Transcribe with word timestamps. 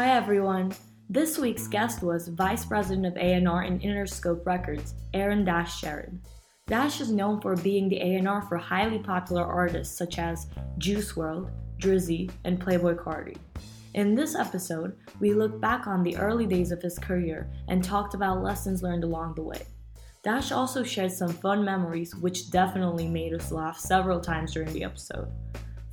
Hi 0.00 0.16
everyone. 0.16 0.72
This 1.10 1.36
week's 1.36 1.68
guest 1.68 2.02
was 2.02 2.28
Vice 2.28 2.64
President 2.64 3.04
of 3.04 3.18
A&R 3.18 3.60
and 3.60 3.82
Interscope 3.82 4.46
Records, 4.46 4.94
Aaron 5.12 5.44
Dash 5.44 5.78
Sherrod. 5.78 6.18
Dash 6.66 7.02
is 7.02 7.12
known 7.12 7.38
for 7.38 7.54
being 7.54 7.86
the 7.86 8.00
A&R 8.00 8.40
for 8.48 8.56
highly 8.56 9.00
popular 9.00 9.44
artists 9.44 9.98
such 9.98 10.18
as 10.18 10.46
Juice 10.78 11.12
WRLD, 11.12 11.50
Dreezy, 11.82 12.30
and 12.46 12.58
Playboi 12.58 12.96
Carti. 12.96 13.36
In 13.92 14.14
this 14.14 14.34
episode, 14.34 14.96
we 15.20 15.34
look 15.34 15.60
back 15.60 15.86
on 15.86 16.02
the 16.02 16.16
early 16.16 16.46
days 16.46 16.72
of 16.72 16.80
his 16.80 16.98
career 16.98 17.50
and 17.68 17.84
talked 17.84 18.14
about 18.14 18.42
lessons 18.42 18.82
learned 18.82 19.04
along 19.04 19.34
the 19.34 19.42
way. 19.42 19.66
Dash 20.24 20.50
also 20.50 20.82
shared 20.82 21.12
some 21.12 21.28
fun 21.28 21.62
memories 21.62 22.16
which 22.16 22.50
definitely 22.50 23.06
made 23.06 23.34
us 23.34 23.52
laugh 23.52 23.78
several 23.78 24.18
times 24.18 24.54
during 24.54 24.72
the 24.72 24.82
episode. 24.84 25.28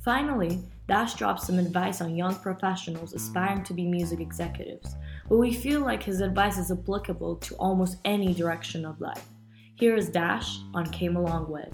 Finally, 0.02 0.62
Dash 0.88 1.12
drops 1.12 1.46
some 1.46 1.58
advice 1.58 2.00
on 2.00 2.16
young 2.16 2.34
professionals 2.36 3.12
aspiring 3.12 3.62
to 3.64 3.74
be 3.74 3.84
music 3.84 4.20
executives, 4.20 4.96
but 5.28 5.36
we 5.36 5.52
feel 5.52 5.82
like 5.82 6.02
his 6.02 6.22
advice 6.22 6.56
is 6.56 6.70
applicable 6.70 7.36
to 7.36 7.54
almost 7.56 7.98
any 8.06 8.32
direction 8.32 8.86
of 8.86 8.98
life. 8.98 9.26
Here 9.74 9.94
is 9.96 10.08
Dash 10.08 10.60
on 10.72 10.86
Came 10.90 11.16
a 11.16 11.20
Long 11.20 11.50
Way. 11.50 11.68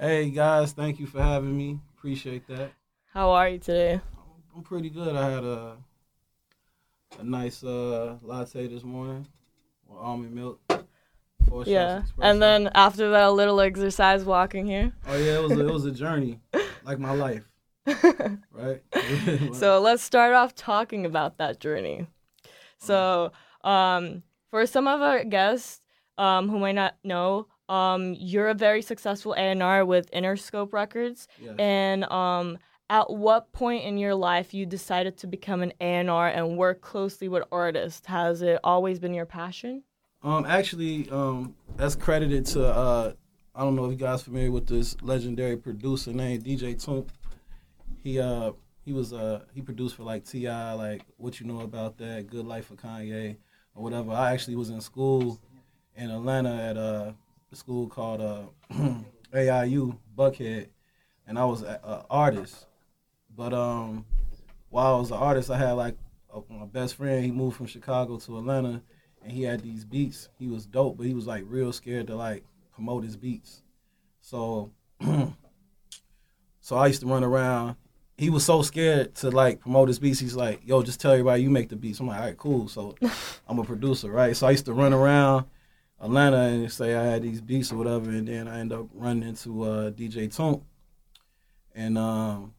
Hey 0.00 0.30
guys, 0.30 0.72
thank 0.72 0.98
you 0.98 1.06
for 1.06 1.20
having 1.20 1.54
me. 1.54 1.80
Appreciate 1.98 2.48
that. 2.48 2.72
How 3.12 3.32
are 3.32 3.50
you 3.50 3.58
today? 3.58 4.00
I'm 4.56 4.62
pretty 4.62 4.88
good. 4.88 5.14
I 5.14 5.30
had 5.30 5.44
a 5.44 5.76
a 7.18 7.24
nice 7.24 7.62
uh, 7.62 8.16
latte 8.22 8.68
this 8.68 8.84
morning 8.84 9.26
with 9.86 9.98
almond 9.98 10.34
milk. 10.34 10.60
Four 11.48 11.64
Yeah. 11.66 12.02
And 12.20 12.42
then 12.42 12.70
after 12.74 13.10
that, 13.10 13.24
a 13.24 13.30
little 13.30 13.60
exercise 13.60 14.24
walking 14.24 14.66
here. 14.66 14.92
oh 15.06 15.16
yeah, 15.16 15.38
it 15.38 15.42
was 15.42 15.52
a, 15.52 15.66
it 15.66 15.72
was 15.72 15.84
a 15.84 15.90
journey, 16.04 16.40
like 16.84 16.98
my 16.98 17.12
life, 17.12 17.44
right? 18.52 18.82
So 19.54 19.80
let's 19.80 20.02
start 20.02 20.34
off 20.34 20.54
talking 20.54 21.06
about 21.06 21.38
that 21.38 21.60
journey. 21.60 22.06
So, 22.78 23.32
um, 23.62 24.22
for 24.50 24.66
some 24.66 24.86
of 24.86 25.00
our 25.00 25.24
guests 25.24 25.80
um, 26.18 26.48
who 26.48 26.58
might 26.58 26.74
not 26.74 26.96
know, 27.02 27.46
um, 27.68 28.14
you're 28.18 28.48
a 28.48 28.54
very 28.54 28.82
successful 28.82 29.32
A&R 29.34 29.84
with 29.84 30.10
Interscope 30.10 30.72
Records. 30.72 31.28
Yes. 31.40 31.54
And 31.58 32.04
um, 32.04 32.58
at 32.90 33.10
what 33.10 33.52
point 33.52 33.84
in 33.84 33.96
your 33.96 34.14
life 34.14 34.52
you 34.52 34.66
decided 34.66 35.16
to 35.18 35.26
become 35.26 35.62
an 35.62 35.72
A&R 35.80 36.28
and 36.28 36.58
work 36.58 36.82
closely 36.82 37.28
with 37.28 37.44
artists? 37.50 38.06
Has 38.06 38.42
it 38.42 38.60
always 38.62 38.98
been 38.98 39.14
your 39.14 39.26
passion? 39.26 39.82
Um, 40.24 40.46
actually, 40.46 41.10
um, 41.10 41.54
that's 41.76 41.94
credited 41.94 42.46
to 42.46 42.66
uh, 42.66 43.12
I 43.54 43.60
don't 43.60 43.76
know 43.76 43.84
if 43.84 43.92
you 43.92 43.98
guys 43.98 44.22
familiar 44.22 44.50
with 44.50 44.66
this 44.66 44.96
legendary 45.02 45.58
producer 45.58 46.14
named 46.14 46.44
DJ 46.44 46.82
Toomp. 46.82 47.08
He 48.02 48.18
uh 48.18 48.52
he 48.86 48.94
was 48.94 49.12
uh 49.12 49.44
he 49.54 49.60
produced 49.60 49.96
for 49.96 50.02
like 50.02 50.24
T.I., 50.24 50.72
like 50.72 51.02
what 51.18 51.40
you 51.40 51.46
know 51.46 51.60
about 51.60 51.98
that, 51.98 52.26
Good 52.28 52.46
Life 52.46 52.66
for 52.66 52.74
Kanye, 52.74 53.36
or 53.74 53.82
whatever. 53.82 54.12
I 54.12 54.32
actually 54.32 54.56
was 54.56 54.70
in 54.70 54.80
school 54.80 55.38
in 55.94 56.10
Atlanta 56.10 56.54
at 56.54 56.78
uh, 56.78 57.12
a 57.52 57.56
school 57.56 57.86
called 57.86 58.22
uh, 58.22 58.44
AIU 59.34 59.98
Buckhead, 60.16 60.68
and 61.26 61.38
I 61.38 61.44
was 61.44 61.60
an 61.62 61.78
artist. 62.10 62.66
But 63.36 63.52
um, 63.52 64.06
while 64.70 64.96
I 64.96 64.98
was 64.98 65.10
an 65.10 65.18
artist, 65.18 65.50
I 65.50 65.58
had 65.58 65.72
like 65.72 65.98
a, 66.34 66.40
my 66.50 66.64
best 66.64 66.94
friend. 66.94 67.24
He 67.24 67.30
moved 67.30 67.56
from 67.58 67.66
Chicago 67.66 68.16
to 68.18 68.38
Atlanta, 68.38 68.82
and 69.24 69.32
he 69.32 69.42
had 69.42 69.60
these 69.60 69.84
beats. 69.84 70.28
He 70.38 70.48
was 70.48 70.66
dope, 70.66 70.98
but 70.98 71.06
he 71.06 71.14
was 71.14 71.26
like 71.26 71.44
real 71.46 71.72
scared 71.72 72.06
to 72.08 72.14
like 72.14 72.44
promote 72.72 73.04
his 73.04 73.16
beats. 73.16 73.62
So, 74.20 74.70
so 76.60 76.76
I 76.76 76.86
used 76.86 77.00
to 77.00 77.06
run 77.06 77.24
around. 77.24 77.76
He 78.16 78.30
was 78.30 78.44
so 78.44 78.62
scared 78.62 79.14
to 79.16 79.30
like 79.30 79.60
promote 79.60 79.88
his 79.88 79.98
beats. 79.98 80.20
He's 80.20 80.36
like, 80.36 80.60
"Yo, 80.64 80.82
just 80.82 81.00
tell 81.00 81.12
everybody 81.12 81.42
you 81.42 81.50
make 81.50 81.70
the 81.70 81.76
beats." 81.76 81.98
I'm 82.00 82.06
like, 82.06 82.18
"All 82.18 82.26
right, 82.26 82.36
cool." 82.36 82.68
So 82.68 82.94
I'm 83.48 83.58
a 83.58 83.64
producer, 83.64 84.10
right? 84.10 84.36
So 84.36 84.46
I 84.46 84.50
used 84.52 84.66
to 84.66 84.74
run 84.74 84.92
around 84.92 85.46
Atlanta 86.00 86.36
and 86.36 86.70
say 86.70 86.94
I 86.94 87.04
had 87.04 87.22
these 87.22 87.40
beats 87.40 87.72
or 87.72 87.76
whatever, 87.76 88.10
and 88.10 88.28
then 88.28 88.46
I 88.46 88.60
end 88.60 88.72
up 88.72 88.86
running 88.92 89.28
into 89.28 89.62
uh, 89.62 89.90
DJ 89.90 90.28
Toomp. 90.28 90.62
And 91.74 91.98
um, 91.98 92.54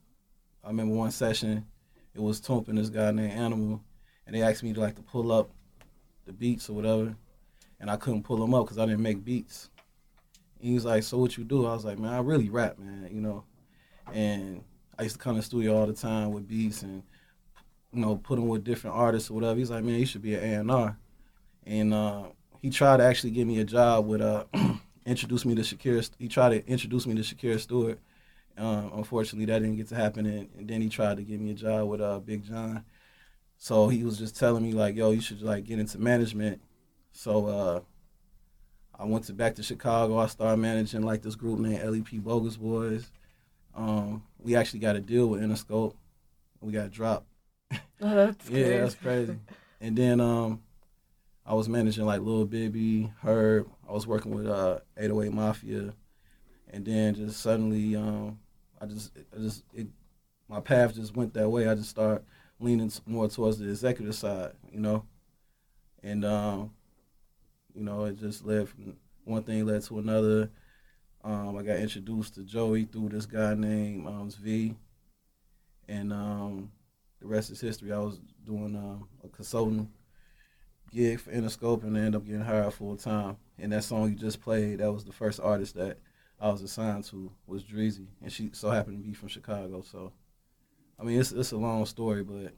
I 0.63 0.69
remember 0.69 0.95
one 0.95 1.11
session, 1.11 1.66
it 2.13 2.22
was 2.22 2.41
Toomp 2.41 2.67
and 2.67 2.78
this 2.78 2.90
guy 2.90 3.11
named 3.11 3.31
Animal, 3.31 3.81
and 4.25 4.35
they 4.35 4.41
asked 4.41 4.63
me 4.63 4.73
to 4.73 4.81
like 4.81 4.95
to 4.95 5.03
pull 5.03 5.31
up 5.31 5.51
the 6.25 6.34
beats 6.34 6.69
or 6.69 6.74
whatever, 6.74 7.16
and 7.80 7.90
I 7.90 7.97
couldn't 7.97 8.24
pull 8.24 8.38
them 8.38 8.53
up 8.53 8.66
because 8.66 8.78
I 8.78 8.86
didn't 8.86 9.02
make 9.02 9.24
beats. 9.24 9.69
And 10.59 10.69
he 10.69 10.74
was 10.74 10.86
like, 10.86 11.03
"So 11.03 11.18
what 11.18 11.38
you 11.38 11.44
do?" 11.44 11.66
I 11.66 11.74
was 11.74 11.86
like, 11.86 12.00
"Man, 12.00 12.13
I 12.13 12.19
really 12.19 12.50
rap, 12.50 12.80
man, 12.80 13.09
you 13.12 13.22
know." 13.22 13.44
And 14.13 14.64
I 14.97 15.03
used 15.03 15.16
to 15.16 15.22
come 15.22 15.35
to 15.35 15.41
the 15.41 15.46
studio 15.46 15.78
all 15.78 15.88
the 15.88 15.94
time 15.94 16.31
with 16.31 16.47
beats 16.47 16.81
and 16.84 17.03
you 17.94 18.02
know 18.02 18.18
put 18.18 18.35
them 18.35 18.47
with 18.47 18.64
different 18.64 18.96
artists 18.96 19.30
or 19.30 19.35
whatever. 19.35 19.58
He's 19.58 19.72
like, 19.72 19.84
"Man, 19.84 20.00
you 20.00 20.06
should 20.06 20.22
be 20.22 20.35
an 20.35 20.44
A 20.44 20.59
and 20.59 20.72
R," 20.72 20.97
and 21.66 21.94
uh, 21.94 22.24
he 22.62 22.69
tried 22.69 22.97
to 22.97 23.03
actually 23.03 23.31
give 23.31 23.47
me 23.47 23.59
a 23.59 23.66
job 23.66 24.08
with 24.08 24.22
uh, 24.22 24.46
introduce 25.06 25.46
me 25.46 25.56
to 25.56 25.62
Shakir. 25.62 26.09
He 26.18 26.28
tried 26.28 26.50
to 26.50 26.68
introduce 26.68 27.06
me 27.06 27.16
to 27.16 27.22
Shakir 27.22 27.59
Stewart. 27.59 28.00
Um, 28.58 28.91
unfortunately, 28.96 29.46
that 29.46 29.59
didn't 29.59 29.75
get 29.75 29.90
to 29.90 29.96
happen, 29.96 30.25
and, 30.25 30.50
and 30.58 30.68
then 30.68 30.81
he 30.81 30.90
tried 30.90 31.18
to 31.18 31.24
give 31.24 31.41
me 31.41 31.52
a 31.52 31.56
job 31.56 31.90
with 31.90 32.02
uh, 32.02 32.19
Big 32.19 32.46
John. 32.46 32.85
So 33.57 33.88
he 33.89 34.03
was 34.03 34.17
just 34.17 34.38
telling 34.38 34.63
me 34.63 34.73
like, 34.73 34.95
"Yo, 34.95 35.11
you 35.11 35.21
should 35.21 35.41
like 35.41 35.66
get 35.66 35.79
into 35.79 35.99
management." 35.99 36.61
So 37.11 37.47
uh, 37.47 37.81
I 38.97 39.05
went 39.05 39.25
to 39.25 39.33
back 39.33 39.55
to 39.55 39.63
Chicago. 39.63 40.17
I 40.17 40.27
started 40.27 40.57
managing 40.57 41.01
like 41.01 41.21
this 41.21 41.35
group 41.35 41.59
named 41.59 41.83
LEP 41.83 42.23
Bogus 42.23 42.57
Boys. 42.57 43.11
Um, 43.75 44.23
we 44.39 44.55
actually 44.55 44.79
got 44.79 44.95
a 44.95 45.01
deal 45.01 45.27
with 45.27 45.41
Interscope. 45.41 45.95
We 46.61 46.73
got 46.73 46.91
dropped. 46.91 47.27
Oh, 48.01 48.13
that's 48.16 48.49
Yeah, 48.49 48.63
crazy. 48.66 48.79
that's 48.79 48.95
crazy. 48.95 49.39
And 49.81 49.97
then 49.97 50.19
um, 50.19 50.61
I 51.45 51.53
was 51.53 51.69
managing 51.69 52.05
like 52.05 52.22
Lil 52.22 52.45
Bibby, 52.45 53.11
Herb. 53.23 53.69
I 53.87 53.93
was 53.93 54.07
working 54.07 54.33
with 54.35 54.47
uh, 54.47 54.79
808 54.97 55.33
Mafia, 55.33 55.93
and 56.69 56.85
then 56.85 57.16
just 57.16 57.41
suddenly, 57.41 57.95
um, 57.95 58.39
I 58.81 58.85
just, 58.87 59.11
I 59.35 59.39
just, 59.39 59.63
it, 59.73 59.87
my 60.49 60.59
path 60.61 60.95
just 60.95 61.16
went 61.16 61.33
that 61.35 61.49
way. 61.49 61.67
I 61.67 61.75
just 61.75 61.89
started 61.91 62.23
leaning 62.59 62.91
more 63.05 63.27
towards 63.27 63.59
the 63.59 63.69
executive 63.69 64.16
side, 64.16 64.51
you 64.71 64.79
know, 64.79 65.05
and 66.03 66.25
um, 66.25 66.71
you 67.73 67.83
know, 67.83 68.05
it 68.05 68.19
just 68.19 68.45
led 68.45 68.69
from 68.69 68.95
one 69.23 69.43
thing 69.43 69.66
led 69.66 69.83
to 69.83 69.99
another. 69.99 70.49
Um, 71.23 71.57
I 71.57 71.63
got 71.63 71.77
introduced 71.77 72.35
to 72.35 72.43
Joey 72.43 72.85
through 72.85 73.09
this 73.09 73.25
guy 73.25 73.55
named 73.55 74.07
um, 74.07 74.29
V, 74.29 74.75
and 75.88 76.13
um, 76.13 76.71
the 77.19 77.27
rest 77.27 77.49
is 77.49 77.61
history. 77.61 77.91
I 77.91 77.99
was 77.99 78.19
doing 78.45 78.75
um, 78.75 79.07
a 79.23 79.27
consulting 79.27 79.89
gig 80.91 81.19
for 81.19 81.31
Interscope 81.31 81.83
and 81.83 81.97
I 81.97 82.01
ended 82.01 82.16
up 82.16 82.25
getting 82.25 82.41
hired 82.41 82.73
full 82.73 82.95
time. 82.95 83.37
And 83.57 83.72
that 83.72 83.83
song 83.83 84.09
you 84.09 84.16
just 84.16 84.41
played, 84.41 84.79
that 84.79 84.91
was 84.91 85.03
the 85.03 85.11
first 85.11 85.39
artist 85.39 85.75
that 85.75 85.97
I 86.39 86.49
was 86.49 86.61
assigned 86.61 87.05
to 87.05 87.31
was 87.47 87.63
Dreezy, 87.63 88.07
and 88.22 88.31
she 88.31 88.49
so 88.53 88.69
happened 88.69 89.01
to 89.01 89.07
be 89.07 89.13
from 89.13 89.29
Chicago. 89.29 89.81
So, 89.81 90.11
I 91.00 91.03
mean, 91.03 91.19
it's 91.19 91.31
it's 91.31 91.51
a 91.51 91.57
long 91.57 91.85
story, 91.85 92.23
but 92.23 92.53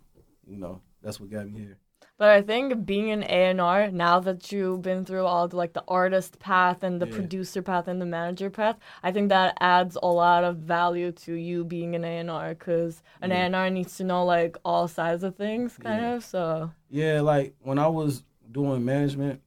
you 0.47 0.57
know 0.57 0.81
that's 1.01 1.19
what 1.19 1.29
got 1.29 1.49
me 1.49 1.59
here. 1.59 1.77
But 2.17 2.29
I 2.29 2.41
think 2.41 2.85
being 2.85 3.11
an 3.11 3.23
A&R, 3.23 3.91
now 3.91 4.19
that 4.19 4.51
you've 4.51 4.81
been 4.81 5.05
through 5.05 5.25
all 5.25 5.47
the, 5.47 5.55
like 5.55 5.73
the 5.73 5.83
artist 5.87 6.39
path 6.39 6.81
and 6.83 6.99
the 7.01 7.05
Yeah. 7.05 7.13
producer 7.15 7.61
path 7.61 7.87
and 7.87 8.01
the 8.01 8.05
manager 8.05 8.49
path, 8.49 8.77
I 9.03 9.11
think 9.11 9.29
that 9.29 9.55
adds 9.59 9.97
a 10.01 10.07
lot 10.07 10.43
of 10.43 10.57
value 10.57 11.11
to 11.11 11.33
you 11.33 11.63
being 11.63 11.95
an 11.95 12.03
A&R 12.03 12.55
because 12.55 13.03
an 13.21 13.31
Yeah. 13.31 13.43
A&R 13.45 13.69
needs 13.69 13.95
to 13.97 14.03
know 14.03 14.25
like 14.25 14.57
all 14.65 14.87
sides 14.87 15.23
of 15.23 15.35
things, 15.35 15.77
kind 15.77 16.01
Yeah. 16.01 16.15
of. 16.15 16.23
So 16.23 16.71
Yeah, 16.89 17.21
like 17.21 17.55
when 17.61 17.79
I 17.79 17.87
was 17.87 18.23
doing 18.51 18.83
management 18.85 19.41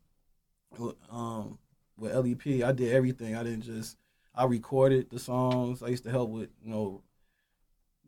with, 0.78 0.96
um, 1.10 1.58
with 1.98 2.12
LEP, 2.14 2.62
I 2.64 2.72
did 2.72 2.92
everything. 2.92 3.36
I 3.36 3.42
didn't 3.44 3.62
just 3.62 3.96
I 4.34 4.44
recorded 4.44 5.10
the 5.10 5.18
songs. 5.18 5.82
I 5.82 5.88
used 5.88 6.04
to 6.04 6.10
help 6.10 6.30
with 6.30 6.50
you 6.64 6.70
know 6.70 7.02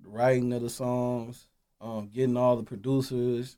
the 0.02 0.08
writing 0.08 0.52
of 0.52 0.62
the 0.62 0.70
songs, 0.70 1.46
um, 1.80 2.08
getting 2.12 2.36
all 2.36 2.56
the 2.56 2.62
producers, 2.62 3.56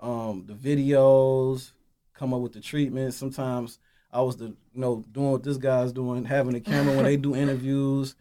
um, 0.00 0.44
the 0.46 0.54
videos, 0.54 1.72
come 2.14 2.34
up 2.34 2.40
with 2.40 2.52
the 2.52 2.60
treatments. 2.60 3.16
Sometimes 3.16 3.78
I 4.12 4.22
was 4.22 4.36
the 4.36 4.46
you 4.46 4.56
know 4.74 5.04
doing 5.12 5.32
what 5.32 5.42
this 5.42 5.56
guy's 5.56 5.92
doing, 5.92 6.24
having 6.24 6.54
a 6.54 6.60
camera 6.60 6.94
when 6.94 7.04
they 7.04 7.16
do 7.16 7.34
interviews, 7.36 8.14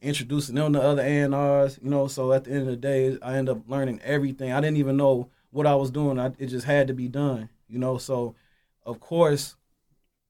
introducing 0.00 0.54
them 0.54 0.72
to 0.72 0.82
other 0.82 1.02
A&Rs. 1.02 1.78
You 1.82 1.90
know, 1.90 2.06
so 2.06 2.32
at 2.32 2.44
the 2.44 2.52
end 2.52 2.60
of 2.60 2.66
the 2.66 2.76
day, 2.76 3.18
I 3.22 3.36
end 3.36 3.48
up 3.48 3.68
learning 3.68 4.00
everything. 4.02 4.52
I 4.52 4.60
didn't 4.60 4.78
even 4.78 4.96
know 4.96 5.28
what 5.50 5.66
I 5.66 5.74
was 5.74 5.90
doing. 5.90 6.18
I, 6.18 6.32
it 6.38 6.46
just 6.46 6.66
had 6.66 6.88
to 6.88 6.94
be 6.94 7.08
done. 7.08 7.48
You 7.68 7.78
know, 7.78 7.98
so 7.98 8.34
of 8.84 9.00
course, 9.00 9.56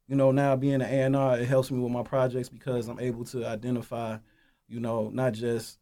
you 0.09 0.17
know 0.17 0.31
now 0.31 0.57
being 0.57 0.75
an 0.75 0.83
A&R, 0.83 1.39
it 1.39 1.47
helps 1.47 1.71
me 1.71 1.81
with 1.81 1.93
my 1.93 2.03
projects 2.03 2.49
because 2.49 2.89
I'm 2.89 3.01
able 3.01 3.25
to 3.27 3.47
identify, 3.47 4.19
you 4.69 4.81
know, 4.81 5.11
not 5.11 5.33
just 5.33 5.79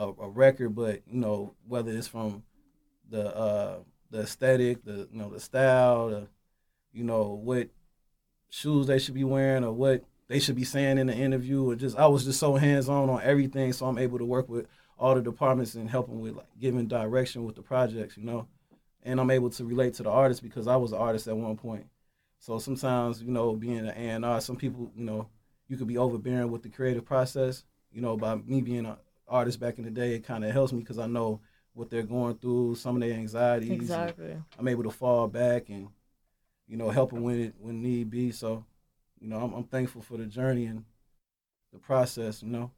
a, 0.00 0.12
a 0.22 0.28
record, 0.28 0.74
but 0.74 1.02
you 1.06 1.20
know 1.20 1.54
whether 1.68 1.92
it's 1.92 2.08
from 2.08 2.42
the 3.10 3.36
uh, 3.36 3.78
the 4.10 4.20
aesthetic, 4.22 4.84
the 4.84 5.08
you 5.12 5.18
know 5.18 5.30
the 5.30 5.40
style, 5.40 6.08
the 6.08 6.28
you 6.92 7.04
know 7.04 7.38
what 7.42 7.68
shoes 8.48 8.86
they 8.86 8.98
should 8.98 9.14
be 9.14 9.24
wearing 9.24 9.62
or 9.62 9.72
what 9.72 10.04
they 10.28 10.40
should 10.40 10.56
be 10.56 10.64
saying 10.64 10.98
in 10.98 11.06
the 11.06 11.14
interview. 11.14 11.70
Or 11.70 11.74
just 11.74 11.96
I 11.98 12.06
was 12.06 12.24
just 12.24 12.40
so 12.40 12.56
hands 12.56 12.88
on 12.88 13.10
on 13.10 13.22
everything, 13.22 13.72
so 13.72 13.86
I'm 13.86 13.98
able 13.98 14.18
to 14.18 14.24
work 14.24 14.48
with 14.48 14.66
all 14.98 15.14
the 15.14 15.22
departments 15.22 15.74
and 15.74 15.88
helping 15.88 16.20
with 16.20 16.34
like 16.36 16.48
giving 16.58 16.86
direction 16.86 17.44
with 17.44 17.56
the 17.56 17.62
projects, 17.62 18.16
you 18.16 18.24
know. 18.24 18.48
And 19.02 19.20
I'm 19.20 19.30
able 19.30 19.50
to 19.50 19.64
relate 19.64 19.94
to 19.94 20.02
the 20.02 20.10
artist 20.10 20.42
because 20.42 20.66
I 20.66 20.76
was 20.76 20.92
an 20.92 20.98
artist 20.98 21.26
at 21.26 21.36
one 21.36 21.56
point. 21.56 21.86
So 22.38 22.58
sometimes, 22.58 23.22
you 23.22 23.30
know, 23.30 23.54
being 23.54 23.86
an 23.86 24.22
A&R, 24.24 24.40
some 24.40 24.56
people, 24.56 24.90
you 24.94 25.04
know, 25.04 25.28
you 25.68 25.76
could 25.76 25.86
be 25.86 25.96
overbearing 25.96 26.50
with 26.50 26.62
the 26.62 26.68
creative 26.68 27.04
process. 27.04 27.64
You 27.92 28.02
know, 28.02 28.16
by 28.16 28.36
me 28.36 28.60
being 28.60 28.86
an 28.86 28.96
artist 29.30 29.60
back 29.60 29.78
in 29.78 29.84
the 29.84 29.90
day, 29.90 30.14
it 30.14 30.24
kind 30.24 30.44
of 30.44 30.50
helps 30.50 30.72
me 30.72 30.80
because 30.80 30.98
I 30.98 31.06
know 31.06 31.40
what 31.72 31.88
they're 31.88 32.02
going 32.02 32.36
through, 32.36 32.74
some 32.74 32.96
of 32.96 33.00
their 33.00 33.16
anxieties. 33.16 33.70
Exactly. 33.70 34.36
I'm 34.58 34.68
able 34.68 34.82
to 34.82 34.90
fall 34.90 35.28
back 35.28 35.68
and, 35.68 35.88
you 36.66 36.76
know, 36.76 36.90
help 36.90 37.12
them 37.12 37.22
when 37.22 37.40
it 37.40 37.54
when 37.58 37.80
need 37.80 38.10
be. 38.10 38.32
So, 38.32 38.64
you 39.20 39.28
know, 39.28 39.38
I'm, 39.38 39.54
I'm 39.54 39.64
thankful 39.64 40.02
for 40.02 40.16
the 40.16 40.26
journey 40.26 40.66
and 40.66 40.84
the 41.72 41.78
process. 41.78 42.42
You 42.42 42.48
know. 42.48 42.70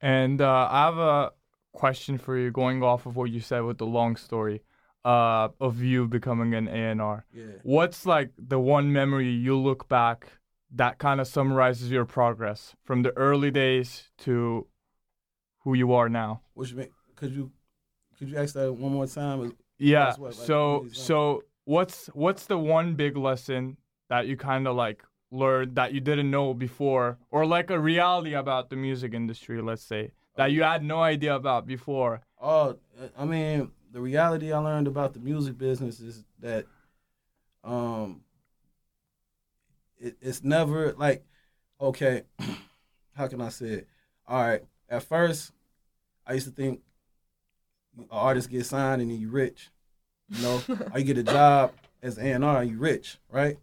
And 0.00 0.40
uh, 0.40 0.68
I 0.70 0.84
have 0.84 0.98
a 0.98 1.32
question 1.72 2.18
for 2.18 2.38
you, 2.38 2.50
going 2.50 2.82
off 2.82 3.06
of 3.06 3.16
what 3.16 3.30
you 3.30 3.40
said 3.40 3.64
with 3.64 3.78
the 3.78 3.86
long 3.86 4.16
story 4.16 4.62
uh, 5.04 5.48
of 5.60 5.82
you 5.82 6.06
becoming 6.06 6.54
an 6.54 6.68
A&R. 6.68 7.24
Yeah. 7.34 7.44
What's 7.62 8.06
like 8.06 8.30
the 8.38 8.60
one 8.60 8.92
memory 8.92 9.28
you 9.28 9.58
look 9.58 9.88
back 9.88 10.28
that 10.70 10.98
kind 10.98 11.20
of 11.20 11.26
summarizes 11.26 11.90
your 11.90 12.04
progress 12.04 12.74
from 12.84 13.02
the 13.02 13.16
early 13.16 13.50
days 13.50 14.10
to 14.18 14.66
who 15.68 15.74
you 15.74 15.92
are 15.92 16.08
now? 16.08 16.40
Which 16.54 16.74
could 17.14 17.32
you 17.32 17.52
could 18.18 18.30
you 18.30 18.38
ask 18.38 18.54
that 18.54 18.72
one 18.72 18.92
more 18.92 19.06
time? 19.06 19.52
Yeah. 19.78 20.14
What, 20.16 20.34
like, 20.34 20.46
so 20.46 20.86
so 20.92 21.44
what's 21.64 22.06
what's 22.14 22.46
the 22.46 22.56
one 22.56 22.94
big 22.94 23.18
lesson 23.18 23.76
that 24.08 24.26
you 24.26 24.34
kind 24.38 24.66
of 24.66 24.74
like 24.76 25.04
learned 25.30 25.74
that 25.74 25.92
you 25.92 26.00
didn't 26.00 26.30
know 26.30 26.54
before 26.54 27.18
or 27.30 27.44
like 27.44 27.68
a 27.68 27.78
reality 27.78 28.32
about 28.32 28.70
the 28.70 28.76
music 28.76 29.12
industry, 29.12 29.60
let's 29.60 29.82
say, 29.82 30.12
that 30.36 30.52
you 30.52 30.62
had 30.62 30.82
no 30.82 31.02
idea 31.02 31.34
about 31.34 31.66
before? 31.66 32.22
Oh, 32.40 32.78
I 33.18 33.26
mean, 33.26 33.70
the 33.92 34.00
reality 34.00 34.50
I 34.50 34.58
learned 34.58 34.86
about 34.86 35.12
the 35.12 35.20
music 35.20 35.58
business 35.58 36.00
is 36.00 36.24
that, 36.38 36.64
um, 37.62 38.22
it, 39.98 40.16
it's 40.22 40.42
never 40.42 40.94
like, 40.94 41.26
okay, 41.78 42.22
how 43.14 43.28
can 43.28 43.42
I 43.42 43.50
say 43.50 43.66
it? 43.66 43.88
All 44.26 44.40
right, 44.40 44.62
at 44.88 45.02
first, 45.02 45.52
I 46.28 46.34
used 46.34 46.46
to 46.46 46.52
think 46.52 46.80
an 47.98 48.06
artist 48.10 48.50
get 48.50 48.66
signed 48.66 49.02
and 49.02 49.10
then 49.10 49.18
you 49.18 49.30
rich, 49.30 49.70
you 50.28 50.42
know, 50.42 50.62
or 50.92 50.98
you 51.00 51.04
get 51.04 51.18
a 51.18 51.22
job 51.24 51.72
as 52.02 52.18
A 52.18 52.30
and 52.32 52.44
R 52.44 52.62
you 52.62 52.78
rich, 52.78 53.18
right? 53.30 53.58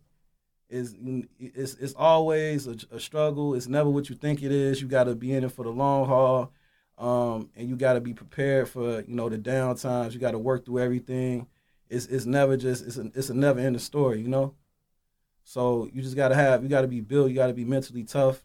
Is 0.70 0.96
it's 1.40 1.76
it's 1.76 1.94
always 1.94 2.68
a, 2.68 2.76
a 2.92 3.00
struggle. 3.00 3.54
It's 3.54 3.68
never 3.68 3.90
what 3.90 4.10
you 4.10 4.16
think 4.16 4.42
it 4.42 4.52
is. 4.52 4.82
You 4.82 4.88
got 4.88 5.04
to 5.06 5.16
be 5.16 5.32
in 5.32 5.44
it 5.44 5.52
for 5.52 5.64
the 5.64 5.70
long 5.70 6.08
haul 6.08 6.52
um, 6.98 7.50
and 7.56 7.68
you 7.68 7.76
got 7.76 7.94
to 7.94 8.02
be 8.02 8.14
prepared 8.14 8.70
for 8.70 9.02
you 9.02 9.16
know 9.16 9.30
the 9.30 9.38
down 9.38 9.76
times. 9.76 10.14
You 10.14 10.20
got 10.20 10.32
to 10.32 10.40
work 10.40 10.66
through 10.66 10.80
everything. 10.80 11.48
It's 11.90 12.06
it's 12.06 12.26
never 12.26 12.58
just 12.58 12.86
it's 12.86 12.98
a, 12.98 13.12
it's 13.14 13.30
a 13.30 13.34
never 13.34 13.60
ending 13.60 13.80
story, 13.80 14.22
you 14.22 14.28
know. 14.28 14.54
So 15.44 15.90
you 15.94 16.02
just 16.02 16.16
got 16.16 16.30
to 16.30 16.36
have 16.36 16.64
you 16.64 16.70
got 16.70 16.82
to 16.82 16.88
be 16.88 17.02
built. 17.02 17.30
You 17.30 17.36
got 17.36 17.48
to 17.48 17.54
be 17.54 17.66
mentally 17.66 18.04
tough. 18.04 18.44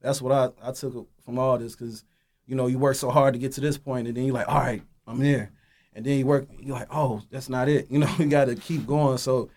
That's 0.00 0.22
what 0.22 0.32
I 0.32 0.68
I 0.68 0.72
took 0.72 1.08
from 1.24 1.38
all 1.38 1.58
this 1.58 1.76
because 1.76 2.04
you 2.46 2.56
know 2.56 2.66
you 2.66 2.78
work 2.78 2.96
so 2.96 3.10
hard 3.10 3.34
to 3.34 3.38
get 3.40 3.52
to 3.52 3.60
this 3.60 3.78
point, 3.78 4.08
and 4.08 4.16
then 4.16 4.24
you're 4.24 4.34
like, 4.34 4.48
all 4.48 4.60
right, 4.60 4.82
I'm 5.06 5.20
here, 5.20 5.50
and 5.94 6.04
then 6.04 6.18
you 6.18 6.26
work. 6.26 6.48
You're 6.58 6.76
like, 6.76 6.88
oh, 6.90 7.22
that's 7.30 7.48
not 7.48 7.68
it. 7.68 7.86
You 7.90 7.98
know, 7.98 8.14
you 8.18 8.26
got 8.26 8.46
to 8.46 8.56
keep 8.56 8.86
going. 8.86 9.18
So 9.18 9.50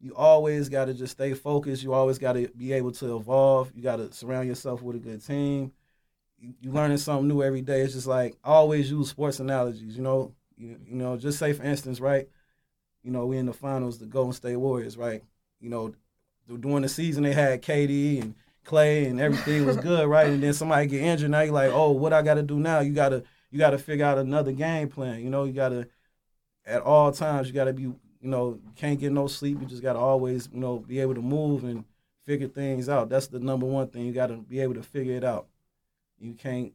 you 0.00 0.14
always 0.16 0.68
got 0.68 0.86
to 0.86 0.94
just 0.94 1.12
stay 1.12 1.34
focused. 1.34 1.82
You 1.82 1.92
always 1.92 2.18
got 2.18 2.32
to 2.34 2.48
be 2.56 2.72
able 2.72 2.92
to 2.92 3.16
evolve. 3.16 3.72
You 3.74 3.82
got 3.82 3.96
to 3.96 4.12
surround 4.12 4.48
yourself 4.48 4.82
with 4.82 4.96
a 4.96 4.98
good 4.98 5.24
team 5.24 5.72
you, 6.42 6.72
learning 6.72 6.98
something 6.98 7.28
new 7.28 7.42
every 7.42 7.62
day. 7.62 7.80
It's 7.80 7.94
just 7.94 8.06
like 8.06 8.36
I 8.44 8.50
always 8.50 8.90
use 8.90 9.08
sports 9.08 9.40
analogies. 9.40 9.96
You 9.96 10.02
know, 10.02 10.34
you, 10.56 10.76
you 10.86 10.96
know, 10.96 11.16
just 11.16 11.38
say 11.38 11.52
for 11.52 11.62
instance, 11.62 12.00
right? 12.00 12.28
You 13.02 13.10
know, 13.10 13.26
we 13.26 13.38
in 13.38 13.46
the 13.46 13.52
finals, 13.52 13.98
the 13.98 14.06
Golden 14.06 14.32
State 14.32 14.56
Warriors, 14.56 14.96
right? 14.96 15.22
You 15.60 15.70
know, 15.70 15.94
during 16.60 16.82
the 16.82 16.88
season 16.88 17.22
they 17.22 17.32
had 17.32 17.62
KD 17.62 18.20
and 18.22 18.34
Clay 18.64 19.06
and 19.06 19.20
everything 19.20 19.66
was 19.66 19.76
good, 19.76 20.06
right? 20.08 20.28
And 20.28 20.42
then 20.42 20.52
somebody 20.52 20.86
get 20.86 21.02
injured, 21.02 21.30
now 21.30 21.40
you're 21.40 21.52
like, 21.52 21.72
oh, 21.72 21.90
what 21.90 22.12
I 22.12 22.22
got 22.22 22.34
to 22.34 22.42
do 22.42 22.58
now? 22.58 22.80
You 22.80 22.92
gotta 22.92 23.24
you 23.50 23.58
gotta 23.58 23.78
figure 23.78 24.04
out 24.04 24.18
another 24.18 24.52
game 24.52 24.88
plan. 24.88 25.20
You 25.20 25.30
know, 25.30 25.44
you 25.44 25.52
gotta 25.52 25.88
at 26.66 26.82
all 26.82 27.12
times 27.12 27.48
you 27.48 27.54
gotta 27.54 27.72
be, 27.72 27.82
you 27.82 27.96
know, 28.20 28.58
can't 28.76 28.98
get 28.98 29.12
no 29.12 29.26
sleep. 29.26 29.60
You 29.60 29.66
just 29.66 29.82
gotta 29.82 29.98
always, 29.98 30.48
you 30.52 30.60
know, 30.60 30.78
be 30.78 31.00
able 31.00 31.14
to 31.14 31.22
move 31.22 31.64
and 31.64 31.84
figure 32.24 32.48
things 32.48 32.88
out. 32.88 33.08
That's 33.08 33.26
the 33.26 33.40
number 33.40 33.66
one 33.66 33.88
thing. 33.88 34.06
You 34.06 34.12
gotta 34.12 34.36
be 34.36 34.60
able 34.60 34.74
to 34.74 34.82
figure 34.82 35.16
it 35.16 35.24
out 35.24 35.46
you 36.22 36.34
can't 36.34 36.72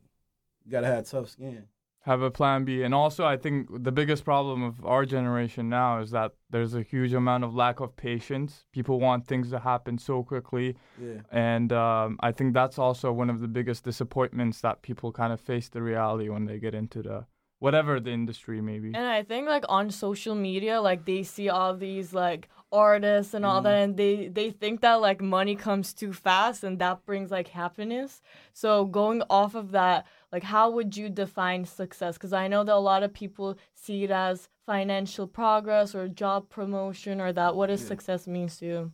you 0.65 0.71
gotta 0.71 0.87
have 0.87 1.05
tough 1.05 1.29
skin 1.29 1.63
have 2.07 2.21
a 2.21 2.31
plan 2.31 2.63
b. 2.63 2.81
And 2.83 2.93
also 2.95 3.25
i 3.25 3.37
think 3.43 3.55
the 3.83 3.91
biggest 3.91 4.23
problem 4.23 4.63
of 4.63 4.83
our 4.93 5.05
generation 5.05 5.69
now 5.69 5.99
is 6.03 6.09
that 6.11 6.31
there's 6.49 6.73
a 6.73 6.81
huge 6.81 7.13
amount 7.13 7.43
of 7.43 7.53
lack 7.53 7.77
of 7.81 7.95
patience. 7.97 8.65
People 8.71 8.97
want 9.07 9.27
things 9.27 9.49
to 9.51 9.59
happen 9.59 9.97
so 9.97 10.23
quickly. 10.23 10.67
Yeah. 11.01 11.21
and 11.31 11.69
um, 11.85 12.17
i 12.29 12.31
think 12.31 12.53
that's 12.53 12.79
also 12.79 13.07
one 13.11 13.29
of 13.29 13.39
the 13.43 13.51
biggest 13.59 13.83
disappointments 13.83 14.61
that 14.61 14.81
people 14.81 15.11
kind 15.11 15.31
of 15.35 15.39
face 15.51 15.67
the 15.69 15.81
reality 15.81 16.27
when 16.29 16.45
they 16.45 16.57
get 16.65 16.73
into 16.73 17.01
the 17.09 17.25
whatever 17.59 17.99
the 17.99 18.11
industry 18.11 18.61
may 18.61 18.79
be. 18.79 18.89
And 18.99 19.07
i 19.19 19.21
think 19.23 19.43
like 19.55 19.65
on 19.77 19.85
social 19.91 20.35
media 20.49 20.75
like 20.89 21.01
they 21.05 21.23
see 21.23 21.49
all 21.49 21.73
these 21.75 22.13
like 22.13 22.49
artists 22.71 23.33
and 23.33 23.45
all 23.45 23.61
mm. 23.61 23.63
that 23.63 23.75
and 23.83 23.97
they 23.97 24.27
they 24.27 24.49
think 24.51 24.81
that 24.81 24.95
like 24.95 25.21
money 25.21 25.55
comes 25.55 25.93
too 25.93 26.13
fast 26.13 26.63
and 26.63 26.79
that 26.79 27.05
brings 27.05 27.31
like 27.31 27.49
happiness. 27.49 28.21
So 28.53 28.85
going 28.85 29.23
off 29.29 29.55
of 29.55 29.71
that 29.71 30.05
like 30.31 30.43
how 30.43 30.69
would 30.69 30.95
you 30.95 31.09
define 31.09 31.65
success 31.65 32.15
because 32.15 32.33
i 32.33 32.47
know 32.47 32.63
that 32.63 32.73
a 32.73 32.77
lot 32.77 33.03
of 33.03 33.13
people 33.13 33.57
see 33.73 34.03
it 34.03 34.11
as 34.11 34.49
financial 34.65 35.27
progress 35.27 35.95
or 35.95 36.07
job 36.07 36.49
promotion 36.49 37.21
or 37.21 37.31
that 37.31 37.55
what 37.55 37.67
does 37.67 37.81
yeah. 37.81 37.87
success 37.87 38.27
mean 38.27 38.47
to 38.47 38.65
you 38.65 38.91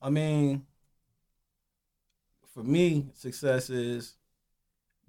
i 0.00 0.10
mean 0.10 0.64
for 2.54 2.62
me 2.62 3.06
success 3.14 3.70
is 3.70 4.16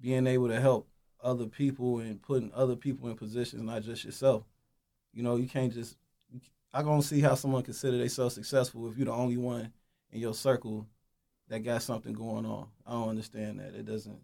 being 0.00 0.26
able 0.26 0.48
to 0.48 0.60
help 0.60 0.88
other 1.22 1.46
people 1.46 1.98
and 1.98 2.22
putting 2.22 2.50
other 2.54 2.76
people 2.76 3.08
in 3.08 3.16
positions 3.16 3.62
not 3.62 3.82
just 3.82 4.04
yourself 4.04 4.44
you 5.12 5.22
know 5.22 5.36
you 5.36 5.46
can't 5.46 5.72
just 5.72 5.96
I 6.72 6.82
don't 6.82 7.02
see 7.02 7.20
how 7.20 7.34
someone 7.34 7.62
consider 7.62 7.98
themselves 7.98 8.34
successful 8.34 8.88
if 8.88 8.96
you're 8.96 9.06
the 9.06 9.12
only 9.12 9.36
one 9.36 9.72
in 10.12 10.20
your 10.20 10.34
circle 10.34 10.86
that 11.48 11.64
got 11.64 11.82
something 11.82 12.12
going 12.12 12.46
on. 12.46 12.68
I 12.86 12.92
don't 12.92 13.08
understand 13.08 13.58
that. 13.58 13.74
It 13.74 13.86
doesn't 13.86 14.20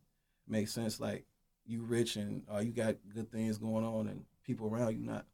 make 0.47 0.69
sense. 0.69 1.01
Like 1.01 1.25
you 1.67 1.83
rich 1.83 2.17
and 2.17 2.43
uh, 2.53 2.59
you 2.59 2.73
got 2.73 2.97
good 3.15 3.31
things 3.31 3.59
going 3.59 3.85
on, 3.85 4.09
and 4.09 4.25
people 4.45 4.69
around 4.69 4.97
you 4.97 5.05
not, 5.05 5.27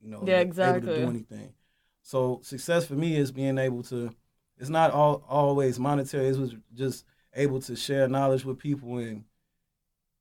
you 0.00 0.10
know, 0.10 0.22
yeah, 0.26 0.40
exactly. 0.40 0.88
able 0.90 0.96
to 0.96 1.04
do 1.04 1.10
anything. 1.10 1.52
So 2.02 2.40
success 2.42 2.86
for 2.86 2.94
me 2.94 3.16
is 3.16 3.32
being 3.32 3.58
able 3.58 3.82
to. 3.84 4.14
It's 4.58 4.70
not 4.70 4.90
all 4.90 5.24
always 5.28 5.78
monetary. 5.78 6.28
It 6.28 6.36
was 6.36 6.54
just 6.74 7.04
able 7.34 7.60
to 7.60 7.76
share 7.76 8.08
knowledge 8.08 8.44
with 8.44 8.58
people 8.58 8.98
and 8.98 9.24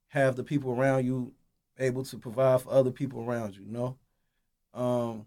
have 0.09 0.35
the 0.35 0.43
people 0.43 0.71
around 0.71 1.05
you 1.05 1.33
able 1.79 2.03
to 2.03 2.17
provide 2.17 2.61
for 2.61 2.71
other 2.71 2.91
people 2.91 3.23
around 3.23 3.55
you. 3.55 3.63
You 3.63 3.71
know. 3.71 3.97
Um, 4.73 5.25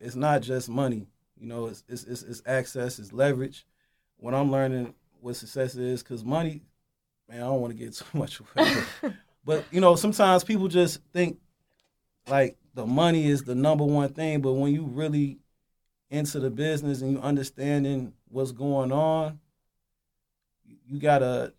it's 0.00 0.16
not 0.16 0.42
just 0.42 0.68
money. 0.68 1.06
You 1.38 1.46
know, 1.46 1.66
it's 1.66 1.84
it's 1.88 2.04
it's, 2.04 2.22
it's 2.22 2.42
access, 2.46 2.98
it's 2.98 3.12
leverage. 3.12 3.66
What 4.16 4.34
I'm 4.34 4.50
learning 4.50 4.94
what 5.20 5.36
success 5.36 5.74
is, 5.74 6.02
because 6.02 6.24
money, 6.24 6.62
man, 7.28 7.42
I 7.42 7.46
don't 7.46 7.60
want 7.60 7.76
to 7.76 7.84
get 7.84 7.94
too 7.94 8.04
much 8.18 8.40
away. 8.40 8.82
but 9.44 9.64
you 9.70 9.80
know, 9.80 9.96
sometimes 9.96 10.44
people 10.44 10.68
just 10.68 11.00
think 11.12 11.38
like 12.28 12.56
the 12.74 12.86
money 12.86 13.26
is 13.26 13.42
the 13.42 13.54
number 13.54 13.84
one 13.84 14.10
thing, 14.10 14.40
but 14.40 14.52
when 14.52 14.72
you 14.72 14.84
really 14.84 15.38
into 16.10 16.40
the 16.40 16.50
business 16.50 17.02
and 17.02 17.12
you 17.12 17.20
understanding 17.20 18.12
what's 18.28 18.52
going 18.52 18.92
on, 18.92 19.38
you 20.86 20.98
gotta 21.00 21.52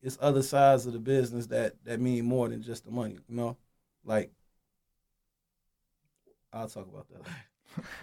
it's 0.00 0.18
other 0.20 0.42
sides 0.42 0.86
of 0.86 0.92
the 0.92 0.98
business 0.98 1.46
that 1.48 1.74
that 1.84 2.00
mean 2.00 2.24
more 2.24 2.48
than 2.48 2.62
just 2.62 2.84
the 2.84 2.90
money, 2.90 3.18
you 3.28 3.36
know? 3.36 3.56
Like 4.04 4.30
I'll 6.52 6.68
talk 6.68 6.88
about 6.88 7.08
that. 7.10 7.30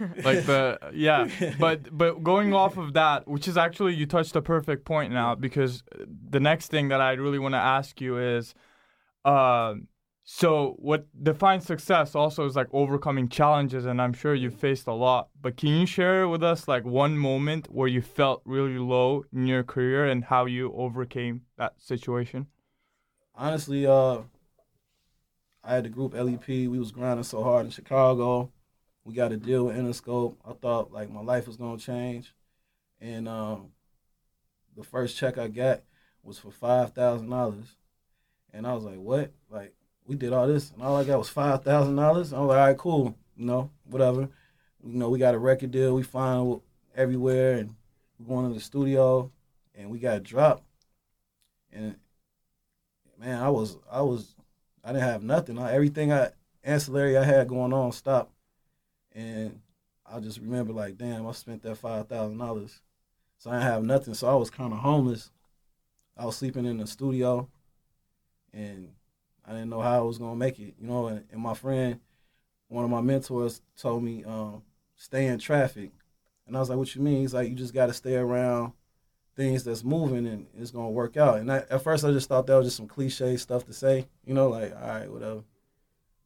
like 0.24 0.44
the 0.46 0.78
yeah, 0.92 1.28
but 1.58 1.96
but 1.96 2.22
going 2.22 2.52
off 2.52 2.76
of 2.76 2.94
that, 2.94 3.26
which 3.28 3.48
is 3.48 3.56
actually 3.56 3.94
you 3.94 4.06
touched 4.06 4.36
a 4.36 4.42
perfect 4.42 4.84
point 4.84 5.12
now 5.12 5.34
because 5.34 5.82
the 6.30 6.40
next 6.40 6.70
thing 6.70 6.88
that 6.88 7.00
I 7.00 7.12
really 7.12 7.38
want 7.38 7.54
to 7.54 7.58
ask 7.58 8.00
you 8.00 8.18
is, 8.18 8.54
uh, 9.24 9.74
so 10.24 10.74
what 10.78 11.06
defines 11.22 11.66
success 11.66 12.16
also 12.16 12.46
is 12.46 12.56
like 12.56 12.66
overcoming 12.72 13.28
challenges, 13.28 13.86
and 13.86 14.02
I'm 14.02 14.12
sure 14.12 14.34
you've 14.34 14.58
faced 14.58 14.88
a 14.88 14.92
lot. 14.92 15.28
But 15.40 15.56
can 15.56 15.68
you 15.68 15.86
share 15.86 16.26
with 16.26 16.42
us 16.42 16.66
like 16.66 16.84
one 16.84 17.16
moment 17.16 17.68
where 17.70 17.88
you 17.88 18.02
felt 18.02 18.42
really 18.44 18.78
low 18.78 19.24
in 19.32 19.46
your 19.46 19.62
career 19.62 20.06
and 20.06 20.24
how 20.24 20.46
you 20.46 20.72
overcame 20.72 21.42
that 21.58 21.74
situation? 21.80 22.48
Honestly, 23.36 23.86
uh, 23.86 24.22
I 25.62 25.74
had 25.74 25.84
the 25.84 25.90
group 25.90 26.14
LEP. 26.14 26.48
We 26.48 26.78
was 26.78 26.90
grinding 26.90 27.24
so 27.24 27.42
hard 27.42 27.66
in 27.66 27.70
Chicago. 27.70 28.50
We 29.06 29.14
got 29.14 29.30
a 29.30 29.36
deal 29.36 29.66
with 29.66 29.76
Interscope. 29.76 30.34
I 30.44 30.52
thought 30.52 30.92
like 30.92 31.08
my 31.12 31.20
life 31.20 31.46
was 31.46 31.56
gonna 31.56 31.78
change, 31.78 32.34
and 33.00 33.28
um, 33.28 33.68
the 34.76 34.82
first 34.82 35.16
check 35.16 35.38
I 35.38 35.46
got 35.46 35.82
was 36.24 36.40
for 36.40 36.50
five 36.50 36.92
thousand 36.92 37.30
dollars, 37.30 37.76
And 38.52 38.66
I 38.66 38.74
was 38.74 38.82
like, 38.82 38.98
what? 38.98 39.30
Like, 39.48 39.74
we 40.06 40.16
did 40.16 40.32
all 40.32 40.48
this, 40.48 40.72
and 40.72 40.82
all 40.82 40.96
I 40.96 41.04
got 41.04 41.18
was 41.18 41.28
five 41.28 41.62
thousand 41.62 41.94
dollars. 41.94 42.32
I 42.32 42.40
was 42.40 42.48
like, 42.48 42.58
all 42.58 42.66
right, 42.66 42.76
cool, 42.76 43.16
you 43.36 43.46
know, 43.46 43.70
whatever. 43.84 44.28
You 44.82 44.98
know, 44.98 45.08
we 45.08 45.20
got 45.20 45.36
a 45.36 45.38
record 45.38 45.70
deal. 45.70 45.94
We 45.94 46.02
find 46.02 46.60
everywhere, 46.96 47.58
and 47.58 47.76
we're 48.18 48.26
going 48.26 48.48
to 48.48 48.54
the 48.54 48.60
studio, 48.60 49.30
and 49.76 49.88
we 49.88 50.00
got 50.00 50.24
dropped. 50.24 50.64
And 51.72 51.94
man, 53.20 53.40
I 53.40 53.50
was, 53.50 53.76
I 53.88 54.02
was, 54.02 54.34
I 54.82 54.88
didn't 54.88 55.04
have 55.04 55.22
nothing. 55.22 55.58
Everything 55.60 56.12
I 56.12 56.30
ancillary 56.64 57.16
I 57.16 57.22
had 57.22 57.46
going 57.48 57.72
on 57.72 57.92
stopped, 57.92 58.32
and 59.16 59.60
I 60.04 60.20
just 60.20 60.38
remember 60.38 60.72
like, 60.72 60.98
damn, 60.98 61.26
I 61.26 61.32
spent 61.32 61.62
that 61.62 61.78
five 61.78 62.06
thousand 62.06 62.38
dollars, 62.38 62.80
so 63.38 63.50
I 63.50 63.54
didn't 63.54 63.66
have 63.72 63.84
nothing. 63.84 64.14
So 64.14 64.28
I 64.28 64.34
was 64.34 64.50
kind 64.50 64.72
of 64.72 64.78
homeless. 64.80 65.30
I 66.16 66.26
was 66.26 66.36
sleeping 66.36 66.66
in 66.66 66.76
the 66.76 66.86
studio, 66.86 67.48
and 68.52 68.90
I 69.44 69.52
didn't 69.52 69.70
know 69.70 69.80
how 69.80 69.98
I 69.98 70.02
was 70.02 70.18
gonna 70.18 70.36
make 70.36 70.58
it, 70.58 70.74
you 70.78 70.86
know. 70.86 71.06
And, 71.06 71.24
and 71.32 71.40
my 71.40 71.54
friend, 71.54 71.98
one 72.68 72.84
of 72.84 72.90
my 72.90 73.00
mentors, 73.00 73.62
told 73.76 74.04
me, 74.04 74.22
um, 74.24 74.62
stay 74.96 75.26
in 75.26 75.38
traffic, 75.38 75.90
and 76.46 76.54
I 76.54 76.60
was 76.60 76.68
like, 76.68 76.78
"What 76.78 76.94
you 76.94 77.00
mean?" 77.00 77.20
He's 77.22 77.34
like, 77.34 77.48
"You 77.48 77.54
just 77.54 77.74
got 77.74 77.86
to 77.86 77.94
stay 77.94 78.16
around 78.16 78.72
things 79.34 79.64
that's 79.64 79.82
moving, 79.82 80.26
and 80.26 80.46
it's 80.58 80.70
gonna 80.70 80.90
work 80.90 81.16
out." 81.16 81.38
And 81.38 81.50
I, 81.50 81.64
at 81.70 81.82
first, 81.82 82.04
I 82.04 82.12
just 82.12 82.28
thought 82.28 82.46
that 82.46 82.56
was 82.56 82.66
just 82.66 82.76
some 82.76 82.88
cliche 82.88 83.38
stuff 83.38 83.64
to 83.64 83.72
say, 83.72 84.06
you 84.26 84.34
know, 84.34 84.50
like, 84.50 84.74
"All 84.74 84.88
right, 84.88 85.10
whatever," 85.10 85.42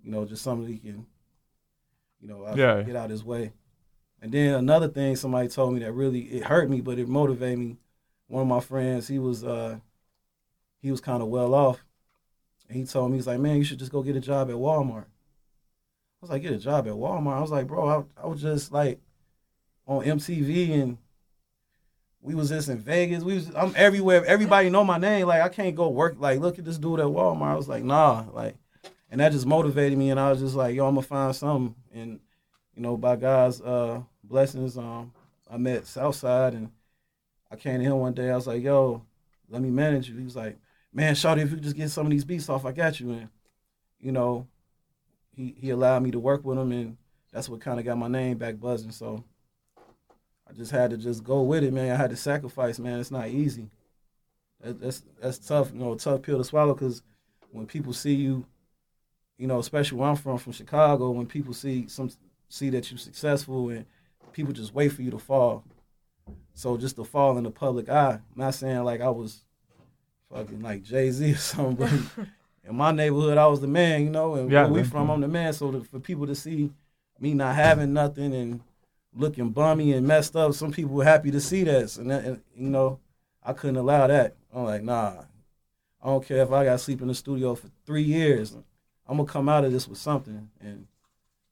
you 0.02 0.10
know, 0.10 0.24
just 0.24 0.42
something 0.42 0.68
you 0.68 0.78
can, 0.78 1.06
you 2.20 2.28
know, 2.28 2.54
yeah. 2.54 2.82
get 2.82 2.96
out 2.96 3.06
of 3.06 3.10
his 3.10 3.24
way. 3.24 3.52
And 4.22 4.32
then 4.32 4.54
another 4.54 4.88
thing 4.88 5.16
somebody 5.16 5.48
told 5.48 5.74
me 5.74 5.80
that 5.80 5.92
really 5.92 6.20
it 6.20 6.44
hurt 6.44 6.68
me, 6.68 6.80
but 6.80 6.98
it 6.98 7.08
motivated 7.08 7.58
me. 7.58 7.76
One 8.26 8.42
of 8.42 8.48
my 8.48 8.60
friends, 8.60 9.08
he 9.08 9.18
was 9.18 9.42
uh, 9.44 9.78
he 10.80 10.90
was 10.90 11.00
kind 11.00 11.22
of 11.22 11.28
well 11.28 11.54
off, 11.54 11.82
and 12.68 12.76
he 12.76 12.84
told 12.84 13.10
me, 13.10 13.16
he's 13.16 13.26
like, 13.26 13.40
man, 13.40 13.56
you 13.56 13.64
should 13.64 13.78
just 13.78 13.92
go 13.92 14.02
get 14.02 14.16
a 14.16 14.20
job 14.20 14.50
at 14.50 14.56
Walmart. 14.56 15.06
I 15.06 16.20
was 16.20 16.30
like, 16.30 16.42
get 16.42 16.52
a 16.52 16.58
job 16.58 16.86
at 16.86 16.92
Walmart. 16.92 17.38
I 17.38 17.40
was 17.40 17.50
like, 17.50 17.66
bro, 17.66 17.88
I, 17.88 18.22
I 18.22 18.26
was 18.26 18.42
just 18.42 18.72
like 18.72 19.00
on 19.86 20.04
MTV 20.04 20.82
and 20.82 20.98
we 22.20 22.34
was 22.34 22.50
just 22.50 22.68
in 22.68 22.78
Vegas. 22.78 23.24
We 23.24 23.34
was 23.34 23.50
I'm 23.56 23.72
everywhere. 23.76 24.24
Everybody 24.26 24.68
know 24.68 24.84
my 24.84 24.98
name. 24.98 25.26
Like 25.26 25.40
I 25.40 25.48
can't 25.48 25.74
go 25.74 25.88
work. 25.88 26.16
Like 26.18 26.40
look 26.40 26.58
at 26.58 26.64
this 26.64 26.78
dude 26.78 27.00
at 27.00 27.06
Walmart. 27.06 27.52
I 27.52 27.54
was 27.54 27.68
like, 27.68 27.82
nah. 27.82 28.26
Like, 28.32 28.56
and 29.10 29.20
that 29.20 29.32
just 29.32 29.46
motivated 29.46 29.98
me. 29.98 30.10
And 30.10 30.20
I 30.20 30.30
was 30.30 30.40
just 30.40 30.54
like, 30.54 30.74
yo, 30.74 30.86
I'm 30.86 30.94
gonna 30.94 31.06
find 31.06 31.34
something. 31.34 31.74
And 31.92 32.20
you 32.74 32.82
know, 32.82 32.96
by 32.96 33.16
God's 33.16 33.60
uh, 33.60 34.02
blessings, 34.22 34.78
um, 34.78 35.12
I 35.50 35.56
met 35.56 35.86
Southside 35.86 36.54
and 36.54 36.70
I 37.50 37.56
came 37.56 37.78
to 37.78 37.84
him 37.84 37.98
one 37.98 38.14
day. 38.14 38.30
I 38.30 38.36
was 38.36 38.46
like, 38.46 38.62
yo, 38.62 39.02
let 39.48 39.60
me 39.60 39.70
manage 39.70 40.08
you. 40.08 40.16
He 40.16 40.24
was 40.24 40.36
like, 40.36 40.56
man, 40.92 41.14
Shawty, 41.14 41.42
if 41.42 41.50
you 41.50 41.56
just 41.56 41.76
get 41.76 41.90
some 41.90 42.06
of 42.06 42.10
these 42.10 42.24
beats 42.24 42.48
off, 42.48 42.64
I 42.64 42.72
got 42.72 43.00
you. 43.00 43.10
And, 43.10 43.28
you 43.98 44.12
know, 44.12 44.46
he, 45.34 45.54
he 45.58 45.70
allowed 45.70 46.02
me 46.02 46.10
to 46.12 46.20
work 46.20 46.44
with 46.44 46.58
him, 46.58 46.72
and 46.72 46.96
that's 47.32 47.48
what 47.48 47.60
kind 47.60 47.78
of 47.78 47.84
got 47.84 47.98
my 47.98 48.08
name 48.08 48.38
back 48.38 48.60
buzzing. 48.60 48.92
So 48.92 49.24
I 50.48 50.52
just 50.52 50.70
had 50.70 50.90
to 50.90 50.96
just 50.96 51.24
go 51.24 51.42
with 51.42 51.64
it, 51.64 51.72
man. 51.72 51.92
I 51.92 51.96
had 51.96 52.10
to 52.10 52.16
sacrifice, 52.16 52.78
man. 52.78 53.00
It's 53.00 53.10
not 53.10 53.28
easy. 53.28 53.70
That's 54.60 55.02
that's 55.20 55.38
tough, 55.38 55.72
you 55.72 55.78
know, 55.78 55.94
tough 55.94 56.22
pill 56.22 56.38
to 56.38 56.44
swallow 56.44 56.74
because 56.74 57.02
when 57.50 57.66
people 57.66 57.92
see 57.94 58.14
you, 58.14 58.44
you 59.40 59.46
know, 59.46 59.58
especially 59.58 59.96
where 59.96 60.10
I'm 60.10 60.16
from, 60.16 60.36
from 60.36 60.52
Chicago, 60.52 61.10
when 61.10 61.26
people 61.26 61.54
see 61.54 61.88
some 61.88 62.10
see 62.50 62.68
that 62.70 62.90
you're 62.90 62.98
successful 62.98 63.70
and 63.70 63.86
people 64.32 64.52
just 64.52 64.74
wait 64.74 64.90
for 64.90 65.00
you 65.00 65.10
to 65.10 65.18
fall. 65.18 65.64
So 66.52 66.76
just 66.76 66.96
to 66.96 67.04
fall 67.04 67.38
in 67.38 67.44
the 67.44 67.50
public 67.50 67.88
eye, 67.88 68.20
I'm 68.20 68.22
not 68.36 68.54
saying 68.54 68.84
like 68.84 69.00
I 69.00 69.08
was 69.08 69.40
fucking 70.30 70.60
like 70.60 70.82
Jay 70.82 71.10
Z 71.10 71.32
or 71.32 71.36
something. 71.38 71.74
But 72.16 72.26
in 72.68 72.76
my 72.76 72.92
neighborhood, 72.92 73.38
I 73.38 73.46
was 73.46 73.62
the 73.62 73.66
man, 73.66 74.04
you 74.04 74.10
know. 74.10 74.34
And 74.34 74.50
Yeah, 74.50 74.64
where 74.64 74.72
we 74.72 74.82
from, 74.82 75.06
cool. 75.06 75.14
I'm 75.14 75.20
the 75.22 75.28
man. 75.28 75.54
So 75.54 75.72
to, 75.72 75.84
for 75.84 76.00
people 76.00 76.26
to 76.26 76.34
see 76.34 76.70
me 77.18 77.32
not 77.32 77.54
having 77.54 77.94
nothing 77.94 78.34
and 78.34 78.60
looking 79.16 79.48
bummy 79.48 79.94
and 79.94 80.06
messed 80.06 80.36
up, 80.36 80.52
some 80.52 80.70
people 80.70 80.92
were 80.92 81.04
happy 81.04 81.30
to 81.30 81.40
see 81.40 81.64
that. 81.64 81.96
And, 81.96 82.10
that, 82.10 82.24
and 82.24 82.42
you 82.54 82.68
know, 82.68 83.00
I 83.42 83.54
couldn't 83.54 83.76
allow 83.76 84.06
that. 84.06 84.36
I'm 84.54 84.64
like, 84.64 84.82
nah. 84.82 85.22
I 86.02 86.06
don't 86.06 86.26
care 86.26 86.42
if 86.42 86.52
I 86.52 86.64
got 86.64 86.72
to 86.72 86.78
sleep 86.78 87.00
in 87.00 87.08
the 87.08 87.14
studio 87.14 87.54
for 87.54 87.68
three 87.86 88.02
years. 88.02 88.54
I'm 89.10 89.16
gonna 89.16 89.28
come 89.28 89.48
out 89.48 89.64
of 89.64 89.72
this 89.72 89.88
with 89.88 89.98
something. 89.98 90.48
And 90.60 90.86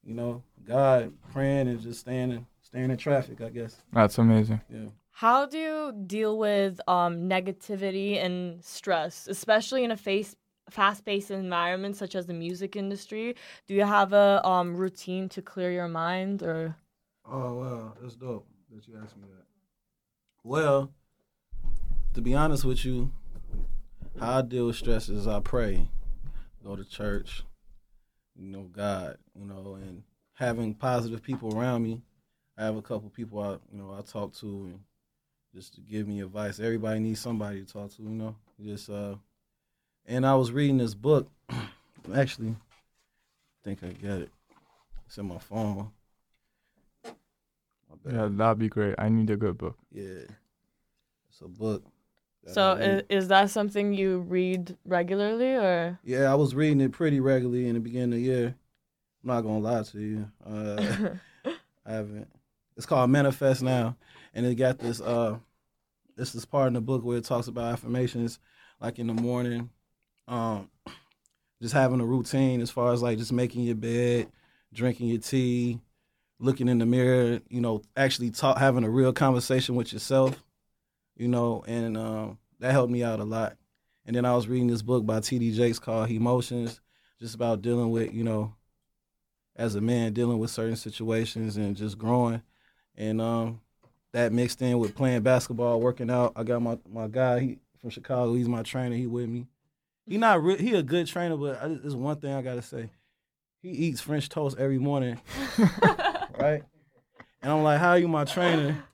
you 0.05 0.15
know, 0.15 0.43
God 0.65 1.13
praying 1.33 1.67
and 1.67 1.81
just 1.81 2.01
staying 2.01 2.31
in, 2.31 2.47
staying 2.63 2.91
in 2.91 2.97
traffic. 2.97 3.41
I 3.41 3.51
guess. 3.51 3.77
That's 3.93 4.17
amazing. 4.17 4.61
Yeah. 4.73 4.91
How 5.11 5.47
do 5.47 5.59
you 5.59 5.93
deal 6.07 6.39
with 6.39 6.81
um, 6.87 7.29
negativity 7.29 8.25
and 8.25 8.65
stress, 8.65 9.27
especially 9.27 9.83
in 9.83 9.91
a 9.91 9.97
face, 9.97 10.37
fast-paced 10.71 11.33
environment 11.33 11.97
such 11.97 12.15
as 12.15 12.27
the 12.27 12.35
music 12.35 12.77
industry? 12.77 13.35
Do 13.67 13.75
you 13.75 13.83
have 13.83 14.13
a 14.13 14.41
um, 14.47 14.77
routine 14.77 15.29
to 15.31 15.43
clear 15.43 15.73
your 15.73 15.89
mind, 15.89 16.45
or 16.45 16.77
Oh 17.29 17.55
wow, 17.55 17.95
that's 18.01 18.15
dope 18.15 18.47
that 18.73 18.87
you 18.87 18.95
asked 19.03 19.17
me 19.17 19.25
that. 19.29 19.45
Well, 20.45 20.93
to 22.15 22.21
be 22.21 22.35
honest 22.35 22.65
with 22.65 22.85
you, 22.85 23.11
how 24.21 24.39
I 24.39 24.43
deal 24.43 24.67
with 24.67 24.77
stress 24.77 25.09
is 25.09 25.27
I 25.27 25.41
pray, 25.41 25.91
go 26.63 26.77
to 26.77 26.85
church, 26.85 27.43
you 28.39 28.49
know, 28.49 28.63
God, 28.73 29.19
you 29.35 29.45
know, 29.45 29.79
and 29.81 30.03
having 30.35 30.75
positive 30.75 31.23
people 31.23 31.59
around 31.59 31.83
me. 31.83 32.01
I 32.57 32.65
have 32.65 32.77
a 32.77 32.83
couple 32.83 33.09
people 33.11 33.41
I, 33.41 33.53
you 33.73 33.81
know, 33.81 33.95
I 33.97 34.03
talk 34.03 34.35
to 34.37 34.47
and 34.47 34.81
just 35.55 35.75
to 35.75 35.81
give 35.81 36.07
me 36.07 36.21
advice. 36.21 36.61
Everybody 36.61 37.01
needs 37.01 37.21
somebody 37.21 37.65
to 37.65 37.73
talk 37.73 37.95
to, 37.97 38.03
you 38.03 38.09
know. 38.09 38.37
Just 38.63 38.91
uh, 38.91 39.15
and 40.07 40.27
I 40.27 40.35
was 40.35 40.53
reading 40.53 40.79
this 40.79 40.95
book. 40.95 41.31
Actually, 42.15 42.51
I 42.51 43.65
think 43.65 43.83
I 43.83 43.89
got 43.89 44.23
it. 44.23 44.31
It's 45.07 45.19
in 45.19 45.27
my 45.27 45.39
phone. 45.39 45.91
My. 47.05 48.13
Yeah, 48.13 48.29
that'd 48.31 48.59
be 48.59 48.69
great. 48.69 48.95
I 48.99 49.09
need 49.09 49.31
a 49.31 49.37
good 49.37 49.59
book. 49.59 49.77
Yeah. 49.91 50.25
It's 51.31 51.41
a 51.43 51.49
book. 51.49 51.85
So? 52.53 52.73
Is, 52.73 53.03
is 53.09 53.29
that 53.29 53.51
something 53.51 53.93
you 53.93 54.21
read 54.21 54.77
regularly, 54.85 55.55
or 55.55 55.99
yeah, 56.05 56.31
I 56.31 56.35
was 56.35 56.55
reading 56.55 56.81
it 56.81 56.93
pretty 56.93 57.21
regularly 57.21 57.69
in 57.69 57.75
the 57.75 57.81
beginning 57.81 58.13
of 58.13 58.19
the 58.19 58.21
year. 58.21 58.55
I'm 59.23 59.29
not 59.29 59.41
gonna 59.43 59.59
lie 59.59 59.83
to 59.83 60.01
you. 60.01 60.31
Uh, 60.45 61.11
I 61.87 61.93
haven't. 61.93 62.29
It's 62.77 62.87
called 62.87 63.11
Manifest 63.11 63.63
Now, 63.63 63.97
and 64.35 64.47
it 64.47 64.55
got 64.55 64.79
this. 64.79 65.01
Uh, 65.01 65.39
this 66.17 66.35
is 66.35 66.45
part 66.45 66.69
in 66.69 66.75
the 66.75 66.81
book 66.81 67.05
where 67.05 67.19
it 67.19 67.25
talks 67.25 67.49
about 67.49 67.73
affirmations, 67.73 68.39
like 68.81 68.99
in 68.99 69.07
the 69.07 69.15
morning, 69.15 69.71
um, 70.27 70.71
just 71.61 71.75
having 71.75 72.01
a 72.01 72.07
routine 72.07 72.61
as 72.61 72.71
far 72.71 72.93
as 72.93 73.03
like 73.03 73.19
just 73.19 73.33
making 73.33 73.63
your 73.63 73.75
bed, 73.75 74.29
drinking 74.73 75.09
your 75.09 75.21
tea, 75.21 75.81
looking 76.39 76.69
in 76.69 76.79
the 76.79 76.87
mirror. 76.87 77.41
You 77.49 77.61
know, 77.61 77.83
actually 77.97 78.31
talk, 78.31 78.59
having 78.59 78.85
a 78.85 78.91
real 78.91 79.13
conversation 79.13 79.75
with 79.75 79.93
yourself. 79.93 80.43
You 81.19 81.29
know, 81.29 81.63
and 81.67 81.99
um, 81.99 82.39
that 82.61 82.73
helped 82.73 82.93
me 82.93 83.03
out 83.03 83.21
a 83.21 83.25
lot. 83.25 83.57
And 84.07 84.17
then 84.17 84.25
I 84.25 84.35
was 84.35 84.49
reading 84.49 84.69
this 84.69 84.81
book 84.81 85.05
by 85.05 85.21
T.D. 85.21 85.53
Jakes 85.53 85.79
called 85.79 86.11
Emotions, 86.11 86.81
just 87.21 87.35
about 87.35 87.61
dealing 87.61 87.91
with, 87.91 88.15
you 88.15 88.25
know, 88.25 88.55
as 89.55 89.75
a 89.75 89.83
man, 89.83 90.15
dealing 90.15 90.39
with 90.39 90.51
certain 90.51 90.77
situations 90.77 91.59
and 91.59 91.77
just 91.77 91.99
growing. 91.99 92.41
And 92.97 93.21
um, 93.21 93.61
that 94.13 94.33
mixed 94.33 94.63
in 94.63 94.79
with 94.79 94.95
playing 94.95 95.23
basketball, 95.23 95.81
working 95.81 96.11
out. 96.11 96.33
I 96.37 96.45
got 96.45 96.63
my, 96.63 96.79
my 96.91 97.09
guy 97.09 97.41
he, 97.41 97.59
from 97.81 97.91
Chicago. 97.91 98.35
He's 98.35 98.49
my 98.49 98.63
trainer. 98.63 98.97
He 98.97 99.07
with 99.07 99.29
me. 99.29 99.47
He 100.07 100.17
not 100.17 100.43
re- 100.43 100.57
he 100.57 100.75
a 100.75 100.83
good 100.83 101.07
trainer, 101.07 101.37
but 101.37 101.63
I, 101.63 101.69
there's 101.69 101.95
one 101.95 102.17
thing 102.17 102.33
I 102.33 102.41
gotta 102.41 102.63
say. 102.63 102.91
He 103.61 103.69
eats 103.69 104.01
French 104.01 104.29
toast 104.29 104.57
every 104.59 104.79
morning, 104.79 105.21
right? 106.39 106.63
And 107.43 107.53
I'm 107.53 107.63
like, 107.63 107.79
how 107.79 107.95
you 107.95 108.09
my 108.09 108.25
trainer? 108.25 108.85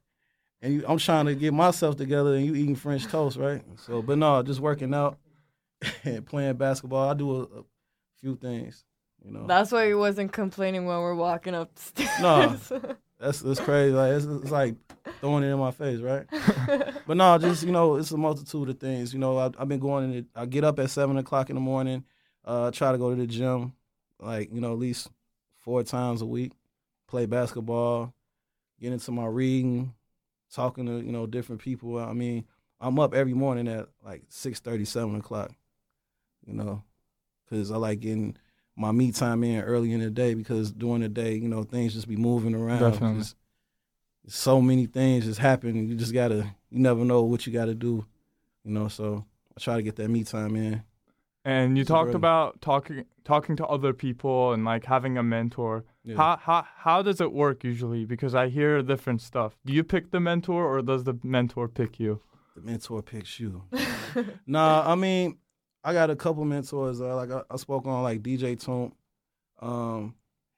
And 0.64 0.72
you, 0.72 0.84
I'm 0.88 0.96
trying 0.96 1.26
to 1.26 1.34
get 1.34 1.52
myself 1.52 1.98
together, 1.98 2.34
and 2.34 2.46
you 2.46 2.54
eating 2.54 2.74
French 2.74 3.04
toast, 3.06 3.36
right? 3.36 3.62
So, 3.76 4.00
but 4.00 4.16
no, 4.16 4.42
just 4.42 4.60
working 4.60 4.94
out 4.94 5.18
and 6.04 6.24
playing 6.24 6.54
basketball. 6.54 7.06
I 7.06 7.12
do 7.12 7.36
a, 7.36 7.42
a 7.42 7.64
few 8.18 8.34
things, 8.34 8.82
you 9.22 9.30
know. 9.30 9.46
that's 9.46 9.72
why 9.72 9.88
he 9.88 9.92
wasn't 9.92 10.32
complaining 10.32 10.86
when 10.86 10.98
we're 11.00 11.14
walking 11.14 11.54
upstairs? 11.54 12.08
No. 12.18 12.56
That's 13.20 13.40
that's 13.40 13.60
crazy. 13.60 13.92
Like 13.94 14.12
it's, 14.12 14.26
it's 14.26 14.50
like 14.50 14.74
throwing 15.20 15.44
it 15.44 15.46
in 15.46 15.58
my 15.58 15.70
face, 15.70 16.00
right? 16.00 16.26
but 17.06 17.16
no, 17.16 17.38
just 17.38 17.62
you 17.62 17.70
know, 17.70 17.94
it's 17.94 18.10
a 18.10 18.18
multitude 18.18 18.68
of 18.68 18.78
things. 18.78 19.14
You 19.14 19.20
know, 19.20 19.38
I, 19.38 19.50
I've 19.56 19.68
been 19.68 19.78
going. 19.78 20.04
In 20.04 20.10
the, 20.10 20.26
I 20.34 20.44
get 20.44 20.64
up 20.64 20.78
at 20.78 20.90
seven 20.90 21.16
o'clock 21.16 21.48
in 21.48 21.54
the 21.54 21.60
morning. 21.60 22.04
Uh, 22.44 22.70
try 22.70 22.92
to 22.92 22.98
go 22.98 23.10
to 23.10 23.16
the 23.16 23.26
gym, 23.26 23.72
like 24.20 24.52
you 24.52 24.60
know, 24.60 24.72
at 24.72 24.78
least 24.78 25.08
four 25.60 25.82
times 25.84 26.20
a 26.20 26.26
week. 26.26 26.52
Play 27.06 27.24
basketball. 27.24 28.12
Get 28.80 28.92
into 28.92 29.12
my 29.12 29.26
reading, 29.26 29.94
talking 30.54 30.86
to 30.86 31.00
you 31.00 31.12
know 31.12 31.26
different 31.26 31.60
people. 31.60 31.98
I 31.98 32.12
mean, 32.12 32.44
I'm 32.80 32.98
up 32.98 33.14
every 33.14 33.34
morning 33.34 33.68
at 33.68 33.88
like 34.04 34.22
six 34.28 34.60
thirty, 34.60 34.84
seven 34.84 35.16
o'clock. 35.16 35.52
You 36.46 36.54
know, 36.54 36.82
because 37.44 37.70
I 37.70 37.76
like 37.76 38.00
getting 38.00 38.36
my 38.76 38.92
me 38.92 39.12
time 39.12 39.42
in 39.44 39.62
early 39.62 39.92
in 39.92 40.00
the 40.00 40.10
day 40.10 40.34
because 40.34 40.72
during 40.72 41.00
the 41.00 41.08
day, 41.08 41.34
you 41.34 41.48
know, 41.48 41.62
things 41.62 41.94
just 41.94 42.08
be 42.08 42.16
moving 42.16 42.54
around. 42.54 42.80
Definitely. 42.92 43.18
Just- 43.20 43.36
so 44.26 44.58
many 44.62 44.86
things 44.86 45.26
just 45.26 45.38
happen. 45.38 45.86
You 45.86 45.94
just 45.96 46.14
gotta, 46.14 46.46
you 46.70 46.78
never 46.78 47.04
know 47.04 47.24
what 47.24 47.46
you 47.46 47.52
gotta 47.52 47.74
do, 47.74 48.06
you 48.64 48.70
know. 48.70 48.88
So 48.88 49.22
I 49.54 49.60
try 49.60 49.76
to 49.76 49.82
get 49.82 49.96
that 49.96 50.08
me 50.08 50.24
time 50.24 50.56
in. 50.56 50.82
And 51.44 51.76
you 51.76 51.82
It's 51.82 51.88
talked 51.88 52.06
really- 52.06 52.16
about 52.16 52.62
talking 52.62 53.04
talking 53.24 53.54
to 53.56 53.66
other 53.66 53.92
people 53.92 54.54
and 54.54 54.64
like 54.64 54.86
having 54.86 55.18
a 55.18 55.22
mentor. 55.22 55.84
Yeah. 56.04 56.16
How 56.16 56.36
how 56.36 56.66
how 56.76 57.02
does 57.02 57.20
it 57.20 57.32
work 57.32 57.64
usually? 57.64 58.04
Because 58.04 58.34
I 58.34 58.48
hear 58.48 58.82
different 58.82 59.22
stuff. 59.22 59.56
Do 59.64 59.72
you 59.72 59.82
pick 59.82 60.10
the 60.10 60.20
mentor 60.20 60.64
or 60.66 60.82
does 60.82 61.04
the 61.04 61.18
mentor 61.22 61.66
pick 61.68 61.98
you? 61.98 62.20
the 62.54 62.60
mentor 62.60 63.02
picks 63.02 63.40
you. 63.40 63.62
nah, 64.46 64.84
I 64.86 64.94
mean, 64.94 65.38
I 65.82 65.92
got 65.92 66.10
a 66.10 66.14
couple 66.16 66.44
mentors. 66.44 67.00
Uh, 67.00 67.16
like 67.16 67.30
I, 67.30 67.42
I 67.50 67.56
spoke 67.56 67.86
on 67.86 68.02
like 68.04 68.22
DJ 68.22 68.56
Toomp, 68.56 68.92
um, 69.60 70.14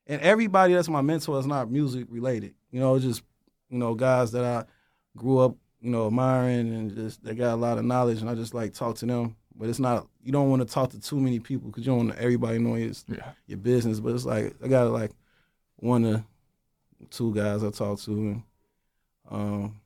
and 0.07 0.21
everybody 0.21 0.75
that's 0.75 0.89
my 0.89 1.01
mentor 1.01 1.39
is 1.39 1.47
not 1.47 1.71
music 1.71 2.07
related. 2.11 2.55
You 2.71 2.81
know, 2.81 2.95
it's 2.97 3.05
just 3.05 3.23
you 3.71 3.79
know 3.79 3.95
guys 3.95 4.33
that 4.33 4.45
I 4.45 4.65
grew 5.17 5.39
up 5.39 5.57
you 5.81 5.91
know 5.91 6.07
admiring 6.09 6.75
and 6.75 6.95
just 6.95 7.25
they 7.25 7.35
got 7.35 7.55
a 7.55 7.57
lot 7.57 7.79
of 7.79 7.85
knowledge, 7.85 8.21
and 8.21 8.29
I 8.29 8.35
just 8.35 8.55
like 8.55 8.75
talk 8.75 8.97
to 8.97 9.07
them. 9.07 9.37
But 9.55 9.69
it's 9.71 9.79
not 9.79 10.07
you 10.23 10.33
don't 10.33 10.51
want 10.51 10.61
to 10.67 10.73
talk 10.73 10.91
to 10.91 11.01
too 11.01 11.19
many 11.19 11.39
people 11.39 11.71
because 11.71 11.87
you 11.87 11.93
don't 11.93 12.09
want 12.09 12.19
everybody 12.19 12.59
knowing 12.59 12.83
your, 12.83 12.93
Yeah. 13.09 13.31
your 13.47 13.59
business. 13.59 14.01
But 14.01 14.15
it's 14.15 14.27
like 14.27 14.55
I 14.63 14.69
got 14.69 14.91
like 14.91 15.13
one 15.77 16.05
of 16.05 16.23
two 17.11 17.35
guys 17.35 17.63
I 17.63 17.71
talked 17.71 18.05
to, 18.05 18.13
and 18.13 18.43
um, 19.31 19.81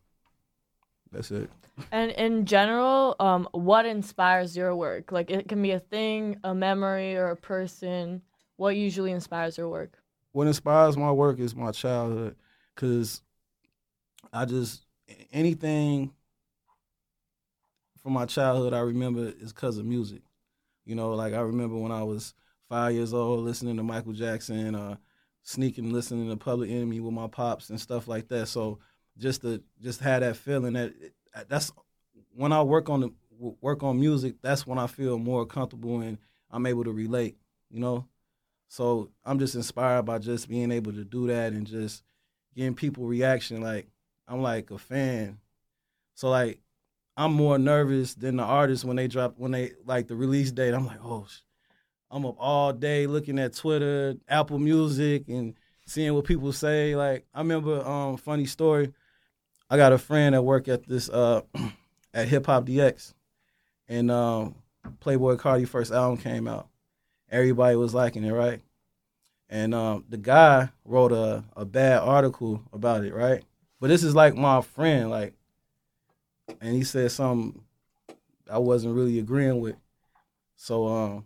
that's 1.12 1.30
it. 1.30 1.50
And 1.92 2.11
in 2.12 2.44
general, 2.47 3.16
um, 3.20 3.49
what 3.52 3.87
inspires 3.87 4.56
your 4.56 4.76
work? 4.76 5.12
Like 5.12 5.30
it 5.30 5.49
can 5.49 5.62
be 5.62 5.70
a 5.73 5.80
thing, 5.80 6.37
a 6.44 6.54
memory, 6.54 7.16
or 7.16 7.30
a 7.30 7.37
person. 7.37 8.23
What 8.56 8.76
usually 8.76 9.12
inspires 9.12 9.56
your 9.56 9.68
work? 9.68 10.00
what 10.32 10.47
inspires 10.47 10.97
my 10.97 11.11
work 11.11 11.38
is 11.38 11.54
my 11.54 11.70
childhood 11.70 12.37
because 12.75 13.23
i 14.32 14.44
just 14.44 14.85
anything 15.32 16.12
from 18.02 18.12
my 18.12 18.26
childhood 18.26 18.73
i 18.73 18.80
remember 18.80 19.32
is 19.40 19.52
because 19.52 19.78
of 19.78 19.85
music 19.85 20.23
you 20.85 20.94
know 20.94 21.14
like 21.14 21.35
i 21.35 21.40
remember 21.40 21.76
when 21.76 21.92
i 21.92 22.02
was 22.02 22.35
five 22.68 22.94
years 22.94 23.12
old 23.12 23.40
listening 23.40 23.76
to 23.76 23.82
michael 23.82 24.12
jackson 24.12 24.75
uh 24.75 24.97
sneaking 25.42 25.92
listening 25.92 26.28
to 26.28 26.37
public 26.37 26.70
enemy 26.70 27.00
with 27.00 27.14
my 27.14 27.26
pops 27.26 27.70
and 27.70 27.80
stuff 27.80 28.06
like 28.06 28.28
that 28.28 28.47
so 28.47 28.78
just 29.18 29.42
to 29.42 29.62
just 29.80 30.00
have 30.00 30.20
that 30.20 30.37
feeling 30.37 30.75
that 30.75 30.92
that's 31.49 31.73
when 32.35 32.52
i 32.52 32.62
work 32.62 32.88
on 32.88 33.00
the 33.00 33.11
work 33.61 33.82
on 33.82 33.99
music 33.99 34.35
that's 34.42 34.66
when 34.66 34.78
i 34.78 34.87
feel 34.87 35.18
more 35.18 35.47
comfortable 35.47 36.00
and 36.00 36.18
i'm 36.50 36.66
able 36.66 36.85
to 36.85 36.92
relate 36.92 37.37
you 37.70 37.80
know 37.80 38.06
so 38.70 39.11
I'm 39.25 39.40
just 39.40 39.56
inspired 39.56 40.04
by 40.04 40.18
just 40.18 40.49
being 40.49 40.70
able 40.70 40.92
to 40.92 41.04
do 41.04 41.26
that 41.26 41.52
and 41.52 41.66
just 41.66 42.04
getting 42.54 42.75
people 42.75 43.04
reaction. 43.04 43.61
Like 43.61 43.88
I'm 44.28 44.42
like 44.42 44.70
a 44.70 44.78
fan. 44.78 45.38
So 46.14 46.30
like 46.30 46.61
I'm 47.16 47.32
more 47.32 47.59
nervous 47.59 48.14
than 48.14 48.37
the 48.37 48.44
artists 48.44 48.85
when 48.85 48.97
they 48.97 49.09
drop 49.09 49.35
when 49.38 49.50
they 49.50 49.73
like 49.85 50.06
the 50.06 50.14
release 50.14 50.52
date. 50.52 50.73
I'm 50.73 50.87
like, 50.87 51.04
oh. 51.04 51.26
I'm 52.10 52.26
up 52.26 52.36
all 52.38 52.72
day 52.72 53.06
looking 53.06 53.38
at 53.38 53.54
Twitter, 53.54 54.16
Apple 54.28 54.58
Music, 54.58 55.28
and 55.28 55.54
seeing 55.86 56.14
what 56.14 56.24
people 56.24 56.52
say. 56.52 56.96
Like 56.96 57.26
I 57.34 57.38
remember, 57.38 57.86
um, 57.86 58.16
funny 58.16 58.46
story. 58.46 58.92
I 59.68 59.76
got 59.76 59.92
a 59.92 59.98
friend 59.98 60.34
that 60.34 60.42
work 60.42 60.68
at 60.68 60.86
this 60.88 61.08
uh 61.08 61.42
at 62.14 62.28
Hip 62.28 62.46
Hop 62.46 62.66
DX, 62.66 63.14
and 63.88 64.10
um, 64.10 64.56
Playboi 65.00 65.36
Carti 65.38 65.68
first 65.68 65.92
album 65.92 66.18
came 66.18 66.48
out 66.48 66.70
everybody 67.30 67.76
was 67.76 67.94
liking 67.94 68.24
it, 68.24 68.32
right? 68.32 68.60
And 69.48 69.74
um, 69.74 70.04
the 70.08 70.16
guy 70.16 70.70
wrote 70.84 71.12
a, 71.12 71.44
a 71.56 71.64
bad 71.64 72.00
article 72.00 72.62
about 72.72 73.04
it, 73.04 73.14
right? 73.14 73.42
But 73.80 73.88
this 73.88 74.04
is 74.04 74.14
like 74.14 74.34
my 74.34 74.60
friend, 74.60 75.10
like, 75.10 75.34
and 76.60 76.74
he 76.74 76.84
said 76.84 77.10
something 77.10 77.62
I 78.50 78.58
wasn't 78.58 78.94
really 78.94 79.18
agreeing 79.18 79.60
with. 79.60 79.76
So 80.56 80.86
um, 80.86 81.24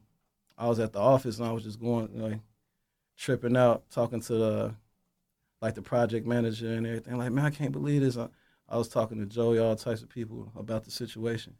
I 0.56 0.68
was 0.68 0.78
at 0.78 0.92
the 0.92 1.00
office 1.00 1.38
and 1.38 1.46
I 1.46 1.52
was 1.52 1.64
just 1.64 1.80
going, 1.80 2.08
like, 2.14 2.40
tripping 3.16 3.56
out, 3.56 3.84
talking 3.90 4.20
to 4.20 4.34
the 4.34 4.74
like 5.60 5.74
the 5.74 5.82
project 5.82 6.26
manager 6.26 6.74
and 6.74 6.86
everything. 6.86 7.16
Like, 7.16 7.32
man, 7.32 7.46
I 7.46 7.50
can't 7.50 7.72
believe 7.72 8.02
this. 8.02 8.18
I, 8.18 8.28
I 8.68 8.76
was 8.76 8.88
talking 8.88 9.18
to 9.18 9.26
Joey, 9.26 9.58
all 9.58 9.74
types 9.76 10.02
of 10.02 10.10
people 10.10 10.52
about 10.56 10.84
the 10.84 10.90
situation. 10.90 11.54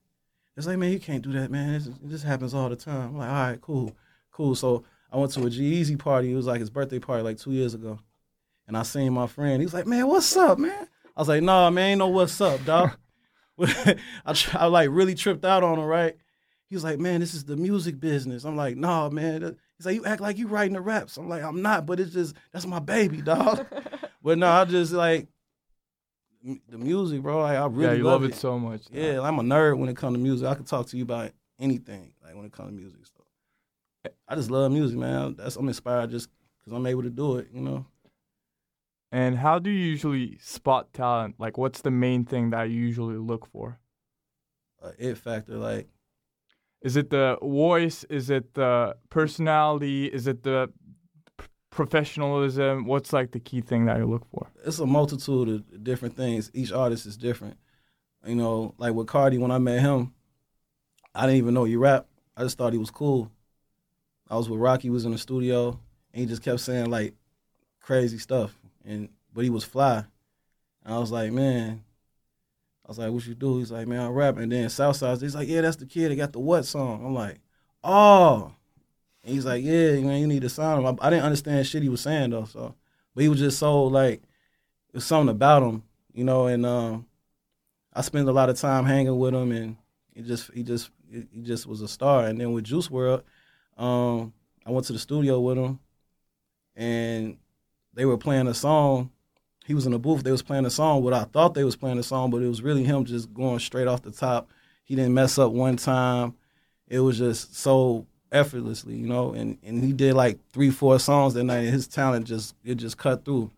It's 0.57 0.67
like, 0.67 0.77
man, 0.79 0.93
you 0.93 1.01
can't 1.01 1.23
do 1.23 1.33
that, 1.33 1.51
man. 1.51 1.73
This, 1.73 1.89
this 2.03 2.23
happens 2.23 2.53
all 2.53 2.69
the 2.69 2.77
time. 2.77 3.09
I'm 3.09 3.17
like, 3.17 3.31
all 3.31 3.35
right, 3.35 3.61
cool 3.61 3.97
cool. 4.35 4.55
So 4.55 4.85
I 5.11 5.17
went 5.17 5.33
to 5.33 5.47
a 5.47 5.51
G-Eazy 5.51 5.99
party. 5.99 6.33
It 6.33 6.37
was 6.37 6.47
like 6.47 6.61
his 6.61 6.71
birthday 6.71 6.99
party 6.99 7.23
like 7.23 7.39
two 7.39 7.53
years 7.53 7.73
ago. 7.73 7.99
And 8.67 8.77
I 8.77 8.83
seen 8.83 9.13
my 9.13 9.27
friend. 9.27 9.61
He 9.61 9.67
was 9.67 9.75
like, 9.75 9.87
man, 9.87 10.07
what's 10.07 10.37
up, 10.37 10.59
man? 10.59 10.89
I 11.17 11.21
was 11.21 11.29
like, 11.29 11.43
nah, 11.43 11.71
man, 11.71 11.91
ain't 11.91 11.99
no 12.01 12.09
what's 12.09 12.41
up, 12.41 12.65
dog. 12.65 12.91
I, 13.61 13.97
I 14.55 14.67
like 14.67 14.89
really 14.91 15.15
tripped 15.15 15.45
out 15.45 15.63
on 15.63 15.79
him, 15.79 15.85
right? 15.85 16.17
He 16.69 16.77
was 16.77 16.85
like, 16.85 16.99
man, 16.99 17.21
this 17.21 17.35
is 17.35 17.45
the 17.45 17.57
music 17.57 18.01
business. 18.01 18.45
I'm 18.45 18.57
like, 18.57 18.77
nah, 18.77 19.09
man. 19.11 19.41
That- 19.43 19.57
He's 19.77 19.87
like, 19.87 19.97
you 19.97 20.05
act 20.05 20.21
like 20.21 20.39
you 20.39 20.47
writing 20.47 20.75
the 20.75 20.81
raps. 20.81 21.17
I'm 21.17 21.29
like, 21.29 21.43
I'm 21.43 21.61
not, 21.61 21.85
but 21.85 21.99
it's 21.99 22.13
just, 22.13 22.37
that's 22.53 22.65
my 22.65 22.79
baby, 22.79 23.21
dog. 23.21 23.67
but 24.23 24.39
no, 24.39 24.49
I 24.49 24.65
just 24.65 24.93
like 24.93 25.27
the 26.45 26.79
music, 26.79 27.23
bro. 27.23 27.41
Like, 27.41 27.59
I 27.59 27.67
really 27.67 27.83
yeah, 27.85 27.93
you 27.95 28.05
love, 28.05 28.23
love 28.23 28.31
it 28.31 28.37
so 28.37 28.57
much. 28.59 28.83
Yeah, 28.93 29.21
I'm 29.21 29.39
a 29.39 29.43
nerd 29.43 29.79
when 29.79 29.89
it 29.89 29.97
comes 29.97 30.15
to 30.17 30.21
music. 30.23 30.47
I 30.47 30.55
can 30.55 30.65
talk 30.65 30.87
to 30.89 30.97
you 30.97 31.03
about 31.03 31.33
anything, 31.59 32.13
like 32.23 32.37
when 32.37 32.45
it 32.45 32.53
comes 32.53 32.69
to 32.71 32.75
music. 32.77 33.01
So 33.05 34.13
I 34.29 34.37
just 34.37 34.51
love 34.51 34.71
music, 34.71 34.97
man. 34.97 35.35
That's 35.37 35.57
I'm 35.57 35.67
inspired 35.67 36.11
just 36.11 36.29
because 36.61 36.73
I'm 36.73 36.87
able 36.87 37.03
to 37.03 37.11
do 37.11 37.39
it. 37.39 37.49
You 37.53 37.63
know, 37.63 37.87
And 39.11 39.37
how 39.37 39.59
do 39.59 39.71
you 39.71 39.85
usually 39.87 40.39
spot 40.41 40.93
talent? 40.93 41.37
Like, 41.39 41.59
what's 41.59 41.81
the 41.81 41.91
main 41.91 42.25
thing 42.25 42.51
that 42.51 42.71
you 42.71 42.81
usually 42.81 43.17
look 43.17 43.47
for? 43.47 43.79
uh, 44.83 44.91
it 44.99 45.17
factor. 45.19 45.57
Like 45.57 45.89
Is 46.85 46.97
it 46.97 47.09
the 47.09 47.39
voice? 47.43 48.05
Is 48.11 48.29
it 48.29 48.55
the 48.55 48.95
personality? 49.09 50.07
Is 50.07 50.27
it 50.27 50.43
the 50.43 50.71
p- 51.39 51.47
professionalism? 51.71 52.85
What's 52.85 53.13
like 53.13 53.33
the 53.33 53.41
key 53.41 53.63
thing 53.63 53.87
that 53.87 53.97
you 53.97 54.07
look 54.07 54.27
for? 54.31 54.47
it's 54.65 54.79
a 54.79 54.87
multitude 54.87 55.49
of 55.49 55.83
different 55.83 56.15
things. 56.17 56.51
Each 56.55 56.73
artist 56.73 57.07
is 57.07 57.17
different. 57.17 57.57
You 58.27 58.35
know, 58.35 58.75
like 58.79 58.95
with 58.95 59.07
Carti, 59.07 59.39
when 59.39 59.51
I 59.51 59.59
met 59.59 59.81
him, 59.81 60.15
I 61.15 61.23
didn't 61.23 61.39
even 61.39 61.55
know 61.55 61.65
he 61.65 61.77
rap. 61.77 62.07
I 62.37 62.43
just 62.43 62.59
thought 62.59 62.73
he 62.73 62.79
was 62.79 62.91
cool. 62.91 63.31
I 64.29 64.37
was 64.37 64.49
with 64.49 64.61
Rocky, 64.61 64.91
was 64.91 65.05
in 65.05 65.13
the 65.13 65.19
studio, 65.19 65.79
and 66.13 66.21
he 66.21 66.27
just 66.27 66.43
kept 66.43 66.61
saying 66.61 66.91
like 66.91 67.15
crazy 67.81 68.19
stuff, 68.19 68.59
and 68.85 69.09
but 69.33 69.45
he 69.45 69.51
was 69.51 69.65
fly. 69.65 70.05
And 70.85 70.95
I 70.95 70.99
was 70.99 71.11
like, 71.11 71.33
man, 71.33 71.83
I 72.85 72.89
was 72.89 72.99
like, 72.99 73.11
what 73.11 73.27
you 73.27 73.35
do? 73.35 73.59
He's 73.59 73.73
like, 73.73 73.87
man, 73.87 74.01
I 74.01 74.09
rap. 74.09 74.37
And 74.37 74.53
then 74.53 74.69
Southside, 74.69 75.21
he's 75.21 75.35
like, 75.35 75.49
yeah, 75.49 75.63
that's 75.63 75.77
the 75.77 75.87
kid 75.87 76.11
that 76.11 76.17
got 76.17 76.33
the 76.33 76.39
what 76.39 76.65
song. 76.67 77.05
I'm 77.05 77.15
like, 77.15 77.41
oh. 77.83 78.53
And 79.23 79.35
he's 79.35 79.47
like, 79.47 79.65
yeah, 79.65 79.93
man, 80.01 80.21
you 80.21 80.27
need 80.27 80.43
to 80.43 80.51
sign 80.51 80.79
him. 80.79 80.87
I, 80.87 81.07
I 81.07 81.11
didn't 81.11 81.25
understand 81.25 81.67
shit 81.67 81.83
he 81.83 81.89
was 81.89 82.03
saying 82.03 82.31
though, 82.31 82.45
so 82.45 82.75
but 83.15 83.23
he 83.23 83.29
was 83.29 83.39
just 83.39 83.59
so 83.59 83.85
like 83.85 84.23
it 84.23 84.95
was 84.95 85.05
something 85.05 85.31
about 85.31 85.63
him, 85.63 85.83
you 86.13 86.25
know, 86.25 86.47
and 86.47 86.67
um, 86.67 87.07
I 87.93 88.03
spent 88.03 88.29
a 88.29 88.33
lot 88.33 88.51
of 88.51 88.59
time 88.59 88.85
hanging 88.85 89.19
with 89.19 89.35
him, 89.35 89.53
and 89.53 89.77
he 90.15 90.23
just 90.23 90.53
he 90.53 90.63
just 90.63 90.91
he 91.11 91.41
just 91.43 91.67
was 91.67 91.81
a 91.81 91.89
star. 91.89 92.27
And 92.27 92.41
then 92.41 92.53
with 92.53 92.65
Juice 92.65 92.89
WRLD, 92.89 93.23
um, 93.77 94.33
I 94.67 94.71
went 94.71 94.87
to 94.87 94.93
the 94.93 94.99
studio 94.99 95.41
with 95.41 95.59
him, 95.59 95.79
and 96.77 97.39
they 97.93 98.05
were 98.05 98.19
playing 98.19 98.49
a 98.49 98.55
song. 98.55 99.11
He 99.65 99.75
was 99.75 99.87
in 99.87 99.93
the 99.93 99.99
booth. 99.99 100.23
They 100.23 100.31
was 100.31 100.43
playing 100.43 100.67
a 100.67 100.71
song. 100.71 101.03
What 101.03 101.15
I 101.15 101.25
thought 101.25 101.55
they 101.55 101.65
was 101.65 101.77
playing 101.77 101.99
a 101.99 102.03
song, 102.03 102.31
but 102.31 102.43
it 102.43 102.49
was 102.49 102.63
really 102.63 102.85
him 102.85 103.05
just 103.05 103.33
going 103.33 103.59
straight 103.59 103.89
off 103.89 104.03
the 104.03 104.11
top. 104.11 104.51
He 104.85 104.95
didn't 104.95 105.15
mess 105.15 105.39
up 105.39 105.53
one 105.53 105.77
time. 105.77 106.35
It 106.87 107.01
was 107.01 107.17
just 107.17 107.57
so 107.57 108.07
effortlessly, 108.31 108.95
you 108.95 109.07
know. 109.07 109.33
And 109.33 109.57
and 109.63 109.83
he 109.83 109.93
did 109.93 110.15
like 110.15 110.39
three, 110.53 110.71
four 110.71 110.99
songs 110.99 111.33
that 111.35 111.45
night. 111.45 111.65
And 111.65 111.71
his 111.71 111.89
talent 111.89 112.27
just 112.27 112.55
it 112.63 112.75
just 112.75 112.99
cut 112.99 113.25
through. 113.25 113.51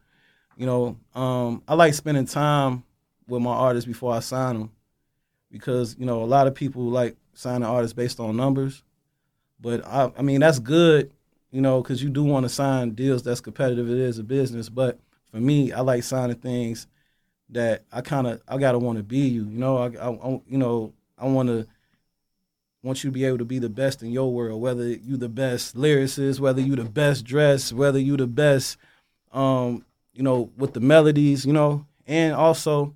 You 0.57 0.67
know, 0.67 0.97
um, 1.15 1.63
I 1.67 1.75
like 1.75 1.93
spending 1.93 2.25
time 2.25 2.85
with 3.27 3.43
my 3.43 3.53
artists 3.53 3.87
before 3.87 4.15
I 4.15 4.21
sign 4.21 4.59
them 4.59 4.71
because 5.51 5.97
you 5.99 6.07
know 6.07 6.23
a 6.23 6.25
lot 6.25 6.47
of 6.47 6.55
people 6.55 6.85
like 6.85 7.17
signing 7.35 7.65
artists 7.65 7.95
based 7.95 8.21
on 8.21 8.37
numbers, 8.37 8.85
but 9.61 9.85
I, 9.85 10.13
I 10.17 10.23
mean 10.23 10.41
that's 10.41 10.61
good, 10.61 11.11
you 11.51 11.61
know, 11.61 11.83
because 11.83 12.01
you 12.01 12.11
do 12.11 12.23
want 12.23 12.45
to 12.45 12.49
sign 12.49 12.91
deals 12.91 13.25
that's 13.25 13.41
competitive. 13.41 13.91
It 13.91 13.99
is 13.99 14.19
a 14.21 14.23
business, 14.23 14.69
but 14.69 15.01
for 15.37 15.43
me, 15.43 15.71
I 15.71 15.83
like 15.83 16.03
signing 16.03 16.37
things 16.37 16.87
that 17.51 17.85
I 17.93 18.01
kind 18.01 18.27
of 18.27 18.41
I 18.49 18.57
gotta 18.57 18.79
want 18.79 18.97
to 18.97 19.05
be 19.05 19.19
you. 19.19 19.43
You 19.43 19.59
know, 19.59 19.77
I, 19.77 19.89
I, 19.89 20.09
I 20.09 20.41
you 20.49 20.57
know 20.57 20.95
I 21.19 21.27
want 21.27 21.51
to 21.51 21.67
want 22.83 23.05
you 23.05 23.11
to 23.11 23.15
be 23.15 23.27
able 23.27 23.37
to 23.37 23.45
be 23.45 23.59
the 23.59 23.69
best 23.69 24.03
in 24.03 24.11
your 24.11 24.33
world, 24.33 24.63
whether 24.63 24.89
you 24.89 25.19
the 25.19 25.29
best 25.29 25.77
lyricist, 25.77 26.41
whether 26.41 26.63
you 26.63 26.75
the 26.75 26.85
best 26.85 27.27
dressed, 27.27 27.75
whether 27.75 27.99
you 27.99 28.17
the 28.17 28.27
best, 28.27 28.79
um, 29.33 29.85
you 30.15 30.23
know, 30.23 30.51
with 30.57 30.73
the 30.73 30.81
melodies, 30.81 31.45
you 31.45 31.53
know, 31.53 31.85
and 32.07 32.33
also, 32.33 32.95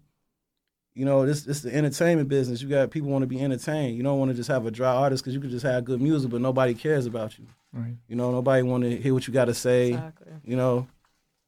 you 0.94 1.04
know, 1.04 1.26
this 1.26 1.42
this 1.42 1.60
the 1.60 1.74
entertainment 1.74 2.30
business. 2.30 2.62
You 2.62 2.70
got 2.70 2.90
people 2.90 3.10
want 3.10 3.22
to 3.22 3.26
be 3.26 3.42
entertained. 3.42 3.98
You 3.98 4.02
don't 4.02 4.18
want 4.18 4.30
to 4.30 4.34
just 4.34 4.48
have 4.48 4.64
a 4.64 4.70
dry 4.70 4.94
artist 4.94 5.22
because 5.22 5.34
you 5.34 5.42
could 5.42 5.50
just 5.50 5.66
have 5.66 5.84
good 5.84 6.00
music, 6.00 6.30
but 6.30 6.40
nobody 6.40 6.72
cares 6.72 7.04
about 7.04 7.38
you. 7.38 7.44
Right. 7.74 7.96
You 8.08 8.16
know, 8.16 8.30
nobody 8.32 8.62
want 8.62 8.84
to 8.84 8.96
hear 8.96 9.12
what 9.12 9.26
you 9.26 9.34
got 9.34 9.44
to 9.44 9.54
say. 9.54 9.88
Exactly. 9.88 10.32
You 10.46 10.56
know, 10.56 10.88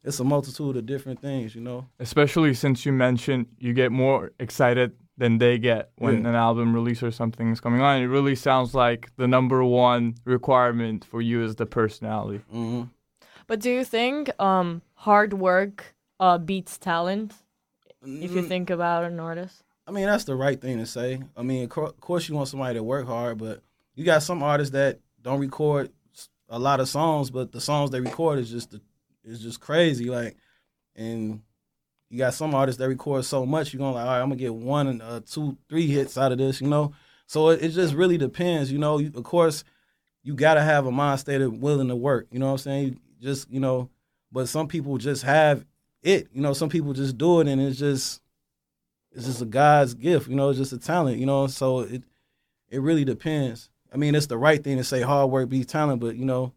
it's 0.04 0.20
a 0.20 0.24
multitude 0.24 0.76
of 0.76 0.86
different 0.86 1.20
things. 1.20 1.54
You 1.54 1.60
know, 1.62 1.86
Especially 1.98 2.54
since 2.54 2.84
you 2.86 2.92
mentioned 2.92 3.46
you 3.58 3.72
get 3.72 3.92
more 3.92 4.32
excited 4.38 4.92
than 5.18 5.38
they 5.38 5.58
get 5.58 5.90
when 5.96 6.22
Yeah. 6.22 6.30
an 6.30 6.34
album 6.34 6.74
release 6.74 7.02
or 7.02 7.10
something 7.10 7.50
is 7.50 7.60
coming 7.60 7.80
on. 7.82 8.00
It 8.02 8.06
really 8.06 8.34
sounds 8.34 8.74
like 8.74 9.10
the 9.16 9.28
number 9.28 9.62
one 9.62 10.14
requirement 10.24 11.04
for 11.04 11.20
you 11.20 11.42
is 11.44 11.56
the 11.56 11.66
personality. 11.66 12.40
hmm 12.50 12.84
But 13.46 13.60
do 13.60 13.70
you 13.70 13.84
think 13.84 14.30
um, 14.40 14.80
hard 14.94 15.32
work 15.34 15.94
uh, 16.18 16.38
beats 16.38 16.78
talent? 16.78 17.34
If 18.04 18.34
you 18.34 18.42
Mm, 18.42 18.48
think 18.48 18.70
about 18.70 19.04
an 19.04 19.20
artist. 19.20 19.62
I 19.86 19.90
mean, 19.92 20.06
that's 20.06 20.24
the 20.24 20.34
right 20.34 20.60
thing 20.60 20.78
to 20.78 20.86
say. 20.86 21.20
I 21.36 21.42
mean, 21.42 21.64
of 21.64 21.70
cour- 21.70 21.88
of 21.88 22.00
course, 22.00 22.28
you 22.28 22.34
want 22.34 22.48
somebody 22.48 22.74
to 22.78 22.82
work 22.82 23.06
hard, 23.06 23.38
but 23.38 23.62
you 23.94 24.04
got 24.04 24.22
some 24.22 24.42
artists 24.42 24.72
that 24.72 24.98
don't 25.22 25.38
record 25.40 25.90
a 26.48 26.58
lot 26.58 26.80
of 26.80 26.88
songs, 26.88 27.30
but 27.30 27.52
the 27.52 27.60
songs 27.60 27.90
they 27.90 28.00
record 28.00 28.38
is 28.40 28.50
just 28.50 28.74
is 29.24 29.40
just 29.40 29.60
crazy. 29.60 30.06
Like, 30.06 30.36
and 30.94 31.42
you 32.10 32.18
got 32.18 32.34
some 32.34 32.54
artists 32.54 32.78
that 32.78 32.88
record 32.88 33.24
so 33.24 33.46
much, 33.46 33.72
you're 33.72 33.78
gonna 33.78 33.94
like, 33.94 34.04
all 34.04 34.10
right, 34.10 34.20
I'm 34.20 34.28
gonna 34.28 34.36
get 34.36 34.54
one, 34.54 35.00
uh, 35.00 35.20
two, 35.26 35.56
three 35.68 35.86
hits 35.86 36.18
out 36.18 36.32
of 36.32 36.38
this, 36.38 36.60
you 36.60 36.68
know. 36.68 36.92
So 37.26 37.50
it, 37.50 37.62
it 37.62 37.68
just 37.70 37.94
really 37.94 38.18
depends, 38.18 38.70
you 38.70 38.78
know. 38.78 38.98
Of 38.98 39.24
course, 39.24 39.64
you 40.22 40.34
gotta 40.34 40.62
have 40.62 40.86
a 40.86 40.92
mind 40.92 41.20
state 41.20 41.40
of 41.40 41.54
willing 41.58 41.88
to 41.88 41.96
work. 41.96 42.26
You 42.30 42.38
know 42.38 42.46
what 42.46 42.52
I'm 42.52 42.58
saying? 42.58 42.84
You 42.84 42.96
just 43.20 43.50
you 43.50 43.60
know, 43.60 43.88
but 44.30 44.48
some 44.48 44.68
people 44.68 44.98
just 44.98 45.22
have 45.22 45.64
it. 46.02 46.28
You 46.32 46.42
know, 46.42 46.52
some 46.52 46.68
people 46.68 46.92
just 46.92 47.16
do 47.16 47.40
it, 47.40 47.48
and 47.48 47.60
it's 47.60 47.78
just 47.78 48.20
it's 49.14 49.26
just 49.26 49.42
a 49.42 49.46
God's 49.46 49.94
gift, 49.94 50.28
you 50.28 50.36
know, 50.36 50.48
it's 50.48 50.58
just 50.58 50.72
a 50.72 50.78
talent, 50.78 51.18
you 51.18 51.26
know. 51.26 51.46
So 51.46 51.80
it 51.80 52.02
it 52.68 52.80
really 52.80 53.04
depends. 53.04 53.70
I 53.92 53.96
mean, 53.96 54.14
it's 54.14 54.26
the 54.26 54.38
right 54.38 54.62
thing 54.62 54.78
to 54.78 54.84
say 54.84 55.02
hard 55.02 55.30
work 55.30 55.48
beats 55.48 55.70
talent, 55.70 56.00
but 56.00 56.16
you 56.16 56.24
know, 56.24 56.52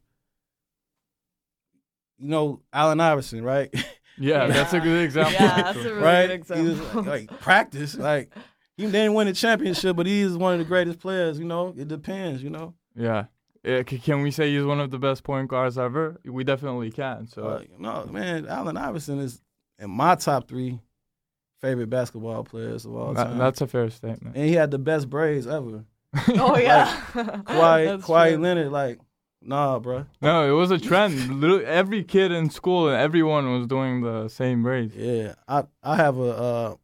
you 2.17 2.29
know, 2.29 2.61
Allen 2.73 2.99
Iverson, 2.99 3.43
right? 3.43 3.73
Yeah, 4.17 4.47
that's 4.47 4.71
a 4.71 4.79
good 4.79 5.03
example. 5.03 5.33
Yeah, 5.33 5.61
that's 5.61 5.77
a 5.79 5.89
really 5.93 6.01
right? 6.01 6.27
good 6.27 6.31
example. 6.35 7.03
like 7.03 7.27
practice, 7.41 7.97
like 7.97 8.33
he 8.77 8.85
didn't 8.85 9.13
win 9.13 9.27
a 9.27 9.33
championship, 9.33 9.97
but 9.97 10.05
he 10.05 10.21
is 10.21 10.37
one 10.37 10.53
of 10.53 10.59
the 10.59 10.63
greatest 10.63 10.99
players. 10.99 11.37
You 11.37 11.43
know, 11.43 11.73
it 11.77 11.89
depends. 11.89 12.41
You 12.41 12.49
know, 12.49 12.75
Yeah. 12.95 13.25
Yeah, 13.65 13.83
Can 13.83 14.21
we 14.21 14.31
say 14.31 14.55
he's 14.55 14.63
one 14.63 14.79
of 14.79 14.89
the 14.91 14.99
best 14.99 15.25
point 15.25 15.49
guards 15.49 15.77
ever? 15.77 16.21
We 16.23 16.45
definitely 16.45 16.91
can. 16.91 17.27
So 17.27 17.43
uh, 17.45 17.61
no 17.77 18.05
man, 18.05 18.45
Allen 18.47 18.77
Iverson 18.77 19.19
is 19.19 19.41
in 19.79 19.89
my 19.89 20.15
top 20.15 20.47
three 20.47 20.79
favorite 21.59 21.89
basketball 21.89 22.45
players 22.45 22.85
of 22.85 22.95
all 22.95 23.13
that- 23.15 23.23
time. 23.25 23.37
that's 23.37 23.59
a 23.59 23.67
fair 23.67 23.89
statement. 23.89 24.37
and 24.37 24.45
he 24.45 24.53
had 24.53 24.71
the 24.71 24.79
best 24.79 25.09
braids 25.09 25.45
ever. 25.45 25.83
oh 26.29 26.57
yeah. 26.57 26.85
Kawhi, 27.13 27.85
That's 27.85 28.05
Kawhi. 28.05 28.39
Leonard, 28.39 28.71
like, 28.71 28.99
nah, 29.45 29.79
bro. 29.79 30.05
No, 30.21 30.47
it 30.47 30.57
was 30.57 30.71
a 30.71 30.77
trend. 30.77 31.39
Literally 31.41 31.65
every 31.65 32.03
kid 32.03 32.31
in 32.31 32.49
school 32.49 32.87
and 32.87 32.97
everyone 32.97 33.51
was 33.57 33.67
doing 33.67 34.01
the 34.01 34.27
same 34.27 34.63
braids. 34.63 34.95
Yeah, 34.95 35.35
I 35.47 35.63
I 35.83 35.95
have 35.95 36.17
a 36.17 36.29
uh, 36.29 36.75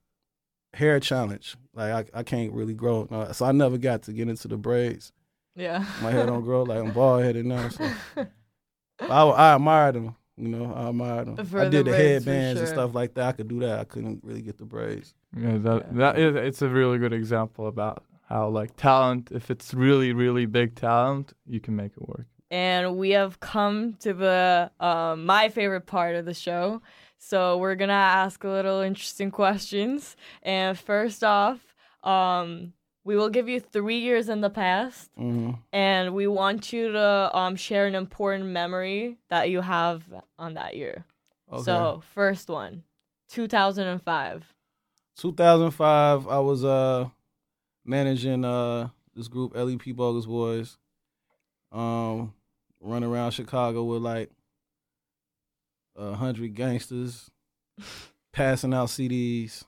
hair 0.74 1.00
challenge. 1.00 1.56
Like 1.74 2.10
I, 2.14 2.20
I 2.20 2.24
can't 2.24 2.54
really 2.54 2.74
grow, 2.74 3.08
no, 3.10 3.32
so 3.32 3.46
I 3.46 3.52
never 3.52 3.78
got 3.78 4.04
to 4.04 4.14
get 4.14 4.28
into 4.28 4.48
the 4.48 4.58
braids. 4.58 5.12
Yeah. 5.56 5.86
My 6.02 6.12
hair 6.12 6.26
don't 6.26 6.44
grow. 6.44 6.64
Like 6.64 6.80
I'm 6.80 6.92
bald 6.92 7.24
headed 7.24 7.46
now. 7.46 7.70
So 7.70 7.90
I, 9.02 9.24
I 9.24 9.56
admired 9.56 9.96
them. 9.96 10.16
You 10.38 10.48
know, 10.48 10.74
I 10.74 10.90
admired 10.90 11.28
them. 11.28 11.46
For 11.46 11.60
I 11.60 11.70
did 11.70 11.86
the 11.86 11.92
braids, 11.92 12.24
for 12.24 12.32
headbands 12.32 12.62
and 12.62 12.70
stuff 12.70 12.96
like 12.96 13.14
that. 13.16 13.28
I 13.28 13.32
could 13.34 13.48
do 13.48 13.60
that. 13.60 13.80
I 13.80 13.84
couldn't 13.84 14.22
really 14.24 14.42
get 14.42 14.58
the 14.58 14.66
braids. 14.66 15.14
Yeah, 15.38 15.58
that 15.58 15.96
that 15.96 16.20
is 16.20 16.36
it's 16.36 16.62
a 16.62 16.70
really 16.70 16.98
good 16.98 17.14
example 17.14 17.68
about 17.68 18.04
how 18.28 18.48
like 18.50 18.76
talent, 18.76 19.32
if 19.32 19.52
it's 19.52 19.74
really 19.74 20.14
really 20.14 20.46
big 20.46 20.76
talent, 20.76 21.34
you 21.46 21.60
can 21.60 21.76
make 21.76 21.92
it 21.94 22.08
work. 22.08 22.28
And 22.52 22.98
we 22.98 23.12
have 23.12 23.40
come 23.40 23.94
to 24.02 24.14
the 24.14 24.70
um, 24.80 25.26
my 25.26 25.50
favorite 25.50 25.88
part 25.88 26.16
of 26.16 26.26
the 26.26 26.34
show. 26.34 26.82
So 27.18 27.58
we're 27.58 27.76
gonna 27.76 27.94
ask 27.94 28.44
a 28.44 28.50
little 28.50 28.82
interesting 28.82 29.32
questions. 29.32 30.16
And 30.44 30.78
first 30.78 31.24
off, 31.24 31.60
um, 32.04 32.74
we 33.04 33.16
will 33.16 33.30
give 33.30 33.48
you 33.48 33.60
three 33.60 33.98
years 34.00 34.28
in 34.30 34.42
the 34.42 34.50
past, 34.50 35.10
hmm 35.16 35.52
and 35.72 36.14
we 36.14 36.28
want 36.28 36.74
you 36.74 36.92
to 36.92 37.36
um, 37.36 37.56
share 37.56 37.88
an 37.88 37.96
important 37.96 38.46
memory 38.46 39.18
that 39.30 39.50
you 39.50 39.62
have 39.62 40.04
on 40.38 40.54
that 40.56 40.76
year. 40.76 41.06
Okay. 41.52 41.64
So 41.64 42.04
first 42.14 42.50
one, 42.50 42.84
2005. 43.30 44.54
2005, 45.18 46.28
I 46.28 46.40
was 46.40 46.66
uh 46.66 47.08
managing 47.86 48.44
uh 48.44 48.90
this 49.16 49.28
group 49.28 49.56
LEP 49.56 49.96
Bogus 49.96 50.26
Boys. 50.26 50.78
Um, 51.72 52.34
running 52.92 53.10
around 53.10 53.32
Chicago 53.32 53.84
with 53.84 54.02
like 54.02 54.30
a 55.96 56.14
hundred 56.14 56.54
gangsters, 56.56 57.30
passing 58.34 58.74
out 58.74 58.90
CDs. 58.90 59.64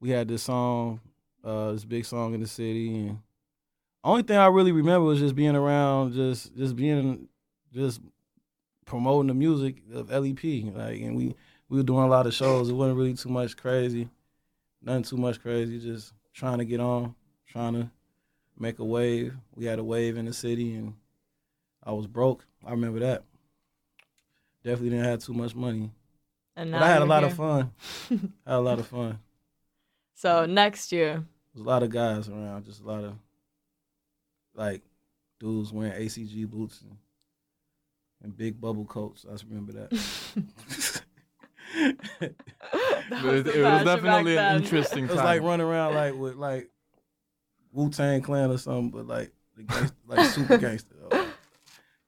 We 0.00 0.10
had 0.10 0.28
this 0.28 0.42
song, 0.42 1.00
uh, 1.44 1.72
this 1.72 1.84
big 1.84 2.04
song 2.04 2.34
in 2.34 2.40
the 2.40 2.46
city, 2.46 2.94
and 2.94 3.18
only 4.04 4.22
thing 4.22 4.36
I 4.36 4.46
really 4.46 4.72
remember 4.72 5.06
was 5.06 5.20
just 5.20 5.34
being 5.34 5.56
around, 5.56 6.12
just 6.12 6.54
just 6.56 6.76
being, 6.76 7.28
just 7.72 8.00
promoting 8.84 9.28
the 9.28 9.34
music 9.34 9.76
of 9.92 10.10
LEP. 10.10 10.74
Like, 10.74 11.00
and 11.00 11.16
we 11.16 11.34
we 11.68 11.78
were 11.78 11.82
doing 11.82 12.04
a 12.04 12.08
lot 12.08 12.26
of 12.26 12.34
shows. 12.34 12.68
It 12.68 12.74
wasn't 12.74 12.98
really 12.98 13.14
too 13.14 13.30
much 13.30 13.56
crazy 13.56 14.08
nothing 14.86 15.02
too 15.02 15.16
much 15.16 15.42
crazy. 15.42 15.78
Just 15.78 16.14
trying 16.32 16.58
to 16.58 16.64
get 16.64 16.80
on, 16.80 17.14
trying 17.46 17.74
to 17.74 17.90
make 18.58 18.78
a 18.78 18.84
wave. 18.84 19.34
We 19.54 19.66
had 19.66 19.78
a 19.78 19.84
wave 19.84 20.16
in 20.16 20.24
the 20.24 20.32
city, 20.32 20.74
and 20.74 20.94
I 21.86 21.92
was 21.92 22.06
broke. 22.06 22.44
I 22.66 22.72
remember 22.72 22.98
that. 23.00 23.24
Definitely 24.64 24.90
didn't 24.90 25.04
have 25.04 25.20
too 25.24 25.32
much 25.32 25.54
money, 25.54 25.90
And 26.56 26.72
but 26.72 26.82
I 26.82 26.88
had 26.88 27.02
a 27.02 27.04
lot 27.06 27.22
here. 27.22 27.30
of 27.30 27.36
fun. 27.36 27.70
had 28.10 28.56
a 28.56 28.58
lot 28.60 28.78
of 28.80 28.86
fun. 28.88 29.20
So 30.14 30.44
next 30.46 30.90
year, 30.92 31.24
There's 31.54 31.64
a 31.64 31.68
lot 31.68 31.82
of 31.84 31.90
guys 31.90 32.28
around. 32.28 32.64
Just 32.64 32.82
a 32.82 32.86
lot 32.86 33.04
of 33.04 33.14
like 34.54 34.82
dudes 35.38 35.72
wearing 35.72 35.92
ACG 35.92 36.46
boots 36.50 36.80
and, 36.82 36.96
and 38.22 38.36
big 38.36 38.60
bubble 38.60 38.86
coats. 38.86 39.24
I 39.28 39.32
just 39.32 39.44
remember 39.44 39.72
that. 39.72 41.02
That 43.10 43.22
was 43.22 43.46
it, 43.46 43.62
was 43.62 43.84
definitely 43.84 44.32
an 44.36 44.36
then. 44.36 44.56
interesting 44.62 45.04
It 45.04 45.10
was 45.10 45.18
like 45.18 45.42
running 45.42 45.66
around 45.66 45.94
like 45.94 46.14
with 46.14 46.34
like 46.36 46.70
Wu 47.72 47.90
Tang 47.90 48.20
Clan 48.22 48.50
or 48.50 48.58
something, 48.58 48.90
but 48.90 49.06
like 49.06 49.30
the 49.56 49.62
gangsta, 49.64 49.92
like 50.06 50.30
super 50.30 50.58
gangster. 50.58 50.95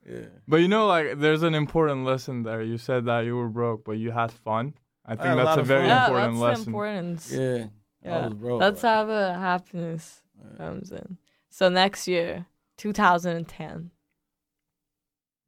Though. 0.08 0.14
Yeah. 0.20 0.26
But 0.46 0.56
you 0.58 0.68
know, 0.68 0.86
like 0.86 1.18
there's 1.18 1.42
an 1.42 1.54
important 1.54 2.04
lesson 2.04 2.42
there. 2.42 2.62
You 2.62 2.78
said 2.78 3.04
that 3.06 3.20
you 3.24 3.36
were 3.36 3.48
broke, 3.48 3.84
but 3.84 3.92
you 3.92 4.10
had 4.10 4.32
fun. 4.32 4.74
I 5.04 5.10
think 5.16 5.22
had 5.26 5.32
a 5.32 5.36
that's 5.36 5.46
lot 5.48 5.58
a 5.58 5.62
very 5.62 5.86
yeah, 5.86 6.06
important 6.06 6.32
that's 6.34 6.40
lesson. 6.42 6.64
the 6.64 6.68
importance. 6.70 7.32
Yeah. 7.32 7.64
I 8.04 8.08
Yeah. 8.08 8.24
was 8.26 8.34
broke. 8.34 8.60
That's 8.60 8.82
like, 8.82 8.92
how 8.94 9.04
the 9.06 9.34
happiness 9.34 10.22
comes 10.56 10.92
in. 10.92 11.18
So 11.50 11.68
next 11.68 12.06
year, 12.08 12.46
2010. 12.76 13.90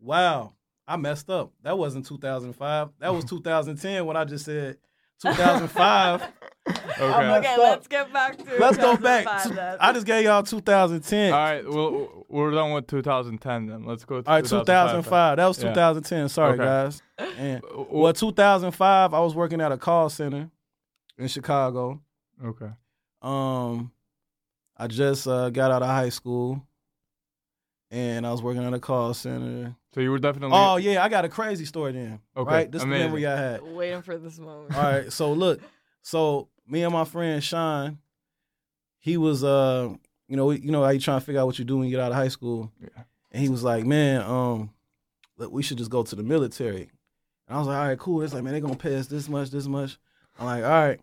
wow. 0.00 0.52
I 0.88 0.96
messed 0.96 1.30
up. 1.30 1.52
That 1.62 1.78
wasn't 1.78 2.06
2005. 2.06 2.88
That 2.98 3.14
was 3.14 3.24
2010 3.28 4.04
when 4.06 4.16
I 4.16 4.24
just 4.24 4.44
said 4.44 4.76
2005. 5.22 6.22
Okay. 6.70 7.02
Okay, 7.38 7.56
let's 7.58 7.86
up. 7.86 7.88
get 7.88 8.12
back 8.12 8.36
to 8.38 8.44
Let's 8.58 8.76
go 8.76 8.96
back. 8.96 9.26
I 9.80 9.92
just 9.92 10.06
gave 10.06 10.24
y'all 10.24 10.42
2010. 10.42 11.32
All 11.32 11.38
right, 11.38 11.68
well, 11.68 12.24
we're 12.28 12.50
done 12.50 12.72
with 12.72 12.86
2010 12.86 13.66
then. 13.66 13.84
Let's 13.84 14.04
go 14.04 14.20
to 14.20 14.28
All 14.28 14.36
right, 14.36 14.44
2005. 14.44 15.36
That 15.36 15.46
was 15.46 15.58
Yeah. 15.62 15.70
2010. 15.70 16.28
Sorry, 16.28 16.54
Okay. 16.54 16.62
guys. 16.64 17.02
And, 17.18 17.62
Uh, 17.64 17.84
well, 17.90 18.12
2005, 18.12 19.14
I 19.14 19.20
was 19.20 19.34
working 19.34 19.60
at 19.60 19.72
a 19.72 19.78
call 19.78 20.08
center 20.10 20.50
in 21.18 21.28
Chicago. 21.28 22.00
Okay. 22.44 22.70
Um, 23.22 23.92
I 24.76 24.86
just 24.86 25.26
uh, 25.26 25.50
got 25.50 25.70
out 25.70 25.82
of 25.82 25.88
high 25.88 26.08
school, 26.08 26.62
and 27.90 28.26
I 28.26 28.30
was 28.32 28.42
working 28.42 28.64
at 28.64 28.72
a 28.72 28.78
call 28.78 29.12
center. 29.14 29.74
So 29.94 30.00
you 30.00 30.10
were 30.10 30.18
definitely. 30.18 30.56
Oh 30.56 30.76
yeah, 30.76 31.02
I 31.04 31.08
got 31.08 31.24
a 31.24 31.28
crazy 31.28 31.64
story 31.64 31.92
then. 31.92 32.20
Okay, 32.36 32.50
right, 32.50 32.70
this 32.70 32.80
is 32.80 32.86
the 32.86 32.90
amazing. 32.94 33.06
memory 33.08 33.26
I 33.26 33.36
had. 33.36 33.62
Waiting 33.62 34.02
for 34.02 34.16
this 34.18 34.38
moment. 34.38 34.76
All 34.76 34.82
right, 34.82 35.12
so 35.12 35.32
look, 35.32 35.60
so 36.02 36.48
me 36.70 36.82
and 36.82 36.92
my 36.92 37.04
friend 37.04 37.42
Sean, 37.42 37.98
he 38.98 39.16
was 39.16 39.42
uh, 39.44 39.90
you 40.28 40.36
know, 40.36 40.50
you 40.50 40.70
know 40.70 40.82
how 40.84 40.90
you 40.90 41.00
trying 41.00 41.20
to 41.20 41.26
figure 41.26 41.40
out 41.40 41.46
what 41.46 41.58
you 41.58 41.64
do 41.64 41.76
when 41.78 41.86
you 41.86 41.90
get 41.90 42.00
out 42.00 42.12
of 42.12 42.16
high 42.16 42.28
school, 42.28 42.70
Yeah. 42.80 43.02
and 43.32 43.42
he 43.42 43.48
was 43.48 43.62
like, 43.64 43.84
man, 43.84 44.22
um, 44.22 44.70
look, 45.36 45.50
we 45.52 45.62
should 45.62 45.78
just 45.78 45.90
go 45.90 46.02
to 46.02 46.14
the 46.16 46.22
military. 46.22 46.90
And 47.48 47.56
I 47.56 47.58
was 47.58 47.66
like, 47.66 47.76
all 47.78 47.88
right, 47.88 47.98
cool. 47.98 48.22
It's 48.22 48.32
like, 48.32 48.44
man, 48.44 48.52
they're 48.52 48.60
gonna 48.60 48.76
pay 48.76 48.96
us 48.96 49.06
this 49.08 49.28
much, 49.28 49.50
this 49.50 49.66
much. 49.66 49.98
I'm 50.38 50.46
like, 50.46 50.62
all 50.64 50.70
right. 50.70 51.00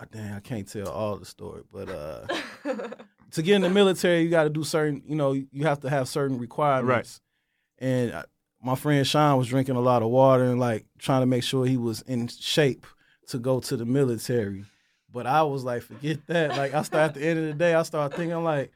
I, 0.00 0.04
dang, 0.04 0.32
I 0.34 0.40
can't 0.40 0.68
tell 0.68 0.88
all 0.88 1.16
the 1.16 1.24
story, 1.26 1.62
but 1.72 1.88
uh, 1.88 2.26
to 3.32 3.42
get 3.42 3.56
in 3.56 3.62
the 3.62 3.70
military, 3.70 4.22
you 4.22 4.30
got 4.30 4.44
to 4.44 4.50
do 4.50 4.62
certain, 4.62 5.02
you 5.04 5.16
know, 5.16 5.32
you 5.32 5.64
have 5.64 5.80
to 5.80 5.90
have 5.90 6.06
certain 6.08 6.38
requirements. 6.38 7.20
Right. 7.80 7.88
And 7.88 8.12
I, 8.14 8.24
my 8.62 8.76
friend 8.76 9.04
Sean 9.04 9.38
was 9.38 9.48
drinking 9.48 9.74
a 9.74 9.80
lot 9.80 10.02
of 10.02 10.10
water 10.10 10.44
and 10.44 10.60
like 10.60 10.84
trying 10.98 11.22
to 11.22 11.26
make 11.26 11.42
sure 11.42 11.66
he 11.66 11.76
was 11.76 12.02
in 12.02 12.28
shape 12.28 12.86
to 13.28 13.38
go 13.38 13.60
to 13.60 13.76
the 13.76 13.84
military. 13.84 14.64
But 15.12 15.26
I 15.26 15.42
was 15.42 15.64
like, 15.64 15.82
forget 15.82 16.26
that. 16.26 16.56
Like 16.56 16.74
I 16.74 16.82
start 16.82 17.10
at 17.10 17.14
the 17.14 17.26
end 17.26 17.38
of 17.38 17.44
the 17.46 17.52
day, 17.54 17.74
I 17.74 17.82
started 17.82 18.16
thinking 18.16 18.42
like, 18.44 18.72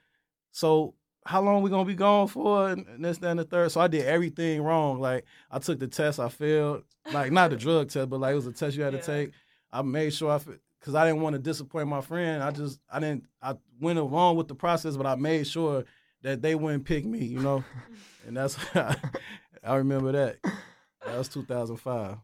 so 0.51 0.95
how 1.25 1.41
long 1.43 1.63
we 1.63 1.71
gonna 1.71 1.85
be 1.85 1.95
gone 1.95 2.27
for? 2.29 2.71
And 2.71 3.05
this, 3.05 3.19
that, 3.19 3.31
and 3.31 3.41
the 3.41 3.45
third. 3.45 3.71
So 3.71 3.81
I 3.81 3.87
did 3.89 4.05
everything 4.07 4.63
wrong. 4.63 4.99
Like 5.01 5.25
I 5.51 5.59
took 5.59 5.79
the 5.79 5.89
test, 5.89 6.19
I 6.19 6.29
failed. 6.29 6.85
Like 7.13 7.33
not 7.33 7.51
the 7.51 7.57
drug 7.57 7.89
test, 7.91 8.09
but 8.09 8.21
like 8.21 8.33
it 8.33 8.37
was 8.37 8.47
a 8.47 8.53
test 8.53 8.77
you 8.77 8.83
had 8.83 8.95
Yeah. 8.95 9.01
to 9.01 9.07
take. 9.07 9.33
I 9.73 9.83
made 9.83 10.13
sure 10.15 10.31
I, 10.31 10.39
because 10.79 10.95
I 10.95 11.07
didn't 11.07 11.23
want 11.23 11.35
to 11.35 11.39
disappoint 11.39 11.89
my 11.89 12.01
friend. 12.01 12.43
I 12.43 12.51
just 12.51 12.81
I 12.91 12.99
didn't 13.01 13.25
I 13.43 13.57
went 13.81 13.99
along 13.99 14.37
with 14.37 14.49
the 14.49 14.55
process, 14.55 14.97
but 14.97 15.07
I 15.07 15.15
made 15.17 15.47
sure 15.47 15.85
that 16.23 16.41
they 16.43 16.55
wouldn't 16.55 16.85
pick 16.85 17.05
me, 17.05 17.25
you 17.25 17.41
know. 17.41 17.63
and 18.27 18.37
that's 18.37 18.57
I 18.75 19.75
remember 19.77 20.13
that. 20.13 20.39
That 21.07 21.19
was 21.19 21.29
2005. 21.29 22.17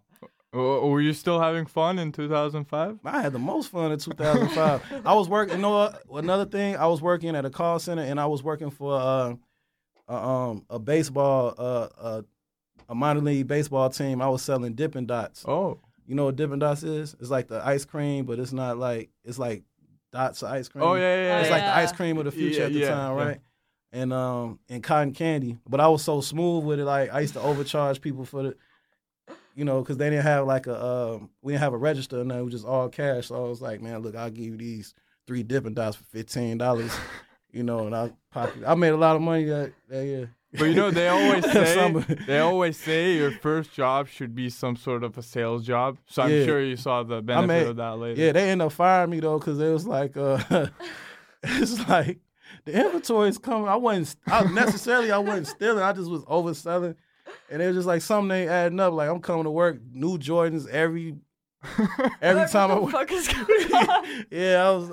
Were 0.52 1.00
you 1.00 1.12
still 1.12 1.40
having 1.40 1.66
fun 1.66 1.98
in 1.98 2.10
2005? 2.10 3.00
I 3.04 3.20
had 3.22 3.32
the 3.32 3.38
most 3.38 3.70
fun 3.70 3.92
in 3.92 3.98
2005. 3.98 5.02
I 5.04 5.12
was 5.14 5.28
working. 5.28 5.56
You 5.56 5.62
know 5.62 5.70
what? 5.70 6.02
Another 6.24 6.46
thing, 6.46 6.76
I 6.76 6.86
was 6.86 7.02
working 7.02 7.36
at 7.36 7.44
a 7.44 7.50
call 7.50 7.78
center, 7.78 8.02
and 8.02 8.18
I 8.18 8.26
was 8.26 8.42
working 8.42 8.70
for 8.70 8.94
uh, 8.98 9.34
a, 10.08 10.14
um, 10.14 10.64
a 10.70 10.78
baseball, 10.78 11.54
uh, 11.58 11.88
uh, 12.00 12.22
a 12.88 12.94
minor 12.94 13.20
league 13.20 13.46
baseball 13.46 13.90
team. 13.90 14.22
I 14.22 14.28
was 14.30 14.40
selling 14.42 14.72
Dippin' 14.72 15.04
Dots. 15.06 15.44
Oh, 15.46 15.78
you 16.06 16.14
know 16.14 16.24
what 16.26 16.36
Dippin' 16.36 16.58
Dots 16.60 16.82
is? 16.82 17.14
It's 17.20 17.30
like 17.30 17.48
the 17.48 17.64
ice 17.66 17.84
cream, 17.84 18.24
but 18.24 18.38
it's 18.38 18.52
not 18.52 18.78
like 18.78 19.10
it's 19.24 19.38
like 19.38 19.64
dots 20.12 20.42
of 20.42 20.50
ice 20.50 20.68
cream. 20.68 20.82
Oh 20.82 20.94
yeah, 20.94 21.00
yeah. 21.02 21.22
yeah. 21.24 21.38
It's 21.40 21.48
Oh, 21.48 21.52
like 21.52 21.62
the 21.64 21.76
ice 21.76 21.92
cream 21.92 22.16
of 22.16 22.24
the 22.24 22.32
future 22.32 22.60
Yeah, 22.60 22.66
at 22.66 22.72
the 22.72 22.86
time, 22.86 23.14
right? 23.16 23.40
And 23.92 24.12
um 24.14 24.58
and 24.70 24.82
cotton 24.82 25.12
candy, 25.12 25.58
but 25.68 25.80
I 25.80 25.88
was 25.88 26.02
so 26.02 26.22
smooth 26.22 26.64
with 26.64 26.80
it. 26.80 26.84
Like 26.86 27.12
I 27.12 27.20
used 27.20 27.34
to 27.34 27.40
overcharge 27.42 28.00
people 28.00 28.24
for 28.24 28.42
the, 28.44 28.56
you 29.58 29.64
know, 29.64 29.80
because 29.80 29.96
they 29.96 30.08
didn't 30.08 30.22
have 30.24 30.46
like 30.46 30.66
a 30.68 30.84
um 30.86 31.30
we 31.42 31.52
didn't 31.52 31.62
have 31.62 31.72
a 31.72 31.78
register 31.78 32.20
and 32.20 32.30
it 32.30 32.42
was 32.44 32.52
just 32.52 32.64
all 32.64 32.88
cash. 32.88 33.26
So 33.26 33.34
I 33.44 33.48
was 33.48 33.60
like, 33.60 33.80
man, 33.82 33.98
look, 34.00 34.14
I'll 34.14 34.30
give 34.30 34.44
you 34.44 34.56
these 34.56 34.94
three 35.26 35.42
Dippin' 35.42 35.74
Dots 35.74 35.96
for 35.96 36.04
fifteen 36.04 36.58
dollars, 36.58 36.92
you 37.52 37.64
know, 37.64 37.86
and 37.86 37.94
I 37.96 38.12
pop 38.30 38.50
I 38.66 38.74
made 38.76 38.90
a 38.90 38.96
lot 38.96 39.16
of 39.16 39.22
money 39.22 39.44
that 39.44 39.72
that 39.88 40.04
year. 40.04 40.30
But 40.52 40.64
you 40.66 40.74
know, 40.74 40.90
they 40.90 41.08
always 41.08 41.44
say 41.52 42.04
they 42.26 42.38
always 42.38 42.76
say 42.78 43.16
your 43.16 43.32
first 43.32 43.74
job 43.74 44.08
should 44.08 44.34
be 44.34 44.48
some 44.48 44.76
sort 44.76 45.02
of 45.04 45.18
a 45.18 45.22
sales 45.22 45.66
job. 45.66 45.98
So 46.06 46.22
I'm 46.22 46.30
Yeah. 46.30 46.44
sure 46.46 46.62
you 46.62 46.76
saw 46.76 47.02
the 47.02 47.20
benefit 47.20 47.46
made- 47.48 47.66
of 47.66 47.76
that 47.76 47.98
later. 47.98 48.20
Yeah, 48.20 48.32
they 48.32 48.50
ended 48.50 48.66
up 48.66 48.72
firing 48.72 49.10
me 49.10 49.20
though, 49.20 49.38
because 49.38 49.58
it 49.60 49.70
was 49.70 49.86
like, 49.86 50.16
uh, 50.16 50.38
it's 51.42 51.86
like 51.88 52.20
the 52.64 52.72
inventory 52.72 53.28
is 53.28 53.38
coming. 53.38 53.68
I 53.68 53.76
wasn't 53.76 54.16
I, 54.26 54.44
necessarily 54.52 55.10
I 55.12 55.18
wasn't 55.18 55.48
stealing. 55.48 55.82
I 55.82 55.92
just 55.92 56.10
was 56.10 56.24
overselling, 56.24 56.94
and 57.50 57.62
it 57.62 57.66
was 57.66 57.76
just 57.76 57.86
like 57.86 58.02
something 58.02 58.36
ain't 58.36 58.50
adding 58.50 58.80
up. 58.80 58.92
Like 58.92 59.08
I'm 59.10 59.20
coming 59.20 59.44
to 59.44 59.50
work, 59.50 59.78
new 59.92 60.18
Jordans 60.18 60.68
every 60.68 61.16
every 62.22 62.48
time 62.48 62.70
I. 62.70 62.74
what 62.78 62.90
the 62.90 62.96
went- 62.96 63.08
fuck 63.08 63.12
is 63.12 63.28
going 63.72 63.88
on? 63.88 64.26
yeah, 64.30 64.66
I 64.66 64.70
was. 64.70 64.90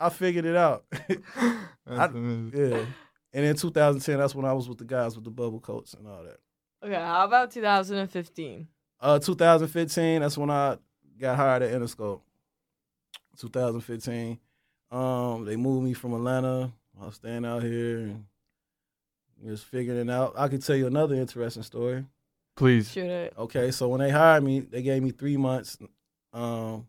I 0.00 0.08
figured 0.10 0.44
it 0.46 0.56
out. 0.56 0.84
Amazing. 1.86 2.52
yeah, 2.54 2.84
and 3.32 3.44
in 3.46 3.56
2010, 3.56 4.18
that's 4.18 4.34
when 4.34 4.44
I 4.44 4.52
was 4.52 4.68
with 4.68 4.78
the 4.78 4.84
guys 4.84 5.14
with 5.14 5.24
the 5.24 5.30
bubble 5.30 5.60
coats 5.60 5.94
and 5.94 6.06
all 6.06 6.22
that. 6.24 6.38
Okay, 6.84 6.94
how 6.94 7.24
about 7.24 7.50
2015? 7.50 8.68
Uh, 9.00 9.18
2015. 9.18 10.20
That's 10.20 10.38
when 10.38 10.50
I 10.50 10.76
got 11.20 11.36
hired 11.36 11.62
at 11.62 11.72
Interscope. 11.72 12.20
2015. 13.38 14.38
Um, 14.90 15.44
they 15.44 15.56
moved 15.56 15.84
me 15.84 15.92
from 15.94 16.14
Atlanta. 16.14 16.72
I 17.00 17.06
was 17.06 17.14
staying 17.16 17.44
out 17.44 17.62
here 17.62 17.98
and 17.98 18.24
just 19.44 19.64
figuring 19.64 20.08
it 20.08 20.10
out. 20.10 20.34
I 20.36 20.48
could 20.48 20.64
tell 20.64 20.76
you 20.76 20.86
another 20.86 21.14
interesting 21.14 21.62
story. 21.62 22.04
Please. 22.56 22.90
Shoot 22.90 23.06
it. 23.06 23.34
Okay, 23.38 23.70
so 23.70 23.88
when 23.88 24.00
they 24.00 24.10
hired 24.10 24.42
me, 24.42 24.60
they 24.60 24.82
gave 24.82 25.02
me 25.02 25.10
three 25.10 25.36
months. 25.36 25.78
Um, 26.32 26.88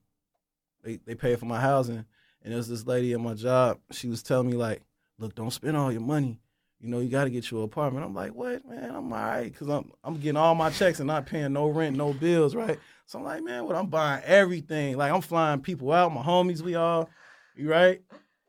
they 0.84 1.00
they 1.06 1.16
paid 1.16 1.38
for 1.40 1.46
my 1.46 1.60
housing, 1.60 2.06
and 2.42 2.52
there 2.52 2.58
was 2.58 2.68
this 2.68 2.88
lady 2.88 3.14
at 3.14 3.20
my 3.20 3.36
job. 3.36 3.80
She 3.92 4.08
was 4.08 4.24
telling 4.24 4.48
me 4.48 4.54
like, 4.54 4.82
"Look, 5.20 5.36
don't 5.36 5.52
spend 5.52 5.78
all 5.78 5.92
your 5.92 6.02
money. 6.02 6.40
You 6.80 6.90
know, 6.90 7.00
you 7.00 7.10
got 7.10 7.26
to 7.26 7.30
get 7.30 7.52
you 7.52 7.60
an 7.60 7.66
apartment." 7.66 8.06
I'm 8.06 8.16
like, 8.16 8.34
"What, 8.34 8.68
man? 8.68 8.96
I'm 8.96 9.14
all 9.14 9.20
right 9.20 9.52
because 9.52 9.68
I'm 9.70 9.92
I'm 10.04 10.16
getting 10.16 10.38
all 10.38 10.56
my 10.56 10.72
checks 10.72 11.00
and 11.00 11.08
not 11.08 11.28
paying 11.28 11.54
no 11.54 11.68
rent, 11.68 11.96
no 11.96 12.14
bills, 12.14 12.56
right?" 12.56 12.80
So 13.06 13.20
I'm 13.20 13.26
like, 13.26 13.44
"Man, 13.44 13.66
what? 13.66 13.76
I'm 13.76 13.88
buying 13.88 14.24
everything. 14.24 14.98
Like 14.98 15.12
I'm 15.12 15.22
flying 15.22 15.62
people 15.62 15.92
out, 15.92 16.14
my 16.14 16.24
homies, 16.24 16.62
we 16.62 16.76
all, 16.76 17.10
you 17.56 17.70
right?" 17.70 18.02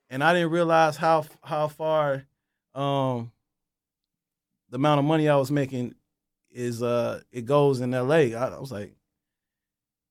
And 0.09 0.25
I 0.25 0.33
didn't 0.33 0.51
realize 0.51 0.97
how 0.97 1.27
how 1.43 1.69
far, 1.69 2.25
um, 2.75 3.31
the 4.70 4.76
amount 4.76 5.00
of 5.00 5.04
money 5.04 5.28
I 5.28 5.37
was 5.37 5.50
making 5.50 5.94
is 6.50 6.83
uh 6.83 7.20
it 7.30 7.44
goes 7.44 7.80
in 7.80 7.90
LA. 7.90 8.37
I, 8.37 8.48
I 8.54 8.59
was 8.59 8.72
like, 8.72 8.94